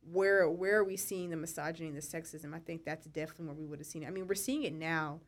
where 0.02 0.48
where 0.48 0.78
are 0.78 0.85
we 0.85 0.96
seeing 0.96 1.30
the 1.30 1.37
misogyny 1.37 1.88
and 1.88 1.96
the 1.96 2.00
sexism? 2.00 2.54
I 2.54 2.59
think 2.59 2.85
that's 2.85 3.06
definitely 3.06 3.46
where 3.46 3.54
we 3.54 3.66
would 3.66 3.78
have 3.78 3.87
seen 3.87 4.02
it. 4.02 4.06
I 4.06 4.11
mean, 4.11 4.26
we're 4.26 4.35
seeing 4.35 4.62
it 4.62 4.72
now 4.72 5.20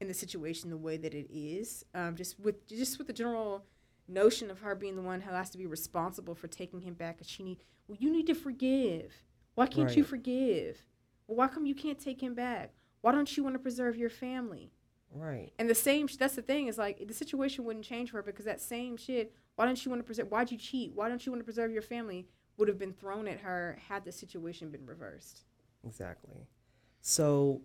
in 0.00 0.08
the 0.08 0.14
situation 0.14 0.70
the 0.70 0.76
way 0.76 0.96
that 0.96 1.14
it 1.14 1.26
is, 1.30 1.84
um, 1.94 2.16
just 2.16 2.38
with 2.38 2.66
just 2.66 2.98
with 2.98 3.06
the 3.06 3.12
general 3.12 3.64
notion 4.08 4.50
of 4.50 4.60
her 4.60 4.74
being 4.74 4.96
the 4.96 5.02
one 5.02 5.20
who 5.20 5.30
has 5.32 5.50
to 5.50 5.58
be 5.58 5.66
responsible 5.66 6.34
for 6.34 6.48
taking 6.48 6.80
him 6.80 6.94
back. 6.94 7.18
And 7.18 7.26
she 7.26 7.42
need 7.42 7.62
well, 7.88 7.96
you 7.98 8.10
need 8.10 8.26
to 8.26 8.34
forgive. 8.34 9.22
Why 9.54 9.66
can't 9.66 9.96
you 9.96 10.04
forgive? 10.04 10.86
Well, 11.26 11.38
why 11.38 11.48
come 11.48 11.66
you 11.66 11.74
can't 11.74 11.98
take 11.98 12.22
him 12.22 12.34
back? 12.34 12.72
Why 13.00 13.12
don't 13.12 13.36
you 13.36 13.42
want 13.42 13.54
to 13.54 13.58
preserve 13.58 13.96
your 13.96 14.10
family? 14.10 14.72
Right. 15.12 15.50
And 15.58 15.68
the 15.68 15.74
same, 15.74 16.08
that's 16.18 16.36
the 16.36 16.42
thing, 16.42 16.68
is 16.68 16.78
like 16.78 17.06
the 17.06 17.14
situation 17.14 17.64
wouldn't 17.64 17.84
change 17.84 18.10
for 18.10 18.18
her 18.18 18.22
because 18.22 18.44
that 18.44 18.60
same 18.60 18.96
shit, 18.96 19.34
why 19.56 19.66
don't 19.66 19.84
you 19.84 19.90
want 19.90 20.00
to 20.00 20.04
preserve, 20.04 20.28
why'd 20.28 20.50
you 20.50 20.58
cheat? 20.58 20.92
Why 20.94 21.08
don't 21.08 21.24
you 21.24 21.32
want 21.32 21.40
to 21.40 21.44
preserve 21.44 21.72
your 21.72 21.82
family? 21.82 22.26
Would 22.58 22.68
have 22.68 22.78
been 22.78 22.92
thrown 22.92 23.26
at 23.26 23.40
her 23.40 23.78
had 23.88 24.04
the 24.04 24.12
situation 24.12 24.70
been 24.70 24.86
reversed. 24.86 25.44
Exactly. 25.84 26.46
So, 27.00 27.62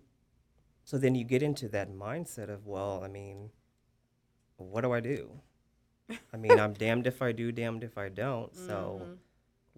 so 0.86 0.98
then 0.98 1.16
you 1.16 1.24
get 1.24 1.44
into 1.44 1.68
that 1.70 1.92
mindset 1.92 2.50
of, 2.50 2.66
well, 2.66 3.02
I 3.04 3.08
mean, 3.08 3.50
what 4.58 4.82
do 4.82 4.94
I 4.94 5.02
do? 5.02 5.30
I 6.34 6.38
mean, 6.38 6.60
I'm 6.60 6.74
damned 6.78 7.08
if 7.08 7.22
I 7.22 7.32
do, 7.32 7.52
damned 7.52 7.84
if 7.84 7.98
I 7.98 8.10
don't. 8.10 8.56
So, 8.56 9.02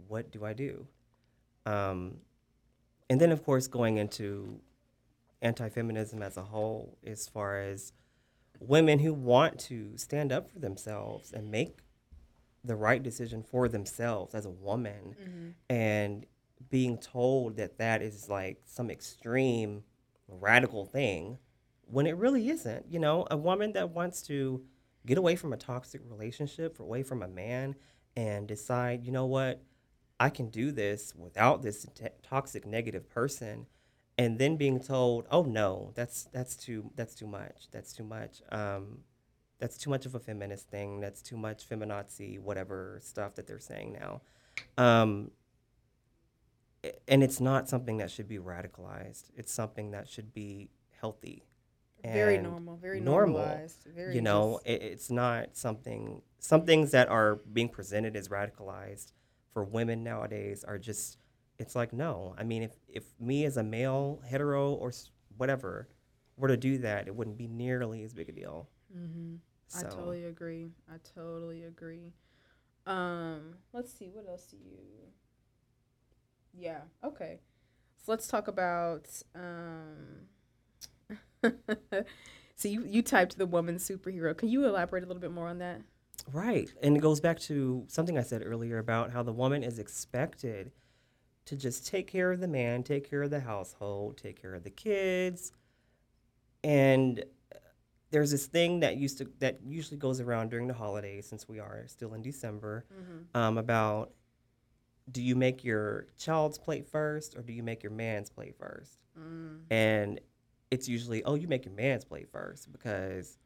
what 0.08 0.32
do 0.32 0.46
I 0.46 0.54
do? 0.54 0.86
Um, 1.65 2.17
and 3.10 3.20
then, 3.20 3.32
of 3.32 3.43
course, 3.43 3.67
going 3.67 3.98
into 3.98 4.60
anti-feminism 5.41 6.21
as 6.21 6.38
a 6.38 6.43
whole, 6.43 6.97
as 7.06 7.28
far 7.28 7.60
as 7.60 7.93
women 8.60 9.00
who 9.00 9.13
want 9.13 9.60
to 9.60 9.97
stand 9.97 10.32
up 10.32 10.50
for 10.50 10.60
themselves 10.60 11.32
and 11.32 11.52
make 11.52 11.80
the 12.63 12.76
right 12.76 13.02
decision 13.02 13.43
for 13.43 13.67
themselves 13.67 14.36
as 14.36 14.45
a 14.45 14.50
woman 14.50 15.15
mm-hmm. 15.21 15.50
and 15.69 16.26
being 16.69 16.97
told 16.97 17.56
that 17.56 17.78
that 17.78 18.02
is 18.02 18.28
like 18.30 18.62
some 18.65 18.89
extreme 18.89 19.84
radical 20.28 20.86
thing 20.86 21.38
when 21.86 22.06
it 22.06 22.17
really 22.17 22.50
isn't 22.50 22.86
you 22.89 23.00
know? 23.00 23.26
A 23.32 23.38
woman 23.38 23.73
that 23.73 23.91
wants 23.91 24.21
to 24.23 24.62
get 25.06 25.17
away 25.17 25.36
from 25.36 25.54
a 25.54 25.58
toxic 25.58 26.02
relationship 26.10 26.80
away 26.80 27.04
from 27.04 27.23
a 27.23 27.28
man 27.28 27.76
and 28.15 28.47
decide 28.47 29.04
you 29.04 29.12
know 29.12 29.26
what? 29.26 29.62
I 30.19 30.30
can 30.30 30.50
do 30.50 30.71
this 30.71 31.13
without 31.15 31.62
this 31.62 31.86
t- 31.93 32.08
toxic 32.23 32.65
negative 32.65 33.08
person 33.08 33.67
and 34.18 34.40
then 34.40 34.56
being 34.56 34.80
told 34.80 35.26
oh 35.32 35.44
no 35.44 35.92
that's 35.96 36.24
that's 36.34 36.56
too 36.56 36.90
that's 36.96 37.16
too 37.16 37.28
much 37.28 37.68
that's 37.72 37.94
too 37.94 38.04
much 38.04 38.42
um 38.52 39.00
that's 39.60 39.78
too 39.78 39.90
much 39.90 40.06
of 40.06 40.16
a 40.16 40.20
feminist 40.20 40.70
thing 40.70 41.00
that's 41.00 41.22
too 41.22 41.38
much 41.38 41.68
feminazi 41.68 42.40
whatever 42.40 43.00
stuff 43.02 43.36
that 43.36 43.48
they're 43.48 43.60
saying 43.60 43.98
now 44.00 44.22
um 44.78 45.32
and 47.08 47.24
it's 47.24 47.42
not 47.42 47.68
something 47.68 47.98
that 47.98 48.10
should 48.10 48.28
be 48.28 48.38
radicalized 48.38 49.30
it's 49.36 49.52
something 49.52 49.92
that 49.92 50.08
should 50.08 50.34
be 50.34 50.70
healthy 51.00 51.44
very 52.04 52.38
normal, 52.38 52.78
very 52.78 53.00
normal, 53.00 53.40
normalized. 53.40 53.88
Very 53.94 54.16
you 54.16 54.22
know 54.22 54.60
it, 54.66 54.82
it's 54.82 55.10
not 55.10 55.58
something 55.58 56.22
some 56.40 56.66
things 56.66 56.92
that 56.92 57.10
are 57.10 57.36
being 57.52 57.70
presented 57.70 58.16
as 58.16 58.30
radicalized 58.30 59.12
for 59.52 59.64
women 59.64 60.04
nowadays 60.04 60.64
are 60.64 60.78
just 60.78 61.18
it's 61.60 61.76
like 61.76 61.93
no 61.93 62.36
i 62.38 62.43
mean 62.43 62.63
if 62.63 62.72
if 62.88 63.04
me 63.20 63.46
as 63.46 63.58
a 63.58 63.63
male 63.63 64.22
hetero 64.30 64.74
or 64.74 64.91
whatever 65.38 65.88
were 66.38 66.48
to 66.48 66.58
do 66.58 66.78
that 66.78 67.08
it 67.08 67.15
wouldn't 67.15 67.38
be 67.38 67.48
nearly 67.48 68.04
as 68.04 68.13
big 68.13 68.30
a 68.30 68.32
deal 68.32 68.67
I 69.76 69.84
totally 69.84 70.26
agree. 70.26 70.72
I 70.89 70.96
totally 71.15 71.63
agree. 71.63 72.13
Um, 72.86 73.56
let's 73.74 73.93
see, 73.93 74.10
what 74.10 74.28
else 74.28 74.46
do 74.46 74.58
you? 74.58 74.78
Yeah. 76.58 76.82
Okay. 77.04 77.39
So 77.98 78.12
let's 78.12 78.28
talk 78.28 78.48
about. 78.48 79.08
Um, 79.36 80.28
so 82.56 82.67
you 82.67 82.86
you 82.86 83.02
typed 83.02 83.38
the 83.38 83.46
woman 83.46 83.76
superhero. 83.76 84.36
Can 84.36 84.50
you 84.50 84.65
elaborate 84.65 85.04
a 85.04 85.08
little 85.08 85.22
bit 85.22 85.32
more 85.32 85.48
on 85.48 85.60
that? 85.60 85.82
Right. 86.32 86.70
And 86.82 86.98
it 86.98 87.02
goes 87.02 87.20
back 87.20 87.39
to 87.41 87.84
something 87.88 88.17
I 88.17 88.24
said 88.24 88.41
earlier 88.43 88.80
about 88.80 89.12
how 89.12 89.24
the 89.24 89.34
woman 89.34 89.63
is 89.63 89.80
expected 89.80 90.72
to 91.48 91.56
just 91.56 91.88
take 91.88 92.08
care 92.08 92.32
of 92.32 92.40
the 92.40 92.48
man, 92.48 92.84
take 92.84 93.10
care 93.10 93.24
of 93.24 93.30
the 93.32 93.40
household, 93.40 94.18
take 94.18 94.40
care 94.42 94.54
of 94.54 94.64
the 94.64 94.70
kids. 94.70 95.52
And 96.64 97.24
there's 98.12 98.32
this 98.32 98.46
thing 98.46 98.82
that 98.82 98.98
used 98.98 99.18
to 99.20 99.30
that 99.40 99.60
usually 99.66 99.98
goes 99.98 100.20
around 100.22 100.50
during 100.50 100.68
the 100.68 100.74
holidays 100.74 101.28
since 101.28 101.48
we 101.48 101.60
are 101.60 101.84
still 101.88 102.14
in 102.14 102.22
December 102.22 102.86
um, 103.34 103.58
about 103.58 104.12
do 105.12 105.22
you 105.22 105.36
make 105.36 105.64
your 105.64 106.08
child's 106.18 106.58
plate 106.58 106.86
first 106.86 107.36
or 107.36 107.42
do 107.42 107.54
you 107.54 107.64
make 107.64 107.82
your 107.82 107.94
man's 107.94 108.30
plate 108.30 108.56
first? 108.60 109.00
And 109.70 110.20
it's 110.70 110.90
usually, 110.90 111.24
oh, 111.24 111.36
you 111.36 111.48
make 111.48 111.64
your 111.64 111.74
man's 111.74 112.04
plate 112.04 112.28
first 112.30 112.70
because 112.74 113.38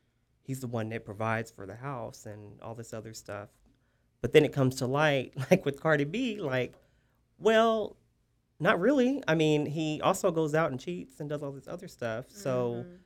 he's 0.42 0.60
the 0.60 0.68
one 0.68 0.90
that 0.90 1.06
provides 1.06 1.52
for 1.52 1.68
the 1.68 1.76
house 1.76 2.26
and 2.26 2.60
all 2.62 2.74
this 2.74 2.94
other 2.94 3.14
stuff. 3.14 3.50
But 4.22 4.34
then 4.34 4.44
it 4.44 4.54
comes 4.54 4.76
to 4.78 4.88
light, 4.88 5.34
like 5.52 5.66
with 5.66 5.80
Cardi 5.80 6.04
B, 6.04 6.40
like, 6.42 6.74
well, 7.42 7.98
not 8.60 8.80
really. 8.80 9.24
I 9.28 9.36
mean, 9.36 9.66
he 9.66 10.00
also 10.02 10.32
goes 10.32 10.54
out 10.54 10.72
and 10.72 10.80
cheats 10.80 11.20
and 11.20 11.28
does 11.30 11.42
all 11.44 11.52
this 11.52 11.68
other 11.68 11.88
stuff. 11.88 12.26
So 12.30 12.86
Mhm. 12.88 12.98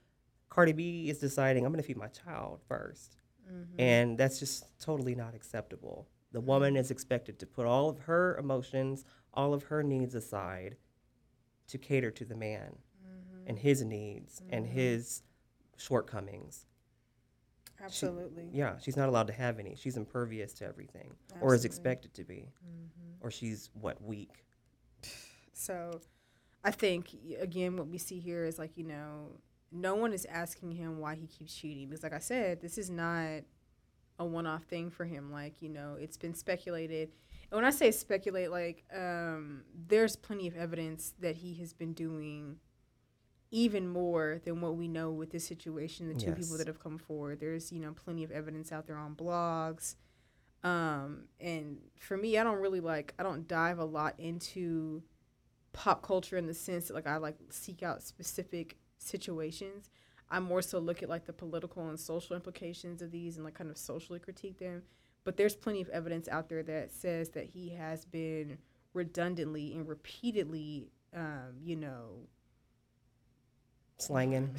Cardi 0.49 0.73
B 0.73 1.09
is 1.09 1.19
deciding, 1.19 1.65
I'm 1.65 1.71
going 1.71 1.81
to 1.81 1.87
feed 1.87 1.97
my 1.97 2.07
child 2.07 2.61
1st 2.67 3.17
Mhm. 3.49 3.79
And 3.79 4.17
that's 4.17 4.39
just 4.39 4.79
totally 4.79 5.13
not 5.15 5.35
acceptable. 5.35 6.07
The 6.31 6.41
woman 6.41 6.75
is 6.75 6.89
expected 6.91 7.37
to 7.39 7.45
put 7.45 7.65
all 7.67 7.89
of 7.89 7.99
her 7.99 8.35
emotions, 8.37 9.05
all 9.33 9.53
of 9.53 9.65
her 9.65 9.83
needs 9.83 10.15
aside 10.15 10.77
to 11.67 11.77
cater 11.77 12.09
to 12.11 12.25
the 12.25 12.35
man 12.35 12.77
Mhm. 13.03 13.43
and 13.47 13.59
his 13.59 13.83
needs 13.83 14.41
and 14.49 14.65
Mhm. 14.65 14.69
his 14.69 15.23
shortcomings. 15.77 16.65
Absolutely. 17.83 18.49
Yeah, 18.53 18.77
she's 18.79 18.97
not 18.97 19.09
allowed 19.09 19.27
to 19.27 19.33
have 19.33 19.59
any. 19.59 19.75
She's 19.75 19.97
impervious 19.97 20.53
to 20.55 20.65
everything 20.65 21.13
or 21.41 21.53
is 21.53 21.65
expected 21.65 22.13
to 22.15 22.23
be. 22.23 22.49
Mhm. 22.65 23.17
Or 23.21 23.31
she's 23.31 23.69
what, 23.73 24.01
weak. 24.01 24.45
So 25.53 26.01
I 26.63 26.71
think 26.71 27.15
again 27.39 27.77
what 27.77 27.87
we 27.87 27.97
see 27.97 28.19
here 28.19 28.45
is 28.45 28.57
like, 28.59 28.77
you 28.77 28.83
know, 28.83 29.39
no 29.71 29.95
one 29.95 30.13
is 30.13 30.25
asking 30.25 30.71
him 30.71 30.99
why 30.99 31.15
he 31.15 31.27
keeps 31.27 31.53
cheating 31.55 31.89
because 31.89 32.03
like 32.03 32.13
I 32.13 32.19
said, 32.19 32.61
this 32.61 32.77
is 32.77 32.89
not 32.89 33.43
a 34.17 34.25
one-off 34.25 34.63
thing 34.63 34.89
for 34.89 35.03
him 35.05 35.31
like, 35.31 35.61
you 35.61 35.69
know, 35.69 35.97
it's 35.99 36.17
been 36.17 36.33
speculated. 36.33 37.11
And 37.51 37.57
when 37.57 37.65
I 37.65 37.69
say 37.71 37.91
speculate 37.91 38.51
like 38.51 38.83
um 38.95 39.63
there's 39.87 40.15
plenty 40.15 40.47
of 40.47 40.55
evidence 40.55 41.13
that 41.19 41.37
he 41.37 41.55
has 41.55 41.73
been 41.73 41.93
doing 41.93 42.57
even 43.51 43.87
more 43.87 44.41
than 44.43 44.61
what 44.61 44.75
we 44.75 44.87
know 44.87 45.11
with 45.11 45.31
this 45.31 45.45
situation, 45.45 46.07
the 46.07 46.15
two 46.15 46.33
people 46.33 46.57
that 46.57 46.67
have 46.67 46.79
come 46.79 46.97
forward. 46.97 47.39
There's, 47.39 47.71
you 47.71 47.79
know, 47.79 47.93
plenty 47.93 48.23
of 48.23 48.31
evidence 48.31 48.71
out 48.71 48.87
there 48.87 48.97
on 48.97 49.15
blogs. 49.15 49.95
Um, 50.63 51.25
and 51.39 51.77
for 51.99 52.17
me, 52.17 52.37
I 52.37 52.43
don't 52.43 52.59
really 52.59 52.79
like, 52.79 53.13
I 53.19 53.23
don't 53.23 53.47
dive 53.47 53.77
a 53.77 53.85
lot 53.85 54.15
into 54.17 55.03
pop 55.73 56.01
culture 56.01 56.37
in 56.37 56.47
the 56.47 56.53
sense 56.53 56.87
that 56.87 56.93
like 56.93 57.05
I 57.05 57.17
like 57.17 57.37
seek 57.49 57.83
out 57.83 58.01
specific 58.01 58.77
situations. 58.97 59.89
I 60.29 60.39
more 60.39 60.61
so 60.61 60.79
look 60.79 61.03
at 61.03 61.09
like 61.09 61.25
the 61.25 61.33
political 61.33 61.87
and 61.87 61.99
social 61.99 62.35
implications 62.35 63.01
of 63.01 63.11
these 63.11 63.35
and 63.35 63.45
like 63.45 63.53
kind 63.53 63.69
of 63.69 63.77
socially 63.77 64.19
critique 64.19 64.57
them. 64.57 64.83
But 65.23 65.37
there's 65.37 65.55
plenty 65.55 65.81
of 65.81 65.89
evidence 65.89 66.27
out 66.27 66.49
there 66.49 66.63
that 66.63 66.91
says 66.91 67.29
that 67.29 67.45
he 67.45 67.69
has 67.69 68.05
been 68.05 68.57
redundantly 68.93 69.73
and 69.73 69.87
repeatedly, 69.87 70.87
um, 71.13 71.57
you 71.61 71.75
know, 71.75 72.27
Slanging. 73.97 74.53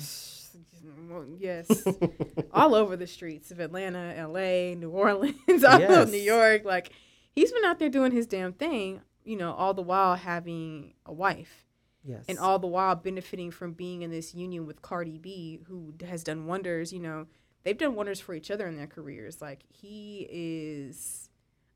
yes, 1.39 1.85
all 2.53 2.75
over 2.75 2.97
the 2.97 3.07
streets 3.07 3.51
of 3.51 3.61
Atlanta, 3.61 4.15
L.A., 4.17 4.75
New 4.75 4.91
Orleans, 4.91 5.65
all 5.65 5.83
of 5.83 6.11
New 6.11 6.17
York. 6.17 6.65
Like 6.65 6.91
he's 7.35 7.53
been 7.53 7.65
out 7.65 7.79
there 7.79 7.91
doing 7.91 8.13
his 8.13 8.27
damn 8.27 8.53
thing, 8.53 9.01
you 9.25 9.37
know, 9.37 9.53
all 9.53 9.75
the 9.75 9.83
while 9.83 10.17
having 10.17 10.95
a 11.05 11.13
wife 11.13 11.67
yes. 12.07 12.25
and 12.29 12.39
all 12.39 12.59
the 12.59 12.67
while 12.67 12.95
benefiting 12.95 13.51
from 13.51 13.73
being 13.73 14.03
in 14.03 14.11
this 14.11 14.35
union 14.35 14.67
with 14.67 14.83
Cardi 14.83 15.19
B, 15.19 15.61
who 15.67 15.95
has 16.07 16.23
done 16.23 16.47
wonders. 16.47 16.93
You 16.93 17.01
know, 17.01 17.27
they've 17.65 17.77
done 17.77 17.95
wonders 17.95 18.21
for 18.21 18.35
each 18.35 18.51
other 18.51 18.67
in 18.67 18.77
their 18.77 18.87
careers. 18.87 19.43
Like 19.43 19.65
he 19.69 20.27
is, 20.31 21.29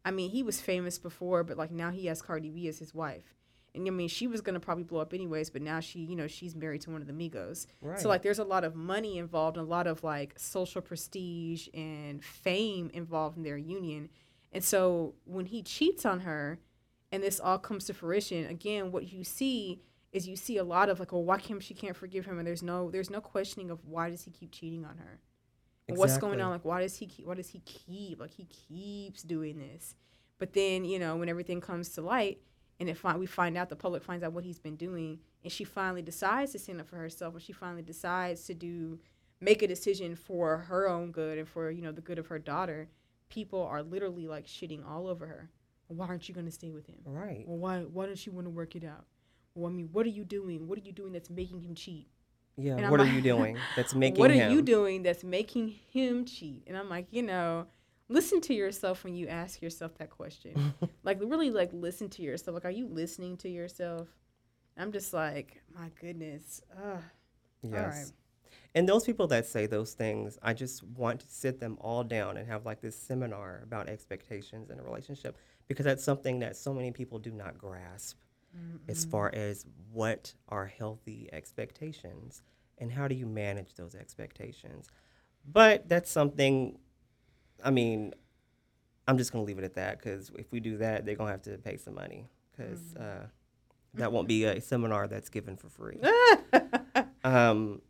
I 0.05 0.11
mean, 0.11 0.31
he 0.31 0.42
was 0.42 0.61
famous 0.61 0.99
before, 0.99 1.44
but 1.44 1.57
like 1.57 1.70
now 1.70 1.90
he 1.90 2.07
has 2.07 2.23
Cardi 2.23 2.51
B 2.51 2.68
as 2.68 2.79
his 2.79 2.94
wife. 2.94 3.35
And 3.74 3.87
I 3.87 3.90
mean, 3.90 4.09
she 4.09 4.26
was 4.26 4.40
gonna 4.40 4.61
probably 4.61 4.85
blow 4.85 5.00
up 5.00 5.14
anyways, 5.14 5.50
but 5.50 5.62
now 5.62 5.80
she, 5.80 6.00
you 6.00 6.16
know, 6.16 6.26
she's 6.26 6.54
married 6.56 6.80
to 6.83 6.90
one 6.90 7.00
of 7.00 7.06
the 7.06 7.12
Migos. 7.12 7.66
right. 7.80 7.98
So 7.98 8.09
like, 8.09 8.22
there's 8.22 8.38
a 8.38 8.44
lot 8.44 8.64
of 8.64 8.74
money 8.74 9.18
involved, 9.18 9.56
and 9.56 9.66
a 9.66 9.70
lot 9.70 9.87
of 9.87 10.02
like 10.02 10.38
social 10.38 10.80
prestige 10.80 11.68
and 11.74 12.24
fame 12.24 12.90
involved 12.92 13.37
in 13.37 13.42
their 13.42 13.56
union. 13.56 14.09
And 14.52 14.64
so 14.64 15.14
when 15.24 15.46
he 15.46 15.62
cheats 15.62 16.04
on 16.04 16.20
her, 16.20 16.59
and 17.12 17.22
this 17.22 17.38
all 17.40 17.59
comes 17.59 17.85
to 17.87 17.94
fruition, 17.94 18.46
again, 18.46 18.90
what 18.92 19.12
you 19.12 19.24
see 19.24 19.80
is 20.12 20.26
you 20.26 20.35
see 20.37 20.56
a 20.56 20.64
lot 20.64 20.88
of 20.88 20.98
like, 20.98 21.12
well, 21.12 21.22
why 21.22 21.38
can't 21.38 21.62
she 21.62 21.74
can't 21.74 21.96
forgive 21.96 22.26
him? 22.26 22.38
And 22.38 22.46
there's 22.46 22.62
no 22.62 22.90
there's 22.90 23.11
no 23.11 23.20
questioning 23.20 23.70
of 23.70 23.85
why 23.85 24.11
does 24.11 24.22
he 24.24 24.30
keep 24.30 24.50
cheating 24.52 24.85
on 24.85 24.96
her? 24.98 25.20
And 25.88 25.98
What's 25.98 26.18
going 26.18 26.40
on? 26.40 26.50
Like, 26.50 26.64
why 26.64 26.83
does 26.83 26.96
he 26.96 27.06
keep? 27.06 27.26
Why 27.26 27.35
does 27.35 27.48
he 27.48 27.61
keep? 27.61 28.20
Like, 28.20 28.30
he 28.33 28.44
keeps 28.44 29.22
doing 29.22 29.59
this. 29.59 29.96
But 30.38 30.52
then, 30.52 30.85
you 30.85 30.98
know, 30.98 31.16
when 31.16 31.28
everything 31.28 31.61
comes 31.61 31.90
to 31.90 32.00
light, 32.02 32.40
and 32.81 32.88
it 32.88 32.97
find 32.97 33.21
we 33.21 33.27
find 33.27 33.57
out 33.57 33.69
the 33.69 33.77
public 33.77 34.03
finds 34.03 34.25
out 34.25 34.33
what 34.33 34.45
he's 34.45 34.59
been 34.59 34.77
doing, 34.77 35.21
and 35.45 35.53
she 35.53 35.64
finally 35.64 36.03
decides 36.03 36.53
to 36.53 36.59
stand 36.59 36.81
up 36.81 36.88
for 36.88 36.97
herself, 36.97 37.35
and 37.35 37.43
she 37.43 37.53
finally 37.53 37.83
decides 37.83 38.45
to 38.47 38.55
do 38.55 38.99
make 39.40 39.62
a 39.62 39.69
decision 39.69 40.16
for 40.16 40.59
her 40.59 40.88
own 40.88 41.12
good 41.12 41.38
and 41.38 41.49
for 41.49 41.71
you 41.71 41.83
know 41.83 41.93
the 41.93 42.01
good 42.01 42.19
of 42.19 42.27
her 42.29 42.38
daughter. 42.38 42.88
People 43.29 43.62
are 43.62 43.83
literally 43.83 44.27
like 44.27 44.47
shitting 44.47 44.85
all 44.88 45.07
over 45.07 45.27
her. 45.27 45.51
Why 45.87 46.07
aren't 46.07 46.29
you 46.29 46.35
going 46.35 46.47
to 46.47 46.53
stay 46.53 46.71
with 46.71 46.87
him? 46.87 46.97
Right. 47.05 47.45
Well, 47.47 47.59
why 47.59 47.81
why 47.81 48.07
don't 48.07 48.27
you 48.27 48.33
want 48.33 48.47
to 48.47 48.51
work 48.51 48.75
it 48.75 48.85
out? 48.85 49.05
Well, 49.55 49.71
I 49.71 49.75
mean, 49.75 49.90
what 49.93 50.07
are 50.07 50.11
you 50.11 50.25
doing? 50.25 50.66
What 50.66 50.79
are 50.79 50.83
you 50.83 50.93
doing 50.93 51.12
that's 51.12 51.31
making 51.31 51.61
him 51.61 51.75
cheat? 51.75 52.09
Yeah. 52.57 52.90
What 52.90 53.01
are 53.01 53.07
you 53.07 53.21
doing 53.21 53.59
that's 53.77 53.95
making 53.95 54.21
what 54.21 54.31
are 54.31 54.51
you 54.51 54.62
doing 54.62 55.03
that's 55.03 55.23
making 55.23 55.69
him 55.69 56.25
cheat? 56.25 56.64
And 56.66 56.77
I'm 56.77 56.88
like, 56.88 57.07
you 57.11 57.23
know, 57.23 57.66
listen 58.11 58.40
to 58.42 58.55
yourself 58.55 59.05
when 59.05 59.14
you 59.14 59.29
ask 59.29 59.62
yourself 59.62 59.96
that 59.99 60.11
question. 60.11 60.75
like 61.03 61.18
really 61.20 61.51
like 61.51 61.70
listen 61.73 62.11
to 62.11 62.23
yourself. 62.23 62.55
Like 62.55 62.66
are 62.66 62.70
you 62.70 62.87
listening 62.87 63.38
to 63.38 63.49
yourself? 63.49 64.09
I'm 64.77 64.92
just 64.92 65.14
like, 65.14 65.62
my 65.75 65.88
goodness. 66.01 66.61
Ugh. 66.77 67.03
Yes. 67.62 67.73
right. 67.73 68.12
And 68.75 68.88
those 68.88 69.05
people 69.05 69.27
that 69.29 69.46
say 69.46 69.66
those 69.66 69.94
things, 69.94 70.38
I 70.42 70.55
just 70.55 70.83
want 70.83 71.20
to 71.20 71.27
sit 71.29 71.59
them 71.61 71.77
all 71.81 72.05
down 72.05 72.37
and 72.37 72.46
have 72.46 72.66
like 72.66 72.81
this 72.81 72.96
seminar 72.96 73.61
about 73.64 73.88
expectations 73.88 74.70
in 74.70 74.79
a 74.79 74.83
relationship 74.83 75.37
because 75.66 75.85
that's 75.85 76.05
something 76.05 76.40
that 76.40 76.57
so 76.57 76.73
many 76.73 76.92
people 76.92 77.18
do 77.18 77.31
not 77.31 77.59
grasp 77.59 78.16
as 78.88 79.05
far 79.05 79.31
as 79.33 79.64
what 79.92 80.35
are 80.49 80.66
healthy 80.66 81.29
expectations 81.33 82.42
and 82.79 82.90
how 82.90 83.07
do 83.07 83.14
you 83.14 83.27
manage 83.27 83.75
those 83.75 83.94
expectations. 83.94 84.88
But 85.46 85.88
that's 85.88 86.11
something, 86.11 86.79
I 87.64 87.70
mean, 87.70 88.14
I'm 89.07 89.18
just 89.18 89.33
going 89.33 89.44
to 89.44 89.46
leave 89.46 89.59
it 89.59 89.64
at 89.64 89.75
that 89.75 89.99
because 89.99 90.31
if 90.38 90.51
we 90.53 90.61
do 90.61 90.79
that, 90.79 91.05
they're 91.05 91.16
going 91.16 91.29
to 91.29 91.33
have 91.33 91.42
to 91.42 91.59
pay 91.59 91.77
some 91.77 91.94
money 91.94 92.29
because 92.51 92.94
uh, 92.96 93.27
that 93.94 94.12
won't 94.12 94.29
be 94.29 94.44
a 94.44 94.61
seminar 94.61 95.09
that's 95.09 95.29
given 95.29 95.57
for 95.57 95.68
free. 95.68 95.99
Um, 97.23 97.83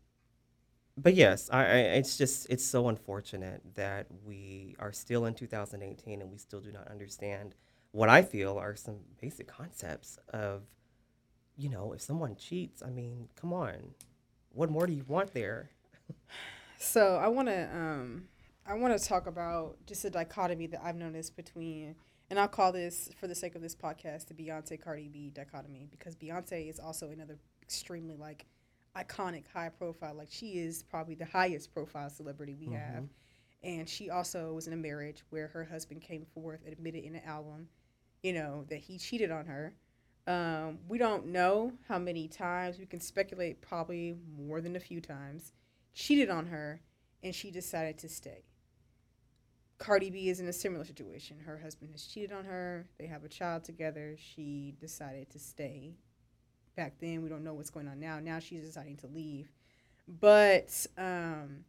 but 0.96 1.14
yes, 1.14 1.48
I, 1.52 1.60
I, 1.60 1.76
it's 1.98 2.18
just 2.18 2.46
it's 2.50 2.64
so 2.64 2.88
unfortunate 2.88 3.62
that 3.74 4.06
we 4.24 4.76
are 4.78 4.92
still 4.92 5.24
in 5.24 5.34
2018 5.34 6.20
and 6.20 6.30
we 6.30 6.38
still 6.38 6.60
do 6.60 6.72
not 6.72 6.88
understand 6.88 7.54
what 7.92 8.08
I 8.08 8.22
feel 8.22 8.58
are 8.58 8.76
some 8.76 8.96
basic 9.20 9.48
concepts 9.48 10.18
of, 10.32 10.62
you 11.56 11.68
know, 11.68 11.92
if 11.92 12.00
someone 12.00 12.36
cheats, 12.36 12.82
I 12.82 12.90
mean, 12.90 13.28
come 13.40 13.52
on, 13.52 13.94
what 14.52 14.70
more 14.70 14.86
do 14.86 14.92
you 14.92 15.04
want 15.06 15.32
there? 15.32 15.70
So 16.76 17.16
I 17.16 17.28
want 17.28 17.48
to 17.48 17.68
um 17.76 18.24
I 18.70 18.74
want 18.74 18.96
to 18.96 19.04
talk 19.04 19.26
about 19.26 19.78
just 19.84 20.04
a 20.04 20.10
dichotomy 20.10 20.68
that 20.68 20.80
I've 20.84 20.94
noticed 20.94 21.34
between 21.34 21.96
and 22.30 22.38
I'll 22.38 22.46
call 22.46 22.70
this 22.70 23.10
for 23.18 23.26
the 23.26 23.34
sake 23.34 23.56
of 23.56 23.62
this 23.62 23.74
podcast 23.74 24.28
the 24.28 24.34
Beyonce 24.34 24.80
Cardi 24.80 25.08
B 25.08 25.32
dichotomy 25.34 25.88
because 25.90 26.14
Beyonce 26.14 26.70
is 26.70 26.78
also 26.78 27.10
another 27.10 27.36
extremely 27.62 28.14
like 28.14 28.46
iconic 28.96 29.42
high 29.52 29.70
profile 29.70 30.14
like 30.14 30.28
she 30.30 30.60
is 30.60 30.84
probably 30.84 31.16
the 31.16 31.24
highest 31.24 31.74
profile 31.74 32.08
celebrity 32.10 32.54
we 32.54 32.72
have. 32.72 33.08
And 33.64 33.88
she 33.88 34.08
also 34.08 34.52
was 34.52 34.68
in 34.68 34.72
a 34.72 34.76
marriage 34.76 35.24
where 35.30 35.48
her 35.48 35.64
husband 35.64 36.02
came 36.02 36.24
forth 36.32 36.60
and 36.64 36.72
admitted 36.72 37.02
in 37.02 37.16
an 37.16 37.24
album 37.24 37.66
you 38.22 38.32
know 38.32 38.66
that 38.68 38.78
he 38.78 38.98
cheated 38.98 39.32
on 39.32 39.46
her. 39.46 39.74
Um, 40.28 40.78
we 40.86 40.96
don't 40.96 41.26
know 41.26 41.72
how 41.88 41.98
many 41.98 42.28
times 42.28 42.78
we 42.78 42.86
can 42.86 43.00
speculate 43.00 43.62
probably 43.62 44.14
more 44.38 44.60
than 44.60 44.76
a 44.76 44.80
few 44.80 45.00
times 45.00 45.54
cheated 45.92 46.30
on 46.30 46.46
her 46.46 46.82
and 47.24 47.34
she 47.34 47.50
decided 47.50 47.98
to 47.98 48.08
stay. 48.08 48.44
Cardi 49.80 50.10
B 50.10 50.28
is 50.28 50.40
in 50.40 50.46
a 50.46 50.52
similar 50.52 50.84
situation. 50.84 51.38
Her 51.40 51.56
husband 51.56 51.90
has 51.92 52.04
cheated 52.04 52.32
on 52.32 52.44
her. 52.44 52.86
They 52.98 53.06
have 53.06 53.24
a 53.24 53.28
child 53.28 53.64
together. 53.64 54.14
She 54.18 54.74
decided 54.78 55.30
to 55.30 55.38
stay. 55.38 55.94
Back 56.76 56.96
then, 57.00 57.22
we 57.22 57.30
don't 57.30 57.42
know 57.42 57.54
what's 57.54 57.70
going 57.70 57.88
on 57.88 57.98
now. 57.98 58.20
Now 58.20 58.40
she's 58.40 58.62
deciding 58.62 58.98
to 58.98 59.06
leave. 59.06 59.50
But 60.06 60.86
um, 60.98 61.64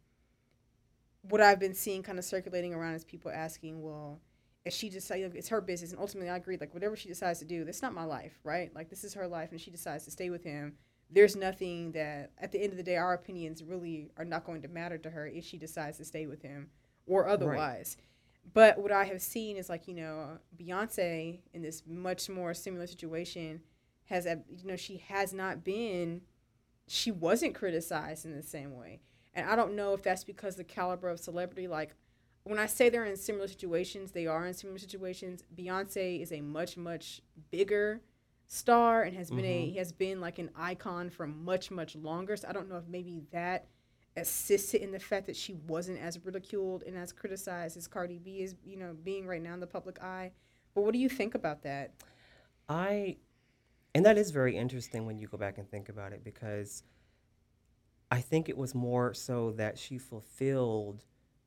what 1.22 1.40
I've 1.40 1.58
been 1.58 1.74
seeing 1.74 2.02
kind 2.02 2.18
of 2.18 2.26
circulating 2.26 2.74
around 2.74 2.94
is 2.94 3.04
people 3.04 3.30
asking, 3.30 3.82
well, 3.82 4.20
if 4.66 4.74
she 4.74 4.90
decides 4.90 5.34
it's 5.34 5.48
her 5.48 5.62
business, 5.62 5.92
and 5.92 5.98
ultimately 5.98 6.28
I 6.28 6.36
agree, 6.36 6.58
like 6.60 6.74
whatever 6.74 6.96
she 6.96 7.08
decides 7.08 7.38
to 7.38 7.46
do, 7.46 7.64
that's 7.64 7.80
not 7.80 7.94
my 7.94 8.04
life, 8.04 8.38
right? 8.44 8.70
Like 8.74 8.90
this 8.90 9.04
is 9.04 9.14
her 9.14 9.26
life, 9.26 9.52
and 9.52 9.60
she 9.60 9.70
decides 9.70 10.04
to 10.04 10.10
stay 10.10 10.28
with 10.28 10.44
him 10.44 10.74
there's 11.14 11.36
nothing 11.36 11.92
that 11.92 12.30
at 12.38 12.52
the 12.52 12.62
end 12.62 12.72
of 12.72 12.78
the 12.78 12.82
day 12.82 12.96
our 12.96 13.12
opinions 13.12 13.62
really 13.62 14.10
are 14.16 14.24
not 14.24 14.44
going 14.44 14.62
to 14.62 14.68
matter 14.68 14.96
to 14.96 15.10
her 15.10 15.26
if 15.26 15.44
she 15.44 15.58
decides 15.58 15.98
to 15.98 16.04
stay 16.04 16.26
with 16.26 16.40
him 16.40 16.70
or 17.06 17.28
otherwise 17.28 17.96
but 18.54 18.78
what 18.78 18.92
i 18.92 19.04
have 19.04 19.22
seen 19.22 19.56
is 19.56 19.68
like 19.68 19.86
you 19.86 19.94
know 19.94 20.38
beyonce 20.56 21.40
in 21.52 21.62
this 21.62 21.82
much 21.86 22.28
more 22.28 22.54
similar 22.54 22.86
situation 22.86 23.60
has 24.04 24.26
you 24.26 24.66
know 24.66 24.76
she 24.76 24.98
has 24.98 25.32
not 25.32 25.64
been 25.64 26.20
she 26.92 27.10
wasn't 27.10 27.54
criticized 27.54 28.26
in 28.26 28.36
the 28.36 28.42
same 28.42 28.76
way. 28.76 29.00
And 29.34 29.48
I 29.48 29.56
don't 29.56 29.74
know 29.74 29.94
if 29.94 30.02
that's 30.02 30.24
because 30.24 30.56
the 30.56 30.64
caliber 30.64 31.08
of 31.08 31.18
celebrity, 31.18 31.68
like 31.68 31.94
when 32.44 32.58
I 32.58 32.66
say 32.66 32.88
they're 32.88 33.06
in 33.06 33.16
similar 33.16 33.48
situations, 33.48 34.12
they 34.12 34.26
are 34.26 34.46
in 34.46 34.52
similar 34.52 34.78
situations. 34.78 35.42
Beyonce 35.56 36.20
is 36.20 36.32
a 36.32 36.40
much, 36.40 36.76
much 36.76 37.22
bigger 37.50 38.02
star 38.46 39.02
and 39.02 39.16
has 39.16 39.30
been 39.30 39.46
a 39.46 39.68
mm-hmm. 39.68 39.78
has 39.78 39.92
been 39.92 40.20
like 40.20 40.38
an 40.38 40.50
icon 40.54 41.08
for 41.08 41.26
much, 41.26 41.70
much 41.70 41.96
longer. 41.96 42.36
So 42.36 42.48
I 42.48 42.52
don't 42.52 42.68
know 42.68 42.76
if 42.76 42.86
maybe 42.86 43.22
that 43.32 43.68
assisted 44.16 44.82
in 44.82 44.92
the 44.92 44.98
fact 44.98 45.26
that 45.26 45.36
she 45.36 45.54
wasn't 45.66 45.98
as 45.98 46.24
ridiculed 46.24 46.82
and 46.86 46.96
as 46.96 47.12
criticized 47.12 47.76
as 47.76 47.86
Cardi 47.86 48.18
B 48.18 48.42
is, 48.42 48.54
you 48.64 48.76
know, 48.76 48.94
being 49.02 49.26
right 49.26 49.42
now 49.42 49.54
in 49.54 49.60
the 49.60 49.66
public 49.66 50.02
eye. 50.02 50.32
But 50.74 50.82
what 50.82 50.92
do 50.92 50.98
you 50.98 51.08
think 51.08 51.34
about 51.34 51.62
that? 51.62 51.92
I, 52.68 53.16
and 53.94 54.04
that 54.04 54.18
is 54.18 54.30
very 54.30 54.56
interesting 54.56 55.06
when 55.06 55.18
you 55.18 55.28
go 55.28 55.38
back 55.38 55.58
and 55.58 55.70
think 55.70 55.88
about 55.88 56.12
it 56.12 56.24
because 56.24 56.82
I 58.10 58.20
think 58.20 58.48
it 58.48 58.56
was 58.56 58.74
more 58.74 59.14
so 59.14 59.52
that 59.52 59.78
she 59.78 59.98
fulfilled 59.98 61.04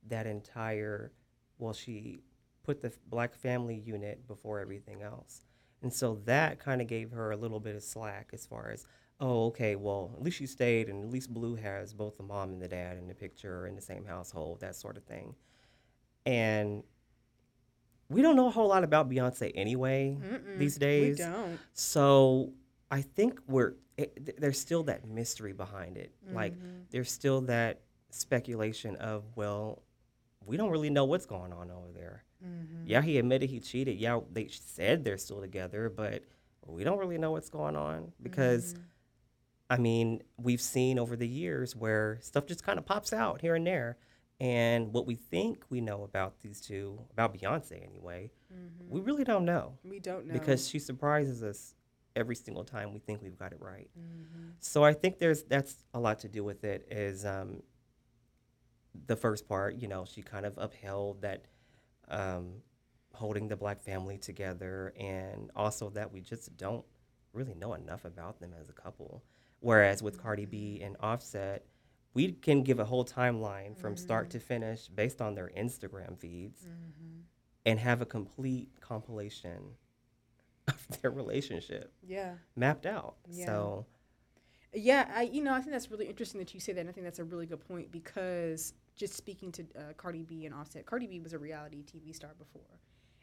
that 0.07 0.25
entire, 0.25 1.11
well, 1.57 1.73
she 1.73 2.21
put 2.63 2.81
the 2.81 2.91
black 3.07 3.35
family 3.35 3.75
unit 3.75 4.27
before 4.27 4.59
everything 4.59 5.03
else. 5.03 5.41
And 5.83 5.93
so 5.93 6.19
that 6.25 6.59
kind 6.59 6.81
of 6.81 6.87
gave 6.87 7.11
her 7.11 7.31
a 7.31 7.37
little 7.37 7.59
bit 7.59 7.75
of 7.75 7.83
slack 7.83 8.29
as 8.33 8.45
far 8.45 8.71
as, 8.71 8.87
oh, 9.19 9.45
okay, 9.47 9.75
well, 9.75 10.11
at 10.15 10.21
least 10.21 10.39
you 10.41 10.47
stayed, 10.47 10.89
and 10.89 11.03
at 11.03 11.09
least 11.09 11.33
Blue 11.33 11.55
has 11.55 11.93
both 11.93 12.17
the 12.17 12.23
mom 12.23 12.49
and 12.49 12.61
the 12.61 12.67
dad 12.67 12.97
in 12.97 13.07
the 13.07 13.15
picture 13.15 13.65
in 13.67 13.75
the 13.75 13.81
same 13.81 14.05
household, 14.05 14.59
that 14.61 14.75
sort 14.75 14.97
of 14.97 15.03
thing. 15.03 15.35
And 16.25 16.83
we 18.09 18.21
don't 18.21 18.35
know 18.35 18.47
a 18.47 18.51
whole 18.51 18.67
lot 18.67 18.83
about 18.83 19.09
Beyonce 19.09 19.51
anyway 19.55 20.17
Mm-mm, 20.21 20.57
these 20.59 20.75
days. 20.77 21.17
We 21.19 21.23
don't. 21.25 21.59
So 21.73 22.51
I 22.91 23.01
think 23.01 23.39
we're 23.47 23.73
it, 23.97 24.25
th- 24.25 24.37
there's 24.37 24.59
still 24.59 24.83
that 24.83 25.07
mystery 25.07 25.53
behind 25.53 25.97
it. 25.97 26.13
Like 26.31 26.53
Mm-hmm. 26.53 26.67
there's 26.91 27.11
still 27.11 27.41
that 27.41 27.81
speculation 28.09 28.95
of 28.97 29.23
well, 29.35 29.81
we 30.45 30.57
don't 30.57 30.69
really 30.69 30.89
know 30.89 31.05
what's 31.05 31.25
going 31.25 31.53
on 31.53 31.71
over 31.71 31.91
there. 31.93 32.23
Mm-hmm. 32.45 32.83
Yeah, 32.85 33.01
he 33.01 33.17
admitted 33.17 33.49
he 33.49 33.59
cheated. 33.59 33.97
Yeah, 33.97 34.19
they 34.31 34.49
said 34.49 35.03
they're 35.03 35.17
still 35.17 35.41
together, 35.41 35.89
but 35.89 36.23
we 36.67 36.83
don't 36.83 36.97
really 36.99 37.17
know 37.17 37.31
what's 37.31 37.49
going 37.49 37.75
on 37.75 38.11
because. 38.21 38.73
Mm-hmm. 38.73 38.81
I 39.69 39.77
mean, 39.77 40.21
we've 40.37 40.61
seen 40.61 40.99
over 40.99 41.15
the 41.15 41.27
years 41.27 41.75
where 41.75 42.19
stuff 42.21 42.45
just 42.45 42.63
kind 42.63 42.77
of 42.77 42.85
pops 42.85 43.13
out 43.13 43.41
here 43.41 43.55
and 43.55 43.65
there. 43.65 43.97
And 44.39 44.93
what 44.93 45.07
we 45.07 45.15
think 45.15 45.63
we 45.69 45.79
know 45.81 46.03
about 46.03 46.41
these 46.41 46.59
two, 46.59 46.99
about 47.11 47.33
Beyonce 47.33 47.83
anyway, 47.83 48.31
we 48.89 49.01
really 49.01 49.23
don't 49.23 49.45
know 49.45 49.77
We 49.83 49.99
don't 49.99 50.27
know. 50.27 50.33
because 50.33 50.67
she 50.67 50.77
surprises 50.79 51.41
us 51.41 51.73
every 52.15 52.35
single 52.35 52.63
time 52.63 52.93
we 52.93 52.99
think 52.99 53.21
we've 53.21 53.37
got 53.37 53.51
it 53.51 53.59
right. 53.61 53.89
Mm-hmm. 53.97 54.49
So 54.59 54.83
I 54.83 54.93
think 54.93 55.19
there's 55.19 55.43
that's 55.43 55.75
a 55.93 55.99
lot 55.99 56.19
to 56.19 56.27
do 56.29 56.43
with 56.43 56.63
it. 56.63 56.87
Is 56.91 57.25
um, 57.25 57.63
the 59.07 59.15
first 59.15 59.47
part, 59.47 59.75
you 59.75 59.87
know, 59.87 60.05
she 60.05 60.21
kind 60.21 60.45
of 60.45 60.57
upheld 60.57 61.21
that 61.21 61.45
um, 62.07 62.61
holding 63.13 63.47
the 63.47 63.55
black 63.55 63.81
family 63.81 64.17
together, 64.17 64.93
and 64.99 65.49
also 65.55 65.89
that 65.91 66.11
we 66.11 66.21
just 66.21 66.55
don't 66.57 66.85
really 67.33 67.55
know 67.55 67.73
enough 67.73 68.05
about 68.05 68.39
them 68.39 68.53
as 68.59 68.69
a 68.69 68.73
couple. 68.73 69.23
Whereas 69.65 70.03
with 70.03 70.21
Cardi 70.21 70.45
B 70.45 70.79
and 70.83 70.95
Offset, 70.99 71.65
we 72.13 72.33
can 72.33 72.61
give 72.61 72.77
a 72.77 72.85
whole 72.85 73.03
timeline 73.03 73.75
from 73.75 73.97
start 73.97 74.29
to 74.29 74.39
finish 74.39 74.87
based 74.89 75.23
on 75.23 75.33
their 75.33 75.49
Instagram 75.57 76.19
feeds 76.19 76.67
and 77.65 77.79
have 77.79 77.99
a 77.99 78.05
complete 78.05 78.69
compilation 78.79 79.71
of 80.67 81.01
their 81.01 81.09
relationship 81.09 81.91
yeah. 82.07 82.33
mapped 82.55 82.85
out. 82.85 83.15
Yeah. 83.27 83.47
So 83.47 83.85
Yeah, 84.71 85.11
I 85.11 85.23
you 85.23 85.41
know 85.41 85.55
I 85.55 85.61
think 85.61 85.71
that's 85.71 85.89
really 85.89 86.05
interesting 86.05 86.37
that 86.37 86.53
you 86.53 86.59
say 86.59 86.71
that. 86.73 86.81
And 86.81 86.89
I 86.89 86.91
think 86.91 87.05
that's 87.05 87.17
a 87.17 87.23
really 87.23 87.47
good 87.47 87.67
point 87.67 87.91
because 87.91 88.75
just 88.95 89.15
speaking 89.15 89.51
to 89.53 89.63
uh, 89.75 89.93
Cardi 89.97 90.21
B 90.21 90.45
and 90.45 90.53
Offset, 90.53 90.85
Cardi 90.85 91.07
B 91.07 91.19
was 91.21 91.33
a 91.33 91.39
reality 91.39 91.83
TV 91.83 92.13
star 92.13 92.35
before, 92.37 92.79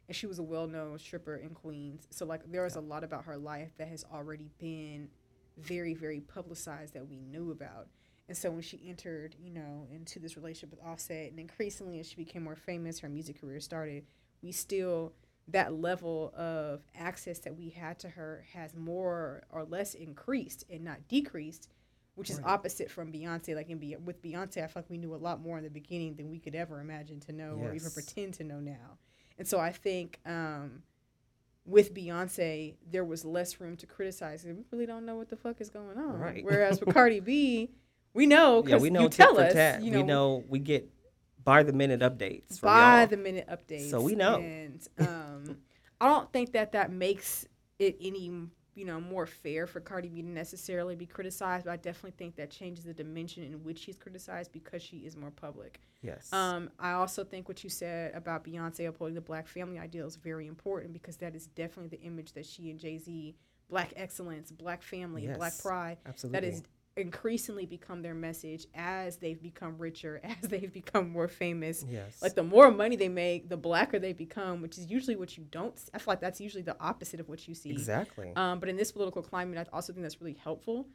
and 0.08 0.16
she 0.16 0.26
was 0.26 0.40
a 0.40 0.42
well-known 0.42 0.98
stripper 0.98 1.36
in 1.36 1.50
Queens. 1.50 2.08
So 2.10 2.26
like 2.26 2.50
there 2.50 2.64
was 2.64 2.74
a 2.74 2.80
lot 2.80 3.04
about 3.04 3.26
her 3.26 3.36
life 3.36 3.70
that 3.78 3.86
has 3.86 4.04
already 4.12 4.50
been 4.58 5.08
very 5.58 5.94
very 5.94 6.20
publicized 6.20 6.94
that 6.94 7.08
we 7.08 7.18
knew 7.18 7.50
about. 7.50 7.88
And 8.28 8.36
so 8.36 8.50
when 8.50 8.62
she 8.62 8.80
entered, 8.88 9.34
you 9.38 9.50
know, 9.50 9.86
into 9.92 10.18
this 10.18 10.36
relationship 10.36 10.70
with 10.70 10.86
Offset, 10.86 11.30
and 11.30 11.38
increasingly 11.38 12.00
as 12.00 12.08
she 12.08 12.16
became 12.16 12.44
more 12.44 12.56
famous, 12.56 13.00
her 13.00 13.08
music 13.08 13.40
career 13.40 13.60
started. 13.60 14.06
We 14.42 14.52
still 14.52 15.12
that 15.48 15.74
level 15.74 16.32
of 16.36 16.82
access 16.96 17.40
that 17.40 17.56
we 17.56 17.68
had 17.68 17.98
to 17.98 18.08
her 18.08 18.44
has 18.52 18.74
more 18.74 19.42
or 19.50 19.64
less 19.64 19.94
increased 19.94 20.64
and 20.70 20.84
not 20.84 21.08
decreased, 21.08 21.68
which 22.14 22.30
is 22.30 22.40
opposite 22.44 22.90
from 22.90 23.12
Beyonce. 23.12 23.54
Like 23.56 23.68
in 23.68 23.78
Be- 23.78 23.96
with 23.96 24.22
Beyonce, 24.22 24.58
I 24.62 24.66
feel 24.68 24.82
like 24.82 24.90
we 24.90 24.98
knew 24.98 25.14
a 25.14 25.16
lot 25.16 25.40
more 25.40 25.58
in 25.58 25.64
the 25.64 25.70
beginning 25.70 26.14
than 26.14 26.30
we 26.30 26.38
could 26.38 26.54
ever 26.54 26.80
imagine 26.80 27.18
to 27.20 27.32
know 27.32 27.56
or 27.60 27.74
even 27.74 27.90
pretend 27.90 28.34
to 28.34 28.44
know 28.44 28.60
now. 28.60 28.98
And 29.38 29.48
so 29.48 29.58
I 29.58 29.72
think 29.72 30.20
um, 30.26 30.82
with 31.64 31.94
Beyonce, 31.94 32.74
there 32.90 33.04
was 33.04 33.24
less 33.24 33.60
room 33.60 33.76
to 33.76 33.86
criticize. 33.86 34.44
We 34.44 34.54
really 34.70 34.86
don't 34.86 35.06
know 35.06 35.16
what 35.16 35.28
the 35.28 35.36
fuck 35.36 35.60
is 35.60 35.70
going 35.70 35.96
on. 35.96 36.18
Right. 36.18 36.44
Whereas 36.44 36.80
with 36.80 36.92
Cardi 36.92 37.20
B, 37.20 37.70
we 38.14 38.26
know 38.26 38.56
yeah, 38.56 38.62
because 38.62 38.82
we 38.82 38.90
know 38.90 39.02
you 39.02 39.08
tell 39.08 39.38
us. 39.38 39.52
tat. 39.52 39.82
You 39.82 39.90
know, 39.90 39.98
we 39.98 40.02
know 40.02 40.44
we 40.48 40.58
get 40.58 40.88
by 41.44 41.62
the 41.62 41.72
minute 41.72 42.00
updates 42.00 42.58
from 42.58 42.68
by 42.68 43.06
the 43.06 43.16
minute 43.16 43.48
updates. 43.48 43.90
So 43.90 44.00
we 44.00 44.14
know. 44.14 44.36
And 44.36 44.86
um, 44.98 45.58
I 46.00 46.08
don't 46.08 46.32
think 46.32 46.52
that 46.52 46.72
that 46.72 46.92
makes 46.92 47.46
it 47.78 47.96
any 48.00 48.30
you 48.74 48.84
know 48.84 49.00
more 49.00 49.26
fair 49.26 49.66
for 49.66 49.80
Cardi 49.80 50.08
B 50.08 50.22
to 50.22 50.28
necessarily 50.28 50.94
be 50.96 51.06
criticized, 51.06 51.64
but 51.64 51.72
I 51.72 51.76
definitely 51.76 52.14
think 52.16 52.36
that 52.36 52.50
changes 52.50 52.84
the 52.84 52.94
dimension 52.94 53.42
in 53.42 53.62
which 53.64 53.78
she's 53.78 53.96
criticized 53.96 54.52
because 54.52 54.82
she 54.82 54.98
is 54.98 55.16
more 55.16 55.30
public. 55.30 55.80
yes. 56.02 56.32
Um, 56.32 56.70
I 56.78 56.92
also 56.92 57.24
think 57.24 57.48
what 57.48 57.62
you 57.62 57.70
said 57.70 58.14
about 58.14 58.44
Beyonce 58.44 58.88
upholding 58.88 59.14
the 59.14 59.20
black 59.20 59.46
family 59.46 59.78
ideal 59.78 60.06
is 60.06 60.16
very 60.16 60.46
important 60.46 60.92
because 60.92 61.16
that 61.18 61.34
is 61.34 61.46
definitely 61.48 61.96
the 61.96 62.02
image 62.04 62.32
that 62.32 62.46
she 62.46 62.70
and 62.70 62.78
Jay 62.78 62.98
Z, 62.98 63.36
black 63.68 63.92
excellence, 63.96 64.50
black 64.50 64.82
family, 64.82 65.28
black 65.28 65.58
pride, 65.58 65.98
absolutely. 66.06 66.40
that 66.40 66.46
is 66.46 66.62
increasingly 66.96 67.66
become 67.66 68.02
their 68.02 68.14
message 68.14 68.66
as 68.74 69.16
they've 69.16 69.42
become 69.42 69.78
richer, 69.78 70.20
as 70.42 70.48
they've 70.48 70.72
become 70.72 71.10
more 71.10 71.28
famous. 71.28 71.84
yes. 71.88 72.20
Like 72.20 72.34
the 72.34 72.42
more 72.42 72.70
money 72.70 72.96
they 72.96 73.08
make, 73.08 73.48
the 73.48 73.56
blacker 73.56 73.98
they 73.98 74.12
become, 74.12 74.62
which 74.62 74.78
is 74.78 74.90
usually 74.90 75.16
what 75.16 75.36
you 75.36 75.44
don't. 75.50 75.78
I 75.94 75.98
feel 75.98 76.12
like 76.12 76.20
that's 76.20 76.40
usually 76.40 76.62
the 76.62 76.76
opposite 76.80 77.20
of 77.20 77.28
what 77.28 77.46
you 77.48 77.54
see. 77.54 77.70
exactly. 77.70 78.32
Um, 78.36 78.60
but 78.60 78.68
in 78.68 78.76
this 78.76 78.92
political 78.92 79.22
climate, 79.22 79.58
I 79.58 79.74
also 79.74 79.92
think 79.92 80.02
that's 80.02 80.20
really 80.20 80.38
helpful. 80.42 80.86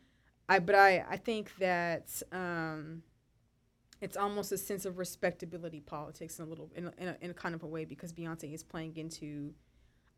I 0.50 0.60
but 0.60 0.76
I 0.76 1.06
I 1.10 1.18
think 1.18 1.56
that 1.58 2.22
um, 2.32 3.04
it's 4.02 4.16
almost 4.16 4.52
a 4.52 4.58
sense 4.58 4.86
of 4.86 4.98
respectability 4.98 5.82
politics 5.82 6.39
in 6.39 6.45
a 6.45 6.48
little 6.48 6.72
in 6.76 6.88
a, 6.88 6.93
in 6.98 7.08
a, 7.08 7.18
in 7.22 7.32
a 7.32 7.34
kind 7.34 7.56
of 7.56 7.64
a 7.64 7.68
way 7.68 7.86
because 7.86 8.14
Beyonce 8.14 8.54
is 8.54 8.64
playing 8.64 8.95
into. 8.98 9.54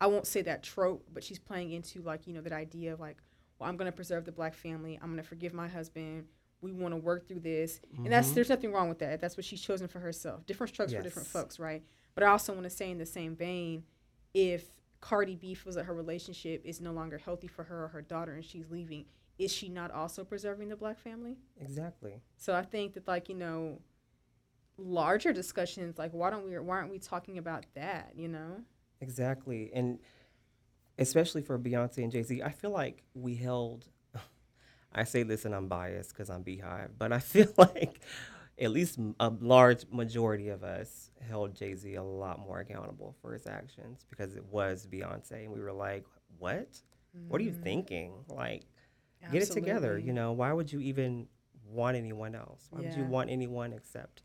I 0.02 0.08
won't 0.08 0.28
say 0.28 0.42
that 0.44 0.64
trope, 0.64 1.06
but 1.14 1.24
she's 1.24 1.40
playing 1.40 1.72
into 1.72 2.02
like 2.02 2.28
you 2.28 2.34
know 2.34 2.42
that 2.42 2.54
idea 2.54 2.94
of 2.94 3.00
like, 3.00 3.18
well, 3.60 3.70
I'm 3.70 3.78
going 3.78 3.92
to 3.92 3.96
preserve 3.96 4.26
the 4.26 4.32
black 4.32 4.54
family. 4.56 4.98
I'm 5.02 5.10
going 5.10 5.22
to 5.22 5.28
forgive 5.28 5.54
my 5.54 5.68
husband. 5.68 6.26
We 6.62 6.72
want 6.72 6.94
to 6.94 6.98
work 6.98 7.28
through 7.28 7.42
this, 7.42 7.80
and 8.04 8.12
that's 8.12 8.32
Mhm. 8.32 8.34
there's 8.36 8.50
nothing 8.50 8.72
wrong 8.74 8.90
with 8.90 9.00
that. 9.00 9.22
That's 9.22 9.38
what 9.38 9.46
she's 9.46 9.62
chosen 9.62 9.88
for 9.88 10.00
herself. 10.00 10.46
Different 10.46 10.74
strokes 10.74 10.92
for 10.94 11.02
different 11.02 11.28
folks, 11.28 11.60
right? 11.60 11.84
But 12.16 12.24
I 12.24 12.28
also 12.28 12.52
want 12.54 12.64
to 12.66 12.70
say 12.70 12.90
in 12.92 12.98
the 12.98 13.06
same 13.06 13.36
vein, 13.36 13.86
if 14.34 14.72
Cardi 15.00 15.36
B 15.36 15.54
feels 15.54 15.76
that 15.76 15.86
her 15.86 15.94
relationship 15.94 16.62
is 16.66 16.82
no 16.82 16.92
longer 16.92 17.18
healthy 17.18 17.48
for 17.48 17.64
her 17.64 17.86
or 17.86 17.88
her 17.90 18.02
daughter 18.02 18.34
and 18.34 18.44
she's 18.44 18.70
leaving, 18.70 19.06
is 19.38 19.54
she 19.54 19.70
not 19.70 19.92
also 19.92 20.26
preserving 20.26 20.68
the 20.68 20.76
black 20.76 21.00
family? 21.00 21.38
exactly. 21.58 22.22
So 22.36 22.54
I 22.54 22.64
think 22.64 22.94
that 22.94 23.08
like, 23.08 23.30
you 23.30 23.36
know, 23.36 23.80
larger 24.78 25.34
discussions 25.34 25.98
like 25.98 26.12
why 26.14 26.30
don't 26.30 26.46
we 26.48 26.58
why 26.58 26.78
aren't 26.78 26.92
we 26.92 27.00
talking 27.00 27.38
about 27.38 27.66
that, 27.76 28.14
you 28.16 28.28
know? 28.28 28.62
Exactly. 29.02 29.72
And 29.74 30.00
especially 31.00 31.42
for 31.42 31.58
Beyonce 31.58 31.98
and 32.00 32.12
Jay 32.12 32.22
Z, 32.24 32.44
I 32.44 32.52
feel 32.52 32.72
like 32.72 33.04
we 33.14 33.36
held, 33.36 33.86
I 34.94 35.04
say 35.04 35.24
this 35.24 35.46
and 35.46 35.56
I'm 35.56 35.68
biased 35.68 36.10
because 36.10 36.30
I'm 36.30 36.44
BeyHive, 36.44 36.90
but 36.98 37.12
I 37.12 37.20
feel 37.20 37.52
like 37.58 38.02
at 38.60 38.72
least 38.72 39.00
a 39.20 39.30
large 39.40 39.86
majority 39.92 40.50
of 40.50 40.64
us 40.64 41.10
held 41.28 41.56
Jay 41.56 41.74
Z 41.76 41.96
a 41.96 42.04
lot 42.04 42.40
more 42.40 42.60
accountable 42.60 43.16
for 43.22 43.34
his 43.34 43.48
actions 43.48 44.06
because 44.10 44.36
it 44.36 44.44
was 44.52 44.86
Beyonce. 44.86 45.46
And 45.46 45.52
we 45.52 45.62
were 45.62 45.74
like, 45.74 46.06
what? 46.38 46.68
What 47.28 47.42
are 47.42 47.44
you 47.44 47.52
mm-hmm. 47.52 47.64
thinking? 47.64 48.14
Like, 48.28 48.66
get 49.32 49.42
it 49.42 49.52
together. 49.52 49.98
You 49.98 50.14
know, 50.14 50.34
why 50.34 50.54
would 50.54 50.72
you 50.72 50.80
even 50.82 51.28
want 51.66 51.98
anyone 51.98 52.36
else? 52.36 52.68
Why 52.70 52.82
would 52.82 52.94
you 52.94 53.04
want 53.04 53.30
anyone 53.30 53.74
except 53.74 54.24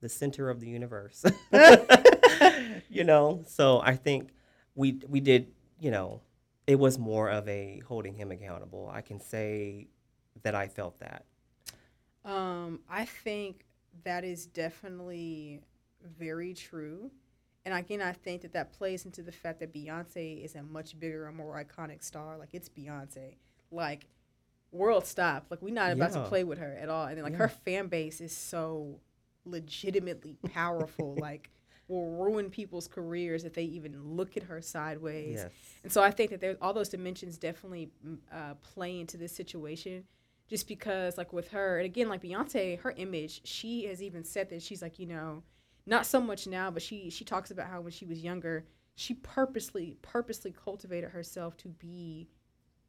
the 0.00 0.08
center 0.08 0.50
of 0.50 0.60
the 0.60 0.68
universe? 0.68 1.24
you 2.88 3.04
know, 3.04 3.44
so 3.46 3.80
I 3.80 3.96
think 3.96 4.30
we 4.74 5.00
we 5.08 5.20
did, 5.20 5.52
you 5.84 5.90
know, 5.90 6.22
it 6.66 6.78
was 6.78 6.98
more 6.98 7.28
of 7.28 7.46
a 7.46 7.82
holding 7.86 8.14
him 8.14 8.32
accountable. 8.32 8.90
I 8.90 9.02
can 9.02 9.20
say 9.20 9.88
that 10.42 10.54
I 10.54 10.66
felt 10.66 10.98
that. 11.00 11.26
Um, 12.24 12.80
I 12.88 13.04
think 13.04 13.66
that 14.04 14.24
is 14.24 14.46
definitely 14.46 15.60
very 16.18 16.54
true. 16.54 17.10
And 17.66 17.74
again, 17.74 18.00
I 18.00 18.12
think 18.12 18.40
that 18.42 18.54
that 18.54 18.72
plays 18.72 19.04
into 19.04 19.22
the 19.22 19.30
fact 19.30 19.60
that 19.60 19.74
Beyonce 19.74 20.42
is 20.42 20.54
a 20.54 20.62
much 20.62 20.98
bigger 20.98 21.26
and 21.26 21.36
more 21.36 21.62
iconic 21.62 22.02
star. 22.02 22.38
Like, 22.38 22.50
it's 22.54 22.70
Beyonce. 22.70 23.34
Like, 23.70 24.06
world 24.72 25.04
stop. 25.06 25.46
Like 25.50 25.60
we're 25.60 25.74
not 25.74 25.92
about 25.92 26.12
Yeah. 26.14 26.22
to 26.22 26.28
play 26.28 26.44
with 26.44 26.58
her 26.58 26.78
at 26.80 26.88
all. 26.88 27.06
And 27.06 27.18
then 27.18 27.24
like 27.24 27.32
Yeah. 27.34 27.38
her 27.40 27.48
fan 27.48 27.88
base 27.88 28.22
is 28.22 28.34
so 28.34 29.00
legitimately 29.44 30.38
powerful. 30.52 31.14
like 31.20 31.50
will 31.88 32.10
ruin 32.12 32.50
people's 32.50 32.88
careers 32.88 33.44
if 33.44 33.52
they 33.54 33.64
even 33.64 34.16
look 34.16 34.36
at 34.36 34.42
her 34.44 34.60
sideways. 34.62 35.40
Yes. 35.42 35.52
And 35.82 35.92
so 35.92 36.02
I 36.02 36.10
think 36.10 36.30
that 36.30 36.40
there's 36.40 36.56
all 36.62 36.72
those 36.72 36.88
dimensions 36.88 37.36
definitely 37.38 37.90
mm, 38.06 38.18
uh, 38.32 38.54
play 38.54 39.00
into 39.00 39.16
this 39.16 39.34
situation. 39.34 40.04
Just 40.46 40.68
because, 40.68 41.16
like 41.16 41.32
with 41.32 41.48
her, 41.48 41.78
and 41.78 41.86
again, 41.86 42.08
like 42.10 42.20
Beyonce, 42.22 42.78
her 42.80 42.92
image, 42.98 43.40
she 43.44 43.86
has 43.86 44.02
even 44.02 44.24
said 44.24 44.50
that 44.50 44.62
she's 44.62 44.82
like, 44.82 44.98
you 44.98 45.06
know, 45.06 45.42
not 45.86 46.04
so 46.04 46.20
much 46.20 46.46
now, 46.46 46.70
but 46.70 46.82
she 46.82 47.08
she 47.08 47.24
talks 47.24 47.50
about 47.50 47.68
how 47.68 47.80
when 47.80 47.92
she 47.92 48.04
was 48.04 48.22
younger, 48.22 48.66
she 48.94 49.14
purposely 49.14 49.96
purposely 50.02 50.52
cultivated 50.52 51.10
herself 51.10 51.56
to 51.58 51.68
be 51.68 52.28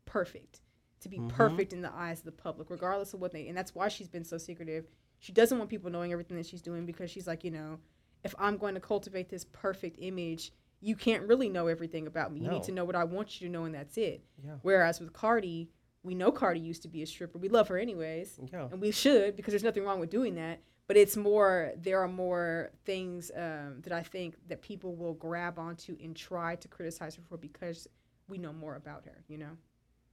perfect, 0.06 0.62
to 1.00 1.10
be 1.10 1.20
Mhm. 1.20 1.30
perfect 1.30 1.72
in 1.74 1.82
the 1.82 1.94
eyes 1.94 2.20
of 2.20 2.26
the 2.26 2.32
public, 2.32 2.70
regardless 2.70 3.14
of 3.14 3.22
what 3.22 3.32
they. 3.32 3.48
And 3.48 3.58
that's 3.58 3.74
why 3.74 3.88
she's 3.88 4.10
been 4.10 4.26
so 4.26 4.38
secretive. 4.38 4.88
She 5.20 5.32
doesn't 5.32 5.58
want 5.58 5.70
people 5.70 5.90
knowing 5.90 6.12
everything 6.12 6.38
that 6.38 6.46
she's 6.46 6.62
doing 6.62 6.86
because 6.86 7.10
she's 7.10 7.26
like, 7.28 7.44
you 7.44 7.52
know, 7.52 7.80
if 8.26 8.36
I'm 8.40 8.58
going 8.58 8.74
to 8.74 8.82
cultivate 8.82 9.30
this 9.30 9.46
perfect 9.54 9.98
image, 10.02 10.52
you 10.82 10.96
can't 10.96 11.24
really 11.28 11.48
know 11.48 11.68
everything 11.68 12.08
about 12.08 12.34
me. 12.34 12.42
You 12.42 12.48
No. 12.48 12.54
need 12.54 12.64
to 12.64 12.72
know 12.72 12.84
what 12.84 12.96
I 12.96 13.04
want 13.06 13.40
you 13.40 13.48
to 13.48 13.52
know, 13.52 13.64
and 13.66 13.74
that's 13.74 13.98
it. 13.98 14.24
Yeah. 14.44 14.58
Whereas 14.64 15.00
with 15.00 15.14
Cardi, 15.14 15.70
we 16.04 16.14
know 16.16 16.32
Cardi 16.32 16.60
used 16.60 16.82
to 16.84 16.88
be 16.88 17.02
a 17.02 17.06
stripper. 17.06 17.38
We 17.38 17.50
love 17.50 17.68
her 17.70 17.78
anyways, 17.78 18.40
Yeah. 18.52 18.68
and 18.72 18.82
we 18.82 18.92
should 18.92 19.36
because 19.36 19.52
there's 19.54 19.64
nothing 19.64 19.84
wrong 19.84 20.00
with 20.00 20.10
doing 20.10 20.36
that. 20.36 20.60
But 20.88 20.98
it's 20.98 21.18
more, 21.18 21.72
there 21.78 22.00
are 22.02 22.08
more 22.08 22.72
things 22.84 23.32
um, 23.36 23.82
that 23.82 23.92
I 23.92 24.04
think 24.04 24.36
that 24.50 24.62
people 24.62 24.96
will 24.96 25.14
grab 25.16 25.58
onto 25.58 25.98
and 26.04 26.16
try 26.16 26.56
to 26.58 26.68
criticize 26.68 27.16
her 27.16 27.24
for 27.28 27.38
because 27.38 27.88
we 28.28 28.38
know 28.38 28.54
more 28.54 28.76
about 28.76 29.06
her, 29.06 29.24
you 29.28 29.38
know? 29.40 29.58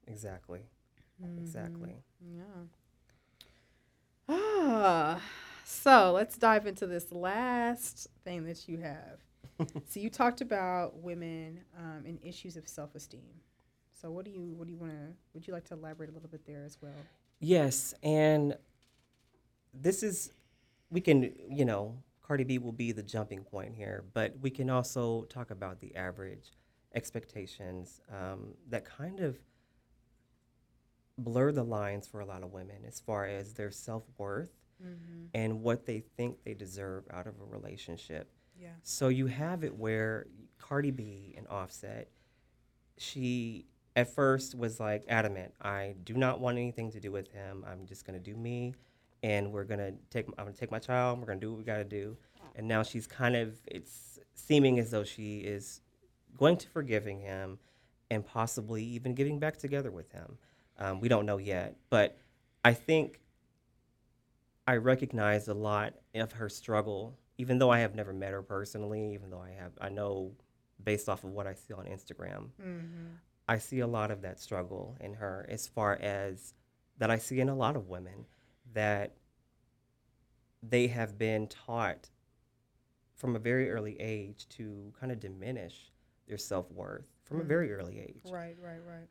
Exactly. 0.07 0.61
Exactly. 1.39 1.95
Yeah. 2.21 2.43
Ah, 4.29 5.21
so 5.65 6.13
let's 6.13 6.37
dive 6.37 6.67
into 6.67 6.87
this 6.87 7.13
last 7.13 8.09
thing 8.25 8.45
that 8.45 8.69
you 8.69 8.79
have. 8.79 9.21
so 9.89 10.01
you 10.01 10.11
talked 10.11 10.41
about 10.41 10.99
women 10.99 11.61
um, 11.79 12.05
and 12.07 12.19
issues 12.23 12.57
of 12.57 12.69
self-esteem. 12.69 13.41
So 13.93 14.11
what 14.11 14.25
do 14.25 14.31
you 14.31 14.55
what 14.57 14.67
do 14.67 14.73
you 14.73 14.79
want 14.79 14.93
to? 14.93 15.15
Would 15.35 15.47
you 15.47 15.55
like 15.55 15.65
to 15.67 15.75
elaborate 15.75 16.11
a 16.11 16.13
little 16.13 16.29
bit 16.29 16.45
there 16.47 16.65
as 16.65 16.79
well? 16.83 16.91
Yes, 17.39 17.95
and 18.03 18.57
this 19.73 20.03
is 20.03 20.33
we 20.91 21.01
can, 21.01 21.33
you 21.49 21.65
know, 21.65 21.97
Cardi 22.23 22.45
B 22.45 22.59
will 22.59 22.73
be 22.73 22.93
the 22.93 23.03
jumping 23.03 23.45
point 23.45 23.75
here, 23.75 24.05
but 24.13 24.35
we 24.41 24.51
can 24.51 24.71
also 24.71 25.25
talk 25.25 25.51
about 25.51 25.81
the 25.81 25.95
average 25.95 26.53
expectations 26.95 28.01
um, 28.11 28.55
that 28.69 28.85
kind 28.85 29.21
of 29.21 29.39
blur 31.19 31.53
the 31.53 31.63
lines 31.63 32.07
for 32.07 32.21
a 32.21 32.27
lot 32.27 32.43
of 32.43 32.53
women 32.53 32.85
as 32.87 33.01
far 33.01 33.27
as 33.27 33.55
their 33.55 33.71
self 33.71 34.05
worth 34.19 34.51
Mm-hmm. 34.83 35.25
and 35.35 35.63
what 35.63 35.87
they 35.87 36.01
think 36.17 36.43
they 36.45 36.55
deserve 36.55 37.05
out 37.13 37.27
of 37.27 37.35
a 37.41 37.45
relationship. 37.45 38.31
Yeah. 38.61 38.69
So 38.83 39.09
you 39.09 39.27
have 39.27 39.65
it 39.65 39.77
where 39.77 40.27
Cardi 40.59 40.91
B 40.91 41.35
and 41.37 41.47
Offset, 41.49 42.09
she 42.99 43.67
at 43.97 44.15
first 44.15 44.55
was 44.55 44.81
like 44.81 45.05
adamant, 45.09 45.53
I 45.61 45.95
do 46.05 46.15
not 46.15 46.41
want 46.41 46.59
anything 46.59 46.91
to 46.93 47.01
do 47.01 47.13
with 47.13 47.31
him. 47.33 47.65
I'm 47.67 47.87
just 47.87 48.05
gonna 48.07 48.19
do 48.21 48.35
me, 48.37 48.75
and 49.23 49.53
we're 49.53 49.65
gonna 49.65 49.93
take. 50.11 50.27
I'm 50.39 50.45
gonna 50.45 50.53
take 50.53 50.71
my 50.71 50.79
child. 50.79 51.19
We're 51.19 51.27
gonna 51.27 51.41
do 51.41 51.51
what 51.51 51.59
we 51.59 51.65
gotta 51.65 51.85
do. 51.85 52.17
And 52.55 52.69
now 52.69 52.83
she's 52.83 53.07
kind 53.07 53.37
of. 53.37 53.61
It's 53.67 54.19
seeming 54.35 54.79
as 54.79 54.91
though 54.91 55.05
she 55.05 55.39
is 55.39 55.81
going 56.37 56.57
to 56.59 56.69
forgiving 56.69 57.21
him, 57.21 57.59
and 58.11 58.25
possibly 58.25 58.83
even 58.85 59.15
getting 59.15 59.39
back 59.39 59.57
together 59.59 59.91
with 59.91 60.11
him. 60.13 60.39
Um, 60.79 61.01
we 61.01 61.09
don't 61.09 61.27
know 61.27 61.39
yet, 61.39 61.77
but 61.91 62.19
I 62.65 62.73
think 62.75 63.21
I 64.67 64.77
recognize 64.77 65.49
a 65.49 65.55
lot 65.55 65.95
of 66.15 66.33
her 66.33 66.49
struggle, 66.49 67.19
even 67.39 67.59
though 67.59 67.71
I 67.71 67.81
have 67.81 67.95
never 67.95 68.13
met 68.13 68.33
her 68.33 68.43
personally, 68.43 69.13
even 69.15 69.31
though 69.31 69.41
I 69.41 69.51
have, 69.51 69.73
I 69.81 69.89
know 69.89 70.33
based 70.83 71.09
off 71.09 71.25
of 71.25 71.31
what 71.31 71.47
I 71.47 71.55
see 71.55 71.73
on 71.75 71.87
Instagram, 71.87 72.51
Mm-hmm. 72.61 73.07
I 73.49 73.59
see 73.59 73.81
a 73.81 73.87
lot 73.89 74.11
of 74.13 74.23
that 74.23 74.39
struggle 74.39 74.97
in 75.01 75.15
her 75.15 75.45
as 75.49 75.67
far 75.67 75.95
as 76.01 76.55
that 76.99 77.11
I 77.11 77.19
see 77.19 77.41
in 77.41 77.49
a 77.49 77.55
lot 77.57 77.75
of 77.77 77.89
women 77.89 78.25
that 78.73 79.17
they 80.63 80.87
have 80.87 81.19
been 81.19 81.49
taught 81.49 82.09
from 83.17 83.35
a 83.35 83.41
very 83.41 83.69
early 83.71 84.01
age 84.01 84.49
to 84.51 84.93
kind 84.99 85.11
of 85.11 85.19
diminish 85.19 85.91
their 86.29 86.39
self 86.39 86.71
worth 86.71 87.09
from 87.25 87.41
a 87.41 87.43
Mhm. 87.45 87.49
very 87.49 87.73
early 87.75 87.99
age 87.99 88.23
Right. 88.31 88.57
Right. 88.61 88.79
Right. 88.79 89.09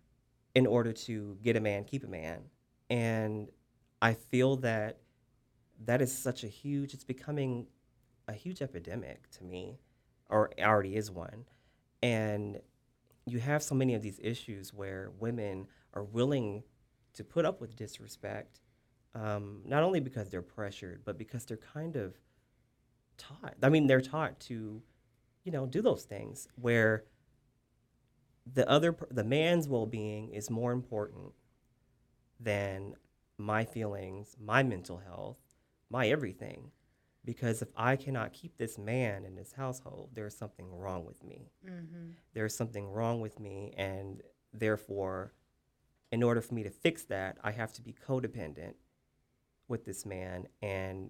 in 0.56 0.66
order 0.66 0.94
to 0.94 1.38
get 1.44 1.56
a 1.58 1.60
man, 1.62 1.84
keep 1.84 2.04
a 2.06 2.08
man. 2.08 2.50
And 2.90 3.52
I 4.02 4.14
feel 4.14 4.56
that 4.58 5.01
that 5.86 6.02
is 6.02 6.16
such 6.16 6.44
a 6.44 6.48
huge, 6.48 6.94
it's 6.94 7.04
becoming 7.04 7.68
a 8.28 8.34
huge 8.34 8.62
epidemic 8.62 9.30
to 9.32 9.44
me, 9.44 9.80
or 10.30 10.52
it 10.58 10.64
already 10.64 10.96
is 10.96 11.12
one. 11.12 11.46
And 12.04 12.60
you 13.26 13.40
have 13.40 13.64
so 13.64 13.76
many 13.76 13.94
of 13.94 14.02
these 14.02 14.20
issues 14.22 14.74
where 14.74 15.12
women 15.20 15.68
are 15.94 16.04
willing 16.04 16.64
to 17.14 17.24
put 17.24 17.46
up 17.46 17.62
with 17.62 17.76
disrespect, 17.76 18.62
um, 19.14 19.62
not 19.66 19.84
only 19.84 20.00
because 20.00 20.30
they're 20.30 20.42
pressured, 20.42 21.02
but 21.04 21.18
because 21.18 21.46
they're 21.46 21.58
kind 21.58 21.96
of 21.96 22.16
taught. 23.18 23.56
I 23.62 23.70
mean, 23.70 23.88
they're 23.88 24.02
taught 24.02 24.40
to, 24.42 24.82
you 25.44 25.52
know, 25.52 25.66
do 25.66 25.82
those 25.82 26.04
things 26.04 26.48
where 26.56 27.04
the 28.52 28.68
other 28.70 28.96
the 29.12 29.24
man's 29.24 29.68
well-being 29.68 30.30
is 30.30 30.50
more 30.50 30.72
important 30.72 31.34
than 32.40 32.96
my 33.38 33.64
feelings 33.64 34.36
my 34.40 34.64
mental 34.64 34.98
health 34.98 35.38
my 35.92 36.08
everything 36.08 36.72
because 37.26 37.62
if 37.62 37.70
i 37.76 37.96
cannot 37.96 38.34
keep 38.34 38.58
this 38.58 38.78
man 38.78 39.26
in 39.26 39.36
this 39.36 39.52
household 39.52 40.10
there's 40.14 40.36
something 40.36 40.68
wrong 40.72 41.06
with 41.06 41.24
me 41.24 41.52
Mm-hmm. 41.66 42.12
there's 42.34 42.56
something 42.56 42.88
wrong 42.88 43.22
with 43.22 43.40
me 43.40 43.74
and 43.78 44.22
therefore 44.54 45.34
in 46.12 46.24
order 46.24 46.42
for 46.42 46.54
me 46.54 46.64
to 46.64 46.70
fix 46.70 47.04
that 47.06 47.38
i 47.44 47.52
have 47.52 47.72
to 47.74 47.82
be 47.82 47.94
codependent 48.08 48.74
with 49.68 49.86
this 49.86 50.06
man 50.06 50.48
and 50.62 51.10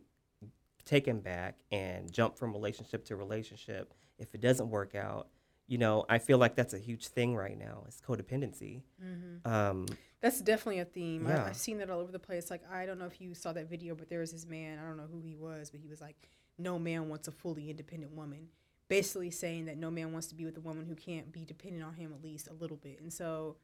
take 0.86 1.08
him 1.08 1.20
back 1.20 1.60
and 1.72 2.12
jump 2.12 2.38
from 2.38 2.52
relationship 2.54 3.06
to 3.06 3.16
relationship 3.16 3.94
if 4.18 4.34
it 4.36 4.42
doesn't 4.42 4.70
work 4.70 4.96
out 4.96 5.28
you 5.72 5.78
know 5.78 6.06
i 6.10 6.18
feel 6.28 6.38
like 6.38 6.54
that's 6.60 6.74
a 6.74 6.78
huge 6.88 7.08
thing 7.18 7.36
right 7.36 7.58
now 7.68 7.84
it's 7.88 8.00
codependency 8.02 8.82
Mm-hmm. 9.04 9.52
um, 9.52 9.86
That's 10.22 10.40
definitely 10.42 10.82
a 10.82 10.86
theme. 10.86 11.26
I, 11.26 11.30
Yeah. 11.32 11.46
I've 11.48 11.58
seen 11.68 11.78
that 11.80 11.90
all 11.90 12.00
over 12.00 12.12
the 12.12 12.20
place. 12.30 12.52
Like, 12.52 12.64
I 12.72 12.86
don't 12.86 13.00
know 13.00 13.06
if 13.14 13.20
you 13.22 13.34
saw 13.34 13.52
that 13.54 13.68
video, 13.70 13.96
but 13.96 14.08
there 14.10 14.20
was 14.20 14.32
this 14.32 14.46
man. 14.46 14.78
I 14.78 14.84
don't 14.88 14.98
know 15.02 15.10
who 15.12 15.22
he 15.30 15.36
was, 15.36 15.72
but 15.72 15.80
he 15.80 15.88
was 15.88 16.00
like, 16.08 16.30
"No 16.60 16.78
man 16.78 17.10
wants 17.10 17.28
a 17.28 17.32
fully 17.32 17.66
independent 17.72 18.12
woman." 18.22 18.50
Basically 18.88 19.32
saying 19.32 19.66
that 19.66 19.78
no 19.78 19.90
man 19.90 20.12
wants 20.14 20.28
to 20.28 20.36
be 20.36 20.46
with 20.46 20.58
a 20.58 20.62
woman 20.70 20.86
who 20.86 20.96
can't 20.96 21.32
be 21.32 21.44
dependent 21.54 21.84
on 21.84 21.94
him 21.96 22.14
at 22.14 22.22
least 22.24 22.48
a 22.50 22.54
little 22.54 22.78
bit. 22.78 23.00
And 23.02 23.12
so, 23.12 23.56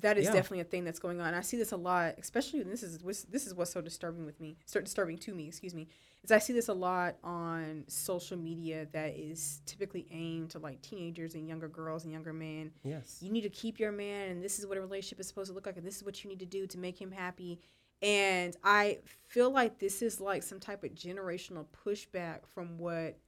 that 0.00 0.18
is 0.18 0.24
Yeah. 0.24 0.32
definitely 0.32 0.60
a 0.60 0.64
thing 0.64 0.84
that's 0.84 0.98
going 0.98 1.20
on. 1.20 1.34
I 1.34 1.40
see 1.40 1.56
this 1.56 1.72
a 1.72 1.76
lot, 1.76 2.14
especially 2.18 2.62
this 2.62 2.82
is 2.82 2.98
this 3.24 3.46
is 3.46 3.54
what's 3.54 3.70
so 3.72 3.80
disturbing 3.80 4.24
with 4.26 4.40
me. 4.40 4.56
So 4.66 4.80
disturbing 4.80 5.18
to 5.18 5.34
me, 5.34 5.48
excuse 5.48 5.74
me, 5.74 5.88
is 6.24 6.32
I 6.32 6.38
see 6.38 6.52
this 6.52 6.68
a 6.68 6.74
lot 6.74 7.16
on 7.22 7.84
social 7.86 8.36
media 8.36 8.86
that 8.92 9.14
is 9.16 9.60
typically 9.66 10.06
aimed 10.10 10.50
to 10.50 10.58
like 10.58 10.80
teenagers 10.82 11.34
and 11.34 11.46
younger 11.46 11.68
girls 11.68 12.04
and 12.04 12.12
younger 12.12 12.32
men 12.32 12.72
yes 12.82 13.18
you 13.20 13.30
need 13.30 13.42
to 13.42 13.50
keep 13.50 13.78
your 13.78 13.92
man 13.92 14.30
and 14.30 14.42
this 14.42 14.58
is 14.58 14.66
what 14.66 14.78
a 14.78 14.80
relationship 14.80 15.20
is 15.20 15.28
supposed 15.28 15.50
to 15.50 15.54
look 15.54 15.66
like 15.66 15.76
and 15.76 15.86
this 15.86 15.96
is 15.96 16.02
what 16.04 16.24
you 16.24 16.30
need 16.30 16.40
to 16.40 16.46
do 16.46 16.66
to 16.66 16.78
make 16.78 16.98
him 17.00 17.12
happy 17.12 17.60
and 18.02 18.56
i 18.64 18.98
feel 19.28 19.50
like 19.50 19.78
this 19.78 20.00
is 20.02 20.20
like 20.20 20.42
some 20.42 20.58
type 20.58 20.82
of 20.82 20.90
generational 20.94 21.66
pushback 21.86 22.40
from 22.54 22.78
what 22.78 23.18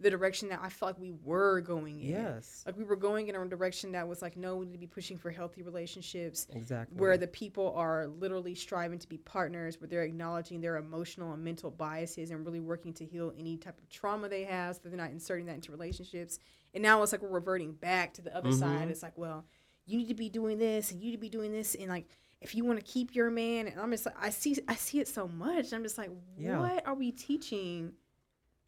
the 0.00 0.10
direction 0.10 0.48
that 0.48 0.58
i 0.62 0.68
felt 0.68 0.92
like 0.92 1.00
we 1.00 1.12
were 1.24 1.60
going 1.60 2.00
in 2.00 2.08
yes 2.08 2.62
like 2.66 2.76
we 2.76 2.84
were 2.84 2.96
going 2.96 3.28
in 3.28 3.36
a 3.36 3.46
direction 3.46 3.92
that 3.92 4.08
was 4.08 4.22
like 4.22 4.36
no 4.36 4.56
we 4.56 4.64
need 4.66 4.72
to 4.72 4.78
be 4.78 4.86
pushing 4.86 5.18
for 5.18 5.30
healthy 5.30 5.62
relationships 5.62 6.46
exactly 6.54 6.96
where 6.98 7.16
the 7.18 7.26
people 7.26 7.72
are 7.76 8.06
literally 8.06 8.54
striving 8.54 8.98
to 8.98 9.08
be 9.08 9.18
partners, 9.18 9.80
where 9.80 9.88
they're 9.88 10.02
acknowledging 10.04 10.60
their 10.60 10.76
emotional 10.76 11.32
and 11.32 11.44
mental 11.44 11.70
biases 11.70 12.30
and 12.30 12.44
really 12.46 12.60
working 12.60 12.92
to 12.94 13.04
heal 13.04 13.32
any 13.38 13.56
type 13.56 13.78
of 13.78 13.88
trauma 13.90 14.28
they 14.28 14.44
have 14.44 14.76
so 14.76 14.82
they're 14.84 14.96
not 14.96 15.10
inserting 15.10 15.46
that 15.46 15.54
into 15.56 15.70
relationships. 15.72 16.38
And 16.74 16.82
now 16.82 17.02
it's 17.02 17.12
like 17.12 17.20
we're 17.22 17.28
reverting 17.28 17.72
back 17.72 18.14
to 18.14 18.22
the 18.22 18.34
other 18.36 18.52
side. 18.52 18.86
Mhm. 18.86 18.90
It's 18.90 19.02
like, 19.02 19.18
well, 19.18 19.44
you 19.86 19.98
need 19.98 20.08
to 20.08 20.14
be 20.14 20.28
doing 20.28 20.58
this 20.58 20.90
and 20.92 21.00
you 21.00 21.06
need 21.10 21.16
to 21.16 21.20
be 21.20 21.28
doing 21.28 21.52
this 21.52 21.74
and 21.74 21.88
like 21.88 22.06
if 22.40 22.54
you 22.54 22.64
want 22.64 22.78
to 22.78 22.84
keep 22.84 23.14
your 23.14 23.30
man 23.30 23.66
and 23.66 23.78
I'm 23.80 23.90
just 23.90 24.06
like 24.06 24.16
I 24.18 24.30
see 24.30 24.56
I 24.68 24.74
see 24.76 25.00
it 25.00 25.08
so 25.08 25.28
much. 25.28 25.72
I'm 25.72 25.82
just 25.82 25.98
like, 25.98 26.10
Yeah. 26.38 26.58
what 26.60 26.86
are 26.86 26.94
we 26.94 27.12
teaching? 27.12 27.92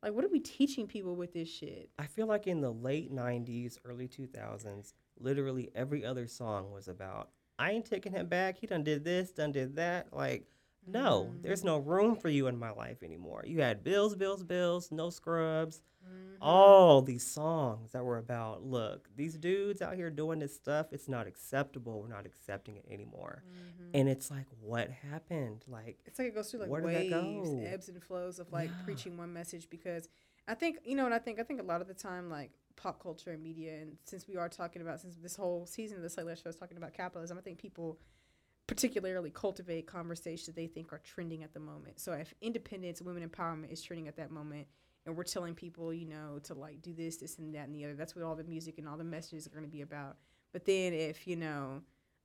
Like 0.02 0.14
what 0.14 0.24
are 0.24 0.28
we 0.28 0.40
teaching 0.40 0.86
people 0.86 1.14
with 1.14 1.32
this 1.32 1.48
shit? 1.48 1.90
I 1.98 2.06
feel 2.06 2.26
like 2.26 2.46
in 2.46 2.60
the 2.60 2.72
late 2.72 3.14
90s, 3.14 3.78
early 3.84 4.08
2000s, 4.08 4.94
literally 5.18 5.70
every 5.74 6.04
other 6.04 6.26
song 6.26 6.72
was 6.72 6.88
about, 6.88 7.30
I 7.58 7.70
ain't 7.70 7.86
taking 7.86 8.12
him 8.12 8.26
back. 8.26 8.58
He 8.58 8.66
done 8.66 8.82
did 8.82 9.04
this, 9.04 9.30
done 9.30 9.52
did 9.52 9.76
that. 9.76 10.12
Like, 10.12 10.46
no, 10.86 11.32
there's 11.42 11.62
mm. 11.62 11.66
no 11.66 11.78
room 11.78 12.16
for 12.16 12.28
you 12.28 12.48
in 12.48 12.58
my 12.58 12.72
life 12.72 13.04
anymore. 13.04 13.44
You 13.46 13.60
had 13.60 13.84
bills, 13.84 14.16
bills, 14.16 14.42
bills, 14.42 14.90
no 14.90 15.10
scrubs. 15.10 15.80
Mm-hmm. 16.04 16.42
all 16.42 17.02
these 17.02 17.24
songs 17.24 17.92
that 17.92 18.04
were 18.04 18.18
about 18.18 18.64
look 18.64 19.08
these 19.14 19.36
dudes 19.36 19.80
out 19.80 19.94
here 19.94 20.10
doing 20.10 20.40
this 20.40 20.54
stuff 20.54 20.86
it's 20.92 21.08
not 21.08 21.26
acceptable. 21.26 22.00
We're 22.02 22.08
not 22.08 22.26
accepting 22.26 22.76
it 22.76 22.84
anymore. 22.90 23.44
Mm-hmm. 23.46 23.90
And 23.94 24.08
it's 24.08 24.30
like 24.30 24.46
what 24.60 24.90
happened? 24.90 25.64
Like 25.68 26.00
It's 26.04 26.18
like 26.18 26.28
it 26.28 26.34
goes 26.34 26.50
through 26.50 26.60
like 26.60 26.70
Where 26.70 26.80
did 26.80 27.12
that 27.12 27.22
waves, 27.22 27.50
ebbs 27.72 27.88
and 27.88 28.02
flows 28.02 28.38
of 28.40 28.50
like 28.52 28.70
Yeah. 28.70 28.84
preaching 28.84 29.16
one 29.16 29.32
message 29.32 29.68
because 29.70 30.08
I 30.48 30.54
think 30.54 30.78
you 30.84 30.96
know 30.96 31.04
and 31.04 31.14
I 31.14 31.18
think? 31.20 31.38
I 31.38 31.44
think 31.44 31.60
a 31.60 31.64
lot 31.64 31.80
of 31.80 31.86
the 31.86 31.94
time 31.94 32.28
like 32.28 32.50
pop 32.74 33.00
culture 33.00 33.30
and 33.30 33.42
media 33.42 33.80
and 33.80 33.96
since 34.04 34.26
we 34.26 34.36
are 34.36 34.48
talking 34.48 34.82
about 34.82 35.00
since 35.00 35.14
this 35.16 35.36
whole 35.36 35.66
season 35.66 35.98
of 35.98 36.02
the 36.02 36.10
Slate 36.10 36.38
Show 36.38 36.48
is 36.48 36.56
talking 36.56 36.76
about 36.76 36.92
capitalism, 36.94 37.38
I 37.38 37.42
think 37.42 37.58
people 37.58 37.98
particularly 38.66 39.30
cultivate 39.30 39.86
conversations 39.86 40.54
they 40.54 40.66
think 40.66 40.92
are 40.92 41.00
trending 41.04 41.42
at 41.42 41.52
the 41.52 41.60
moment. 41.60 42.00
So 42.00 42.12
if 42.12 42.32
independence, 42.40 43.02
women 43.02 43.28
empowerment 43.28 43.70
is 43.72 43.82
trending 43.82 44.08
at 44.08 44.16
that 44.16 44.30
moment, 44.30 44.66
and 45.06 45.16
we're 45.16 45.24
telling 45.24 45.54
people, 45.54 45.92
you 45.92 46.06
know, 46.06 46.38
to 46.44 46.54
like 46.54 46.80
do 46.82 46.92
this, 46.94 47.16
this, 47.16 47.38
and 47.38 47.54
that, 47.54 47.66
and 47.66 47.74
the 47.74 47.84
other, 47.84 47.94
that's 47.94 48.14
what 48.14 48.24
all 48.24 48.34
the 48.36 48.44
music 48.44 48.78
and 48.78 48.88
all 48.88 48.96
the 48.96 49.04
messages 49.04 49.46
are 49.46 49.50
going 49.50 49.64
to 49.64 49.70
be 49.70 49.82
about. 49.82 50.16
But 50.52 50.64
then 50.64 50.92
if 50.92 51.26
you 51.26 51.36
know, 51.36 51.80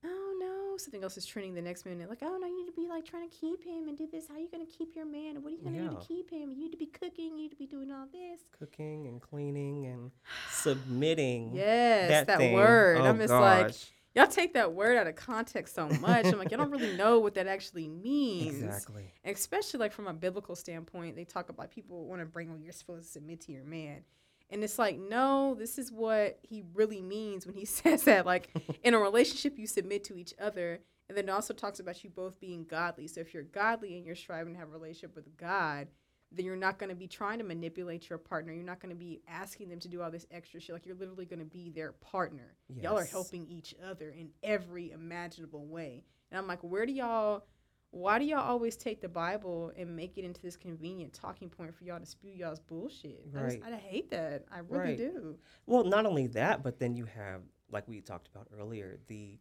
oh 0.06 0.38
no, 0.40 0.78
something 0.78 1.02
else 1.02 1.18
is 1.18 1.26
trending 1.26 1.54
the 1.56 1.62
next 1.62 1.86
minute, 1.86 2.10
like 2.10 2.20
oh 2.22 2.38
no, 2.40 2.46
you 2.48 2.58
need 2.66 2.70
to 2.72 2.80
be 2.80 2.88
like 2.88 3.06
trying 3.06 3.30
to 3.30 3.36
keep 3.36 3.64
him 3.64 3.88
and 3.88 3.98
do 3.98 4.08
this. 4.12 4.28
How 4.28 4.36
are 4.36 4.40
you 4.40 4.50
going 4.52 4.66
to 4.66 4.72
keep 4.72 4.96
your 4.96 5.06
man? 5.06 5.42
What 5.42 5.54
are 5.54 5.56
you 5.56 5.62
going 5.64 5.76
to 5.76 5.82
do 5.82 5.90
to 5.96 6.06
keep 6.08 6.30
him? 6.30 6.52
You 6.52 6.58
need 6.60 6.72
to 6.72 6.78
be 6.78 6.88
cooking. 6.88 7.32
You 7.32 7.38
need 7.38 7.50
to 7.52 7.56
be 7.56 7.66
doing 7.68 7.92
all 7.92 8.06
this. 8.12 8.42
cooking 8.60 9.08
and 9.08 9.22
cleaning 9.22 9.86
and 9.86 10.12
submitting 10.52 11.52
Yes, 11.54 12.26
that, 12.28 12.38
thing. 12.38 12.54
word. 12.54 12.98
Oh, 13.02 13.06
I'm 13.06 13.18
just 13.18 13.34
like, 13.34 13.68
gosh. 13.68 13.86
Y'all 14.18 14.28
take 14.28 14.54
that 14.54 14.74
word 14.74 14.98
out 14.98 15.08
of 15.08 15.16
context 15.16 15.76
so 15.76 15.88
much. 16.02 16.26
I'm 16.26 16.38
like, 16.38 16.52
y'all 16.52 16.60
don't 16.60 16.72
really 16.72 16.98
know 16.98 17.20
what 17.20 17.36
that 17.36 17.48
actually 17.48 17.88
means. 17.88 18.62
exactly 18.64 19.14
especially 19.24 19.80
like 19.80 19.94
from 19.94 20.08
a 20.08 20.14
biblical 20.14 20.56
standpoint 20.56 21.16
they 21.16 21.26
talk 21.26 21.50
about 21.50 21.72
people 21.72 22.06
want 22.06 22.22
to 22.22 22.26
bring 22.26 22.52
what 22.52 22.62
you're 22.62 22.74
supposed 22.74 23.06
to 23.06 23.12
submit 23.12 23.42
to 23.42 23.52
your 23.52 23.64
man 23.64 24.02
and 24.50 24.64
it's 24.64 24.80
like 24.80 24.98
no 24.98 25.56
this 25.56 25.78
is 25.78 25.92
what 25.92 26.40
he 26.42 26.64
really 26.74 27.02
means 27.02 27.46
when 27.46 27.56
he 27.56 27.66
says 27.80 28.04
that 28.04 28.26
like 28.26 28.50
in 28.84 28.94
a 28.94 29.00
relationship 29.00 29.58
you 29.58 29.68
submit 29.68 30.04
to 30.04 30.18
each 30.18 30.34
other 30.40 30.80
and 31.10 31.18
then 31.18 31.30
it 31.30 31.32
also 31.32 31.54
talks 31.54 31.80
about 31.80 32.04
you 32.04 32.10
both 32.10 32.40
being 32.40 32.66
godly 32.66 33.08
so 33.08 33.22
if 33.22 33.34
you're 33.34 33.44
godly 33.44 33.98
and 33.98 34.06
you're 34.06 34.16
striving 34.16 34.54
to 34.54 34.60
have 34.60 34.70
a 34.70 34.72
relationship 34.72 35.16
with 35.16 35.36
god 35.38 35.88
then 36.32 36.46
you're 36.46 36.56
not 36.56 36.78
going 36.78 36.90
to 36.90 36.96
be 36.96 37.08
trying 37.08 37.38
to 37.38 37.44
manipulate 37.44 38.10
your 38.10 38.18
partner 38.20 38.52
you're 38.54 38.64
not 38.64 38.80
going 38.82 38.90
to 38.94 38.96
be 39.00 39.22
asking 39.28 39.70
them 39.70 39.80
to 39.80 39.88
do 39.88 40.02
all 40.02 40.12
this 40.12 40.26
extra 40.32 40.60
shit 40.60 40.74
like 40.74 40.86
you're 40.86 40.96
literally 40.96 41.26
going 41.26 41.40
to 41.40 41.46
be 41.46 41.70
their 41.70 41.92
partner 41.94 42.56
Yes. 42.70 42.84
y'all 42.84 42.98
are 42.98 43.06
helping 43.06 43.46
each 43.48 43.74
other 43.90 44.10
in 44.10 44.30
every 44.44 44.92
imaginable 44.92 45.66
way 45.66 46.04
and 46.32 46.38
i'm 46.38 46.48
like 46.48 46.64
where 46.64 46.86
do 46.86 46.92
y'all 46.92 47.46
why 47.92 48.20
do 48.20 48.26
y'all 48.26 48.40
always 48.40 48.76
take 48.76 49.00
the 49.00 49.08
Bible 49.08 49.72
and 49.78 49.96
make 49.96 50.18
it 50.18 50.26
into 50.26 50.42
this 50.42 50.58
convenient 50.58 51.14
talking 51.14 51.50
point 51.50 51.74
for 51.74 51.86
y'all 51.86 52.02
to 52.02 52.06
spew 52.06 52.34
y'all's 52.34 52.60
bullshit? 52.60 53.24
I, 53.34 53.46
just, 53.48 53.62
Right. 53.62 53.74
I 53.74 53.78
hate 53.78 54.10
that. 54.12 54.44
I 54.52 54.60
really 54.60 54.78
Right. 54.90 54.98
do. 54.98 55.38
Well, 55.66 55.86
not 55.86 56.06
only 56.06 56.28
that, 56.28 56.64
but 56.64 56.80
then 56.80 56.96
you 56.96 57.06
have, 57.06 57.44
like 57.72 57.88
we 57.88 58.02
talked 58.02 58.28
about 58.28 58.50
earlier, 58.60 59.00
the 59.08 59.40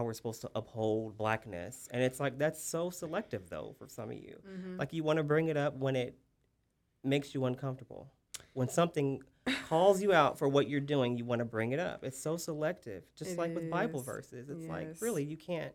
how 0.00 0.04
we're 0.04 0.14
supposed 0.14 0.40
to 0.40 0.50
uphold 0.54 1.18
blackness, 1.18 1.86
and 1.90 2.02
it's 2.02 2.18
like 2.18 2.38
that's 2.38 2.62
so 2.64 2.88
selective 2.88 3.50
though 3.50 3.74
for 3.78 3.86
some 3.86 4.10
of 4.10 4.16
you. 4.16 4.40
Mm-hmm. 4.48 4.78
Like 4.78 4.94
you 4.94 5.04
want 5.04 5.18
to 5.18 5.22
bring 5.22 5.48
it 5.48 5.58
up 5.58 5.76
when 5.76 5.94
it 5.94 6.16
makes 7.04 7.34
you 7.34 7.44
uncomfortable. 7.44 8.10
When 8.54 8.68
something 8.68 9.22
calls 9.68 10.02
you 10.02 10.14
out 10.14 10.38
for 10.38 10.48
what 10.48 10.70
you're 10.70 10.80
doing, 10.80 11.18
you 11.18 11.26
want 11.26 11.40
to 11.40 11.44
bring 11.44 11.72
it 11.72 11.78
up. 11.78 12.02
It's 12.02 12.18
so 12.18 12.38
selective, 12.38 13.04
just 13.14 13.32
It 13.32 13.38
like 13.38 13.54
with 13.54 13.70
Bible 13.70 14.00
verses. 14.00 14.48
It's 14.48 14.62
Yes. 14.62 14.70
like 14.70 14.88
really 15.02 15.22
you 15.22 15.36
can't 15.36 15.74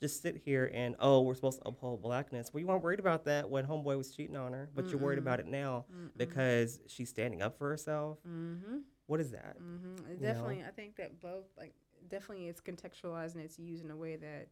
just 0.00 0.22
sit 0.22 0.38
here 0.38 0.70
and 0.72 0.96
oh 0.98 1.20
we're 1.20 1.34
supposed 1.34 1.60
to 1.60 1.68
uphold 1.68 2.00
blackness. 2.00 2.54
Well, 2.54 2.62
you 2.62 2.66
weren't 2.66 2.82
worried 2.82 3.00
about 3.00 3.26
that 3.26 3.50
when 3.50 3.66
homeboy 3.66 3.98
was 3.98 4.10
cheating 4.10 4.36
on 4.36 4.54
her, 4.54 4.70
but 4.74 4.88
you're 4.88 4.98
worried 4.98 5.18
about 5.18 5.38
it 5.38 5.46
now 5.48 5.84
because 6.16 6.78
she's 6.86 7.10
standing 7.10 7.42
up 7.42 7.58
for 7.58 7.68
herself. 7.68 8.16
Mm-hmm. 8.26 8.78
What 9.06 9.20
is 9.20 9.32
that? 9.32 9.56
Mm-hmm. 9.60 9.96
know? 10.08 10.18
Definitely, 10.18 10.64
I 10.66 10.70
think 10.70 10.96
that 10.96 11.20
both, 11.20 11.44
like, 11.58 11.74
definitely 12.08 12.48
it's 12.48 12.60
contextualized 12.60 13.34
and 13.34 13.42
it's 13.42 13.58
used 13.58 13.84
in 13.84 13.90
a 13.90 13.96
way 13.96 14.16
that 14.16 14.48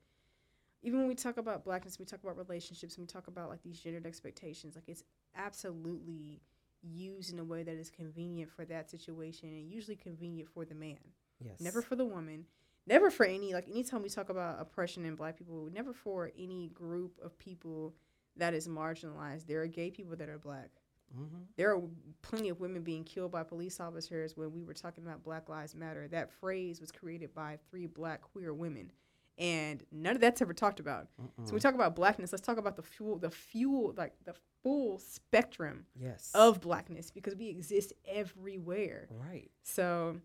even 0.83 0.99
when 0.99 1.09
we 1.09 1.15
talk 1.15 1.39
about 1.39 1.65
blackness, 1.65 1.99
we 1.99 2.05
talk 2.05 2.23
about 2.23 2.37
relationships, 2.37 2.97
and 2.97 3.03
we 3.03 3.07
talk 3.07 3.27
about 3.27 3.49
like 3.49 3.63
these 3.63 3.81
gendered 3.81 4.07
expectations, 4.07 4.75
like 4.75 4.85
it's 4.87 5.03
absolutely 5.35 6.43
used 6.83 7.33
in 7.33 7.39
a 7.39 7.45
way 7.45 7.63
that 7.63 7.77
is 7.77 7.89
convenient 7.89 8.51
for 8.51 8.67
that 8.67 8.91
situation 8.91 9.49
and 9.49 9.71
usually 9.71 9.97
convenient 9.97 10.49
for 10.51 10.67
the 10.67 10.75
man. 10.75 10.99
Yes. 11.41 11.61
never 11.61 11.83
for 11.83 11.97
the 11.97 12.05
woman 12.05 12.47
never 12.87 13.11
for 13.11 13.27
any 13.27 13.53
like 13.53 13.69
anytime 13.69 14.03
we 14.03 14.09
talk 14.09 14.29
about 14.29 14.61
oppression 14.61 15.05
in 15.05 15.15
black 15.15 15.37
people 15.37 15.69
never 15.73 15.93
for 15.93 16.31
any 16.39 16.69
group 16.69 17.19
of 17.23 17.37
people 17.39 17.95
that 18.37 18.55
is 18.55 18.69
marginalized 18.69 19.47
there 19.47 19.61
are 19.61 19.67
gay 19.67 19.91
people 19.91 20.17
that 20.17 20.29
are 20.29 20.39
black 20.39 20.71
Mm-hmm. 21.17 21.43
there 21.57 21.75
are 21.75 21.81
plenty 22.23 22.49
of 22.49 22.61
women 22.61 22.83
being 22.83 23.05
killed 23.05 23.31
by 23.31 23.43
police 23.43 23.79
officers 23.81 24.37
when 24.37 24.53
we 24.53 24.62
were 24.65 24.75
talking 24.75 25.05
about 25.05 25.23
black 25.23 25.49
lives 25.49 25.75
matter 25.75 26.09
that 26.09 26.33
phrase 26.33 26.81
was 26.81 26.91
created 26.91 27.33
by 27.35 27.59
three 27.71 27.87
black 27.87 28.21
queer 28.23 28.53
women 28.53 28.91
and 29.39 29.83
none 29.93 30.15
of 30.15 30.21
that's 30.21 30.41
ever 30.43 30.53
talked 30.55 30.81
about 30.81 31.09
so 31.45 31.53
we 31.55 31.61
talk 31.61 31.75
about 31.75 31.95
blackness 31.97 32.33
let's 32.33 32.45
talk 32.47 32.57
about 32.59 32.77
the 32.77 32.83
fuel 32.83 33.19
the 33.19 33.31
fuel 33.31 33.95
like 33.97 34.12
the 34.25 34.35
full 34.62 34.99
spectrum 34.99 35.85
Yes. 36.01 36.31
of 36.35 36.61
blackness 36.61 37.11
because 37.11 37.35
we 37.37 37.49
exist 37.49 37.93
everywhere 38.09 39.09
right. 39.29 39.51
so 39.62 40.17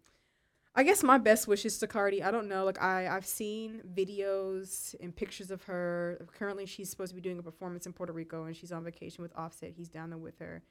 I 0.76 0.84
guess 0.84 1.02
my 1.04 1.18
best 1.18 1.48
wishes 1.48 1.80
to 1.80 1.88
Cardi. 1.88 2.22
I 2.24 2.30
don't 2.30 2.48
know. 2.48 2.64
Like 2.64 2.80
I, 2.82 3.08
I've 3.08 3.26
seen 3.26 3.82
videos 3.94 4.96
and 5.02 5.14
pictures 5.14 5.50
of 5.50 5.64
her. 5.64 6.24
Currently, 6.38 6.68
she's 6.68 6.90
supposed 6.92 7.10
to 7.10 7.16
be 7.16 7.22
doing 7.22 7.40
a 7.40 7.44
performance 7.44 7.88
in 7.88 7.92
Puerto 7.92 8.14
Rico, 8.14 8.46
and 8.46 8.56
she's 8.56 8.72
on 8.72 8.84
vacation 8.84 9.24
with 9.24 9.36
Offset. 9.36 9.74
He's 9.76 9.90
down 9.90 10.12
there 10.12 10.20
with 10.20 10.38
her. 10.40 10.62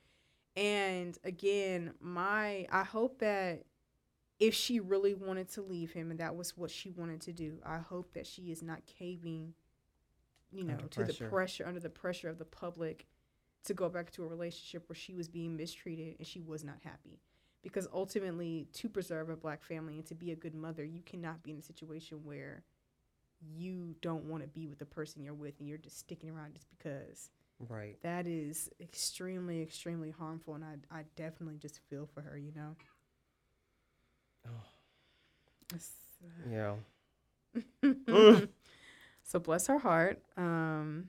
And 0.59 1.17
again, 1.23 1.93
my 2.01 2.67
I 2.73 2.83
hope 2.83 3.21
that 3.21 3.63
if 4.41 4.55
she 4.55 4.81
really 4.81 5.15
wanted 5.15 5.49
to 5.51 5.63
leave 5.63 5.93
him, 5.93 6.11
and 6.11 6.19
that 6.19 6.35
was 6.35 6.57
what 6.57 6.71
she 6.73 6.91
wanted 6.91 7.21
to 7.23 7.33
do, 7.33 7.59
I 7.65 7.79
hope 7.79 8.13
that 8.15 8.27
she 8.27 8.51
is 8.51 8.61
not 8.61 8.83
caving, 8.87 9.55
you 10.51 10.65
know, 10.65 10.77
to 10.91 11.05
the 11.05 11.15
pressure. 11.15 11.29
pressure 11.29 11.67
under 11.67 11.79
the 11.81 11.89
pressure 11.91 12.29
of 12.29 12.39
the 12.39 12.45
public 12.45 13.07
to 13.65 13.75
go 13.75 13.89
back 13.89 14.11
to 14.13 14.25
a 14.25 14.27
relationship 14.27 14.89
where 14.89 14.97
she 14.97 15.15
was 15.15 15.29
being 15.29 15.57
mistreated 15.57 16.17
and 16.19 16.27
she 16.27 16.41
was 16.41 16.65
not 16.65 16.79
happy 16.83 17.21
because 17.63 17.87
ultimately 17.93 18.67
to 18.73 18.89
preserve 18.89 19.31
a 19.31 19.37
black 19.37 19.63
family 19.63 19.97
and 19.97 20.07
to 20.07 20.15
be 20.15 20.33
a 20.33 20.37
good 20.37 20.55
mother 20.55 20.85
you 20.85 21.03
cannot 21.03 21.43
be 21.43 21.51
in 21.51 21.59
a 21.59 21.63
situation 21.63 22.21
where 22.25 22.65
you 23.41 23.95
don't 24.01 24.25
want 24.25 24.43
to 24.43 24.49
be 24.49 24.67
with 24.67 24.79
the 24.79 24.87
person 24.87 25.23
you're 25.23 25.35
with 25.35 25.59
and 25.61 25.69
you're 25.69 25.79
just 25.79 25.99
sticking 25.99 26.31
around 26.31 26.55
just 26.55 26.69
because 26.71 27.31
Right. 27.69 27.97
that 28.03 28.27
is 28.27 28.71
extremely 28.81 29.61
extremely 29.63 30.11
harmful 30.11 30.55
and 30.55 30.65
i, 30.65 30.99
I 30.99 31.05
definitely 31.17 31.57
just 31.57 31.81
feel 31.91 32.07
for 32.07 32.21
her 32.21 32.39
you 32.39 32.53
know? 32.55 32.77
Yeah. 36.51 36.75
uh, 38.09 38.41
so 39.23 39.39
bless 39.39 39.67
her 39.67 39.79
heart. 39.79 40.23
Um 40.37 41.09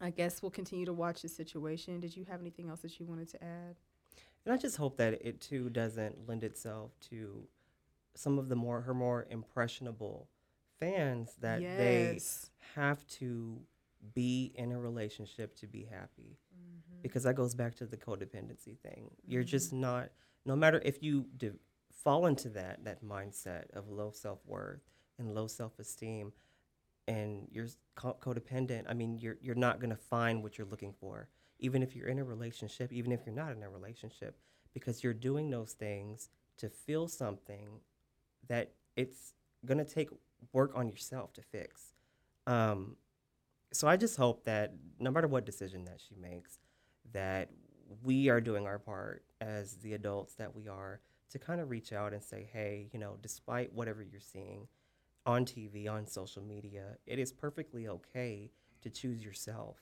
i 0.00 0.10
guess 0.10 0.42
we'll 0.42 0.50
continue 0.50 0.84
to 0.86 0.92
watch 0.92 1.22
the 1.22 1.28
situation. 1.28 2.00
Did 2.00 2.16
you 2.16 2.24
have 2.24 2.40
anything 2.40 2.68
else 2.68 2.80
that 2.80 2.98
you 3.00 3.06
wanted 3.06 3.28
to 3.30 3.42
add? 3.42 3.76
And 4.44 4.52
I 4.52 4.56
just 4.58 4.76
hope 4.76 4.96
that 4.98 5.14
it 5.14 5.40
too 5.40 5.70
doesn't 5.70 6.28
lend 6.28 6.44
itself 6.44 6.92
to 7.10 7.48
some 8.14 8.38
of 8.38 8.48
the 8.48 8.56
more 8.56 8.82
her 8.82 8.94
more 8.94 9.26
impressionable 9.30 10.28
fans 10.78 11.34
that 11.40 11.60
they 11.76 12.20
have 12.74 13.06
to 13.06 13.58
be 14.14 14.52
in 14.54 14.72
a 14.72 14.78
relationship 14.78 15.54
to 15.56 15.66
be 15.66 15.84
happy. 15.84 16.38
Mm-hmm. 16.54 17.02
Because 17.02 17.24
that 17.24 17.34
goes 17.34 17.54
back 17.54 17.74
to 17.76 17.86
the 17.86 17.96
codependency 17.96 18.78
thing. 18.78 19.10
You're 19.26 19.44
just 19.44 19.72
not 19.72 20.10
no 20.44 20.54
matter 20.54 20.80
if 20.84 21.02
you 21.02 21.26
de- 21.36 21.52
fall 21.92 22.26
into 22.26 22.48
that 22.50 22.84
that 22.84 23.04
mindset 23.04 23.70
of 23.72 23.88
low 23.88 24.10
self-worth 24.12 24.80
and 25.18 25.34
low 25.34 25.46
self-esteem 25.46 26.32
and 27.08 27.46
you're 27.50 27.68
co- 27.94 28.16
codependent, 28.20 28.84
I 28.88 28.94
mean 28.94 29.18
you're 29.18 29.36
you're 29.40 29.54
not 29.54 29.80
going 29.80 29.90
to 29.90 29.96
find 29.96 30.42
what 30.42 30.58
you're 30.58 30.66
looking 30.66 30.92
for 30.92 31.28
even 31.58 31.82
if 31.82 31.96
you're 31.96 32.08
in 32.08 32.18
a 32.18 32.24
relationship, 32.24 32.92
even 32.92 33.12
if 33.12 33.20
you're 33.24 33.34
not 33.34 33.52
in 33.52 33.62
a 33.62 33.68
relationship 33.68 34.36
because 34.74 35.02
you're 35.02 35.14
doing 35.14 35.50
those 35.50 35.72
things 35.72 36.28
to 36.58 36.68
feel 36.68 37.08
something 37.08 37.80
that 38.48 38.72
it's 38.94 39.32
going 39.64 39.78
to 39.78 39.84
take 39.84 40.10
work 40.52 40.72
on 40.74 40.88
yourself 40.88 41.32
to 41.32 41.42
fix. 41.42 41.94
Um, 42.46 42.96
so 43.72 43.88
I 43.88 43.96
just 43.96 44.16
hope 44.16 44.44
that 44.44 44.74
no 44.98 45.10
matter 45.10 45.28
what 45.28 45.44
decision 45.44 45.84
that 45.84 46.00
she 46.00 46.14
makes, 46.14 46.58
that 47.12 47.50
we 48.02 48.28
are 48.28 48.40
doing 48.40 48.66
our 48.66 48.78
part 48.78 49.24
as 49.40 49.74
the 49.76 49.94
adults 49.94 50.34
that 50.34 50.54
we 50.54 50.68
are 50.68 51.00
to 51.30 51.38
kind 51.38 51.60
of 51.60 51.70
reach 51.70 51.92
out 51.92 52.12
and 52.12 52.22
say, 52.22 52.48
hey, 52.52 52.88
you 52.92 52.98
know, 52.98 53.16
despite 53.20 53.72
whatever 53.72 54.02
you're 54.02 54.20
seeing 54.20 54.68
on 55.24 55.44
TV, 55.44 55.88
on 55.90 56.06
social 56.06 56.42
media, 56.42 56.96
it 57.06 57.18
is 57.18 57.32
perfectly 57.32 57.88
okay 57.88 58.50
to 58.82 58.90
choose 58.90 59.24
yourself. 59.24 59.78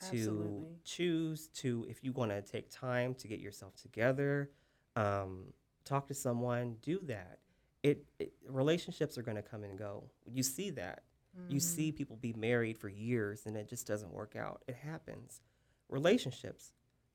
To 0.00 0.16
Absolutely. 0.16 0.66
choose 0.84 1.48
to, 1.56 1.86
if 1.88 2.02
you 2.02 2.12
want 2.12 2.30
to 2.30 2.40
take 2.40 2.70
time 2.70 3.14
to 3.16 3.28
get 3.28 3.38
yourself 3.38 3.76
together, 3.76 4.50
um, 4.96 5.52
talk 5.84 6.08
to 6.08 6.14
someone, 6.14 6.76
do 6.80 6.98
that. 7.02 7.38
It, 7.82 8.06
it 8.18 8.32
relationships 8.48 9.18
are 9.18 9.22
going 9.22 9.36
to 9.36 9.42
come 9.42 9.62
and 9.62 9.78
go. 9.78 10.04
You 10.26 10.42
see 10.42 10.70
that. 10.70 11.02
You 11.48 11.60
see 11.60 11.92
people 11.92 12.16
be 12.16 12.32
married 12.32 12.78
for 12.78 12.88
years 12.88 13.46
and 13.46 13.56
it 13.56 13.68
just 13.68 13.86
doesn't 13.86 14.12
work 14.12 14.34
out. 14.36 14.62
It 14.66 14.76
happens. 14.76 15.40
Relationships. 15.88 16.72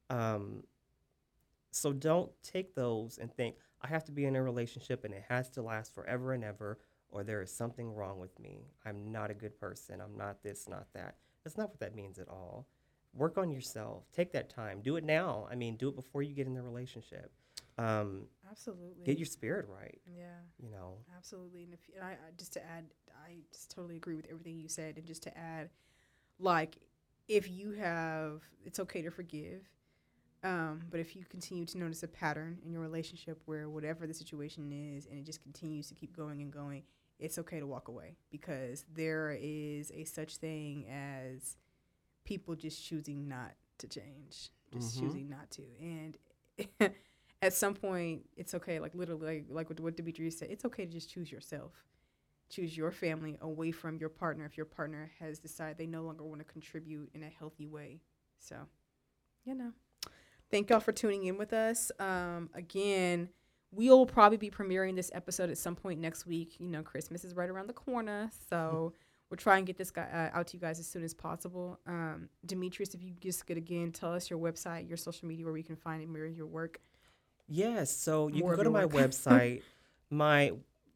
Um, 0.09 0.63
So 1.71 1.91
don't 1.91 2.31
take 2.41 2.73
those 2.75 3.17
and 3.17 3.29
think, 3.33 3.55
I 3.81 3.87
have 3.87 4.05
to 4.05 4.11
be 4.13 4.23
in 4.25 4.37
a 4.37 4.41
relationship 4.41 5.03
and 5.03 5.13
it 5.13 5.25
has 5.27 5.49
to 5.51 5.61
last 5.61 5.93
forever 5.93 6.31
and 6.31 6.43
ever, 6.43 6.79
or 7.09 7.23
there 7.23 7.41
is 7.41 7.51
something 7.51 7.93
wrong 7.93 8.17
with 8.19 8.39
me. 8.39 8.71
I'm 8.85 9.11
not 9.11 9.29
a 9.29 9.33
good 9.33 9.59
person. 9.59 9.99
I'm 9.99 10.15
not 10.17 10.41
this, 10.41 10.69
not 10.69 10.87
that. 10.93 11.17
That's 11.43 11.57
not 11.57 11.69
what 11.69 11.79
that 11.81 11.93
means 11.93 12.17
at 12.17 12.29
all. 12.29 12.65
Work 13.13 13.37
on 13.37 13.51
yourself. 13.51 14.03
Take 14.13 14.31
that 14.31 14.49
time. 14.49 14.79
Do 14.81 14.95
it 14.95 15.03
now. 15.03 15.47
I 15.51 15.55
mean, 15.55 15.75
do 15.75 15.89
it 15.89 15.95
before 15.95 16.23
you 16.23 16.33
get 16.33 16.47
in 16.47 16.53
the 16.53 16.61
relationship. 16.61 17.31
Um, 17.77 18.27
Absolutely. 18.49 19.05
get 19.05 19.17
your 19.17 19.25
spirit 19.25 19.67
right. 19.69 19.99
yeah. 20.05 20.39
You 20.61 20.69
know, 20.69 20.97
Absolutely, 21.17 21.63
and 21.63 21.73
if 21.73 21.79
and 21.95 22.03
I, 22.03 22.11
I 22.11 22.31
just 22.37 22.53
to 22.53 22.63
add, 22.65 22.85
I 23.25 23.37
just 23.51 23.71
totally 23.71 23.95
agree 23.97 24.15
with 24.15 24.27
everything 24.29 24.59
you 24.59 24.67
said, 24.67 24.97
and 24.97 25.05
just 25.05 25.23
to 25.23 25.37
add, 25.37 25.69
like, 26.39 26.77
if 27.27 27.49
you 27.49 27.71
have, 27.71 28.41
it's 28.63 28.79
okay 28.79 29.01
to 29.01 29.09
forgive, 29.11 29.61
um, 30.43 30.83
but 30.91 30.99
if 30.99 31.15
you 31.15 31.23
continue 31.25 31.65
to 31.65 31.77
notice 31.77 32.03
a 32.03 32.07
pattern 32.07 32.59
in 32.65 32.71
your 32.71 32.81
relationship 32.81 33.41
where 33.45 33.69
whatever 33.69 34.05
the 34.07 34.13
situation 34.13 34.71
is, 34.95 35.05
and 35.07 35.17
it 35.19 35.25
just 35.25 35.41
continues 35.41 35.87
to 35.87 35.95
keep 35.95 36.15
going 36.15 36.41
and 36.41 36.51
going, 36.51 36.83
it's 37.19 37.37
okay 37.37 37.59
to 37.59 37.67
walk 37.67 37.87
away 37.87 38.15
because 38.31 38.85
there 38.93 39.37
is 39.41 39.91
a 39.91 40.03
such 40.05 40.37
thing 40.37 40.85
as 40.89 41.57
people 42.25 42.55
just 42.55 42.83
choosing 42.83 43.27
not 43.27 43.51
to 43.79 43.87
change, 43.87 44.49
just 44.71 44.95
Mhm. 44.95 44.99
choosing 44.99 45.29
not 45.29 45.49
to, 45.51 45.63
and. 45.81 46.17
At 47.45 47.53
some 47.53 47.75
point, 47.75 48.23
it's 48.35 48.53
okay. 48.55 48.79
Like 48.79 48.95
literally, 48.95 49.25
like, 49.25 49.45
like 49.49 49.69
what, 49.69 49.79
what 49.79 49.97
Demetrius 49.97 50.39
said, 50.39 50.49
it's 50.49 50.65
okay 50.65 50.85
to 50.85 50.91
just 50.91 51.09
choose 51.09 51.31
yourself 51.31 51.71
choose 52.49 52.77
your 52.77 52.91
family 52.91 53.37
away 53.41 53.71
from 53.71 53.97
your 53.97 54.09
partner 54.09 54.45
if 54.45 54.57
your 54.57 54.65
partner 54.65 55.11
has 55.19 55.39
decided 55.39 55.77
they 55.77 55.87
no 55.87 56.03
longer 56.03 56.23
want 56.23 56.39
to 56.39 56.45
contribute 56.45 57.09
in 57.13 57.23
a 57.23 57.29
healthy 57.29 57.67
way. 57.67 57.99
So, 58.39 58.55
you 59.43 59.55
know, 59.55 59.71
thank 60.51 60.69
y'all 60.69 60.79
for 60.79 60.91
tuning 60.91 61.25
in 61.25 61.37
with 61.37 61.53
us. 61.53 61.91
Um, 61.99 62.49
again, 62.53 63.29
we'll 63.71 64.05
probably 64.05 64.37
be 64.37 64.49
premiering 64.49 64.95
this 64.95 65.11
episode 65.13 65.49
at 65.49 65.57
some 65.57 65.75
point 65.75 65.99
next 65.99 66.25
week. 66.25 66.55
You 66.59 66.69
know, 66.69 66.83
Christmas 66.83 67.23
is 67.23 67.35
right 67.35 67.49
around 67.49 67.67
the 67.67 67.73
corner, 67.73 68.29
so 68.49 68.93
we'll 69.29 69.37
try 69.37 69.57
and 69.57 69.65
get 69.65 69.77
this 69.77 69.91
guy 69.91 70.03
uh, 70.03 70.37
out 70.37 70.47
to 70.47 70.57
you 70.57 70.61
guys 70.61 70.79
as 70.79 70.87
soon 70.87 71.03
as 71.03 71.13
possible. 71.13 71.79
Um, 71.87 72.29
Demetrius, 72.45 72.93
if 72.93 73.01
you 73.01 73.13
just 73.19 73.45
could 73.47 73.57
again 73.57 73.91
tell 73.91 74.13
us 74.13 74.29
your 74.29 74.39
website, 74.39 74.87
your 74.87 74.97
social 74.97 75.27
media, 75.27 75.45
where 75.45 75.53
we 75.53 75.63
can 75.63 75.75
find 75.75 76.01
and 76.01 76.11
mirror 76.11 76.27
your 76.27 76.47
work. 76.47 76.79
Yes, 77.47 77.95
so 77.95 78.27
you 78.27 78.41
More 78.41 78.51
can 78.51 78.57
go 78.57 78.63
to 78.63 78.69
my 78.69 78.85
work. 78.85 78.93
website, 79.11 79.61
my 80.09 80.51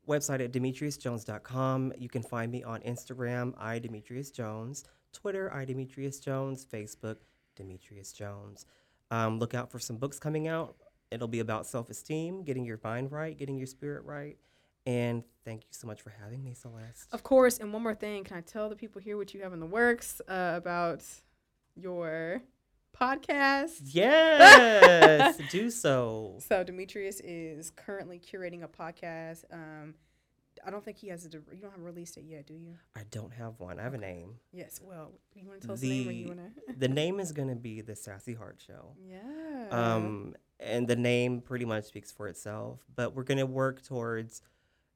website 0.07 0.43
at 0.43 0.51
demetriusjones.com. 0.51 1.93
You 1.97 2.09
can 2.09 2.23
find 2.23 2.51
me 2.51 2.63
on 2.63 2.81
Instagram, 2.81 3.53
I 3.57 3.79
Demetrius 3.79 4.31
Jones, 4.31 4.83
Twitter, 5.13 5.53
I 5.53 5.65
Demetrius 5.65 6.19
Jones, 6.19 6.65
Facebook, 6.65 7.17
Demetrius 7.55 8.11
Jones. 8.11 8.65
Um, 9.11 9.39
look 9.39 9.53
out 9.53 9.71
for 9.71 9.79
some 9.79 9.97
books 9.97 10.19
coming 10.19 10.47
out. 10.47 10.75
It'll 11.11 11.27
be 11.27 11.39
about 11.39 11.65
self-esteem, 11.65 12.43
getting 12.43 12.65
your 12.65 12.79
mind 12.83 13.11
right, 13.11 13.37
getting 13.37 13.57
your 13.57 13.67
spirit 13.67 14.03
right. 14.05 14.37
And 14.85 15.23
thank 15.45 15.61
you 15.63 15.69
so 15.71 15.87
much 15.87 16.01
for 16.01 16.13
having 16.21 16.43
me, 16.43 16.53
Celeste. 16.53 17.07
Of 17.11 17.23
course, 17.23 17.59
and 17.59 17.73
one 17.73 17.83
more 17.83 17.95
thing, 17.95 18.23
can 18.23 18.37
I 18.37 18.41
tell 18.41 18.69
the 18.69 18.75
people 18.75 19.01
here 19.01 19.17
what 19.17 19.33
you 19.33 19.41
have 19.41 19.53
in 19.53 19.59
the 19.59 19.65
works 19.65 20.21
uh, 20.27 20.53
about 20.55 21.03
your 21.75 22.41
podcast? 22.97 23.79
Yes, 23.83 25.37
do 25.51 25.69
so. 25.69 26.37
So 26.47 26.63
Demetrius 26.63 27.19
is 27.21 27.69
currently 27.71 28.19
curating 28.19 28.63
a 28.63 28.67
podcast. 28.67 29.43
Um, 29.51 29.95
I 30.65 30.71
don't 30.71 30.83
think 30.83 30.97
he 30.97 31.07
has 31.07 31.25
a. 31.25 31.29
You 31.29 31.61
don't 31.61 31.71
have 31.71 31.83
released 31.83 32.17
it 32.17 32.25
yet, 32.27 32.45
do 32.45 32.53
you? 32.53 32.75
I 32.95 33.01
don't 33.11 33.33
have 33.33 33.59
one. 33.59 33.79
I 33.79 33.83
have 33.83 33.93
a 33.93 33.97
name. 33.97 34.35
Yes. 34.51 34.79
Well, 34.83 35.11
you 35.33 35.47
want 35.47 35.61
to 35.61 35.67
tell 35.67 35.73
us 35.73 35.79
the 35.79 35.89
name, 35.89 36.07
or 36.07 36.11
you 36.11 36.27
want 36.27 36.39
to? 36.39 36.73
The 36.77 36.87
name 36.89 37.19
is 37.19 37.31
going 37.31 37.49
to 37.49 37.55
be 37.55 37.81
The 37.81 37.95
Sassy 37.95 38.33
Heart 38.33 38.61
Show. 38.65 38.93
yeah. 39.01 39.67
Um, 39.71 40.35
and 40.59 40.87
the 40.87 40.97
name 40.97 41.39
pretty 41.41 41.63
much 41.65 41.85
speaks 41.85 42.11
for 42.11 42.27
itself. 42.27 42.79
But 42.93 43.15
we're 43.15 43.23
going 43.23 43.37
to 43.37 43.45
work 43.45 43.81
towards 43.81 44.41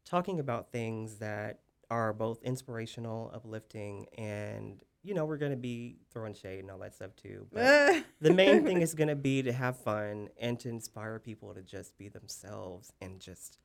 talking 0.04 0.40
about 0.42 0.72
things 0.72 1.20
that 1.20 1.60
are 1.90 2.12
both 2.12 2.42
inspirational, 2.44 3.32
uplifting, 3.34 4.08
and 4.18 4.82
you 5.04 5.14
know 5.14 5.26
we're 5.26 5.38
going 5.38 5.52
to 5.52 5.58
be 5.58 5.98
throwing 6.12 6.34
shade 6.34 6.60
and 6.60 6.72
all 6.72 6.80
that 6.80 6.96
stuff 6.96 7.16
too. 7.16 7.46
But 7.54 8.04
the 8.22 8.34
main 8.34 8.64
thing 8.64 8.82
is 8.82 8.94
going 8.94 9.10
to 9.10 9.16
be 9.16 9.42
to 9.44 9.52
have 9.52 9.78
fun 9.78 10.30
and 10.40 10.60
to 10.62 10.70
inspire 10.70 11.20
people 11.20 11.54
to 11.54 11.62
just 11.62 11.98
be 11.98 12.08
themselves 12.08 12.92
and 13.02 13.20
just 13.20 13.60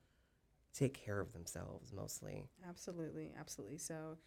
take 0.75 0.95
care 0.95 1.21
of 1.21 1.33
themselves 1.33 1.93
mostly. 1.93 2.45
Absolutely, 2.69 3.33
absolutely. 3.39 3.79
So, 3.79 4.19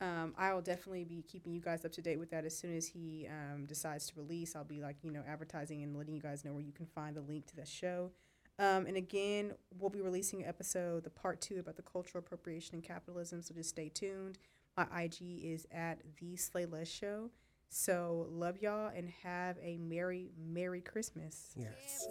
um, 0.00 0.34
I 0.38 0.54
will 0.54 0.62
definitely 0.62 1.04
be 1.04 1.22
keeping 1.22 1.52
you 1.52 1.60
guys 1.60 1.84
up 1.84 1.92
to 1.92 2.02
date 2.02 2.18
with 2.18 2.30
that 2.30 2.44
as 2.46 2.56
soon 2.56 2.74
as 2.74 2.86
he 2.86 3.28
um, 3.28 3.66
decides 3.66 4.06
to 4.08 4.14
release. 4.16 4.56
I'll 4.56 4.64
be 4.64 4.80
like, 4.80 4.96
you 5.02 5.10
know, 5.10 5.22
advertising 5.28 5.82
and 5.82 5.94
letting 5.96 6.14
you 6.14 6.22
guys 6.22 6.44
know 6.44 6.52
where 6.52 6.62
you 6.62 6.72
can 6.72 6.86
find 6.86 7.14
the 7.14 7.20
link 7.20 7.46
to 7.48 7.56
the 7.56 7.66
show. 7.66 8.10
Um, 8.58 8.86
and 8.86 8.96
again, 8.96 9.52
we'll 9.78 9.90
be 9.90 10.00
releasing 10.00 10.42
an 10.42 10.48
episode, 10.48 11.04
the 11.04 11.10
part 11.10 11.40
two 11.40 11.58
about 11.60 11.76
the 11.76 11.82
cultural 11.82 12.22
appropriation 12.24 12.74
and 12.74 12.84
capitalism. 12.84 13.42
So 13.42 13.54
just 13.54 13.70
stay 13.70 13.88
tuned. 13.88 14.38
My 14.76 15.02
IG 15.02 15.44
is 15.44 15.66
at 15.72 15.98
the 16.20 16.36
Slayla 16.36 16.86
Show. 16.86 17.30
So 17.68 18.26
love 18.30 18.58
y'all 18.60 18.90
and 18.94 19.08
have 19.22 19.56
a 19.62 19.78
merry, 19.78 20.30
merry 20.38 20.80
Christmas. 20.80 21.52
Yes. 21.56 22.06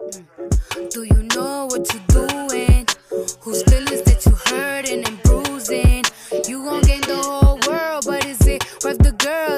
Mm. 0.00 0.90
Do 0.90 1.02
you 1.02 1.22
know 1.34 1.66
what 1.66 1.92
you're 1.92 2.02
doing? 2.08 2.86
Whose 3.40 3.62
feelings 3.64 4.02
that 4.02 4.24
you 4.26 4.32
hurting 4.46 5.04
and 5.06 5.22
bruising? 5.22 6.04
You 6.48 6.64
gon' 6.64 6.82
gain 6.82 7.00
the 7.02 7.16
whole 7.16 7.58
world, 7.68 8.04
but 8.06 8.24
is 8.26 8.46
it 8.46 8.64
worth 8.84 8.98
the 8.98 9.12
girl? 9.12 9.56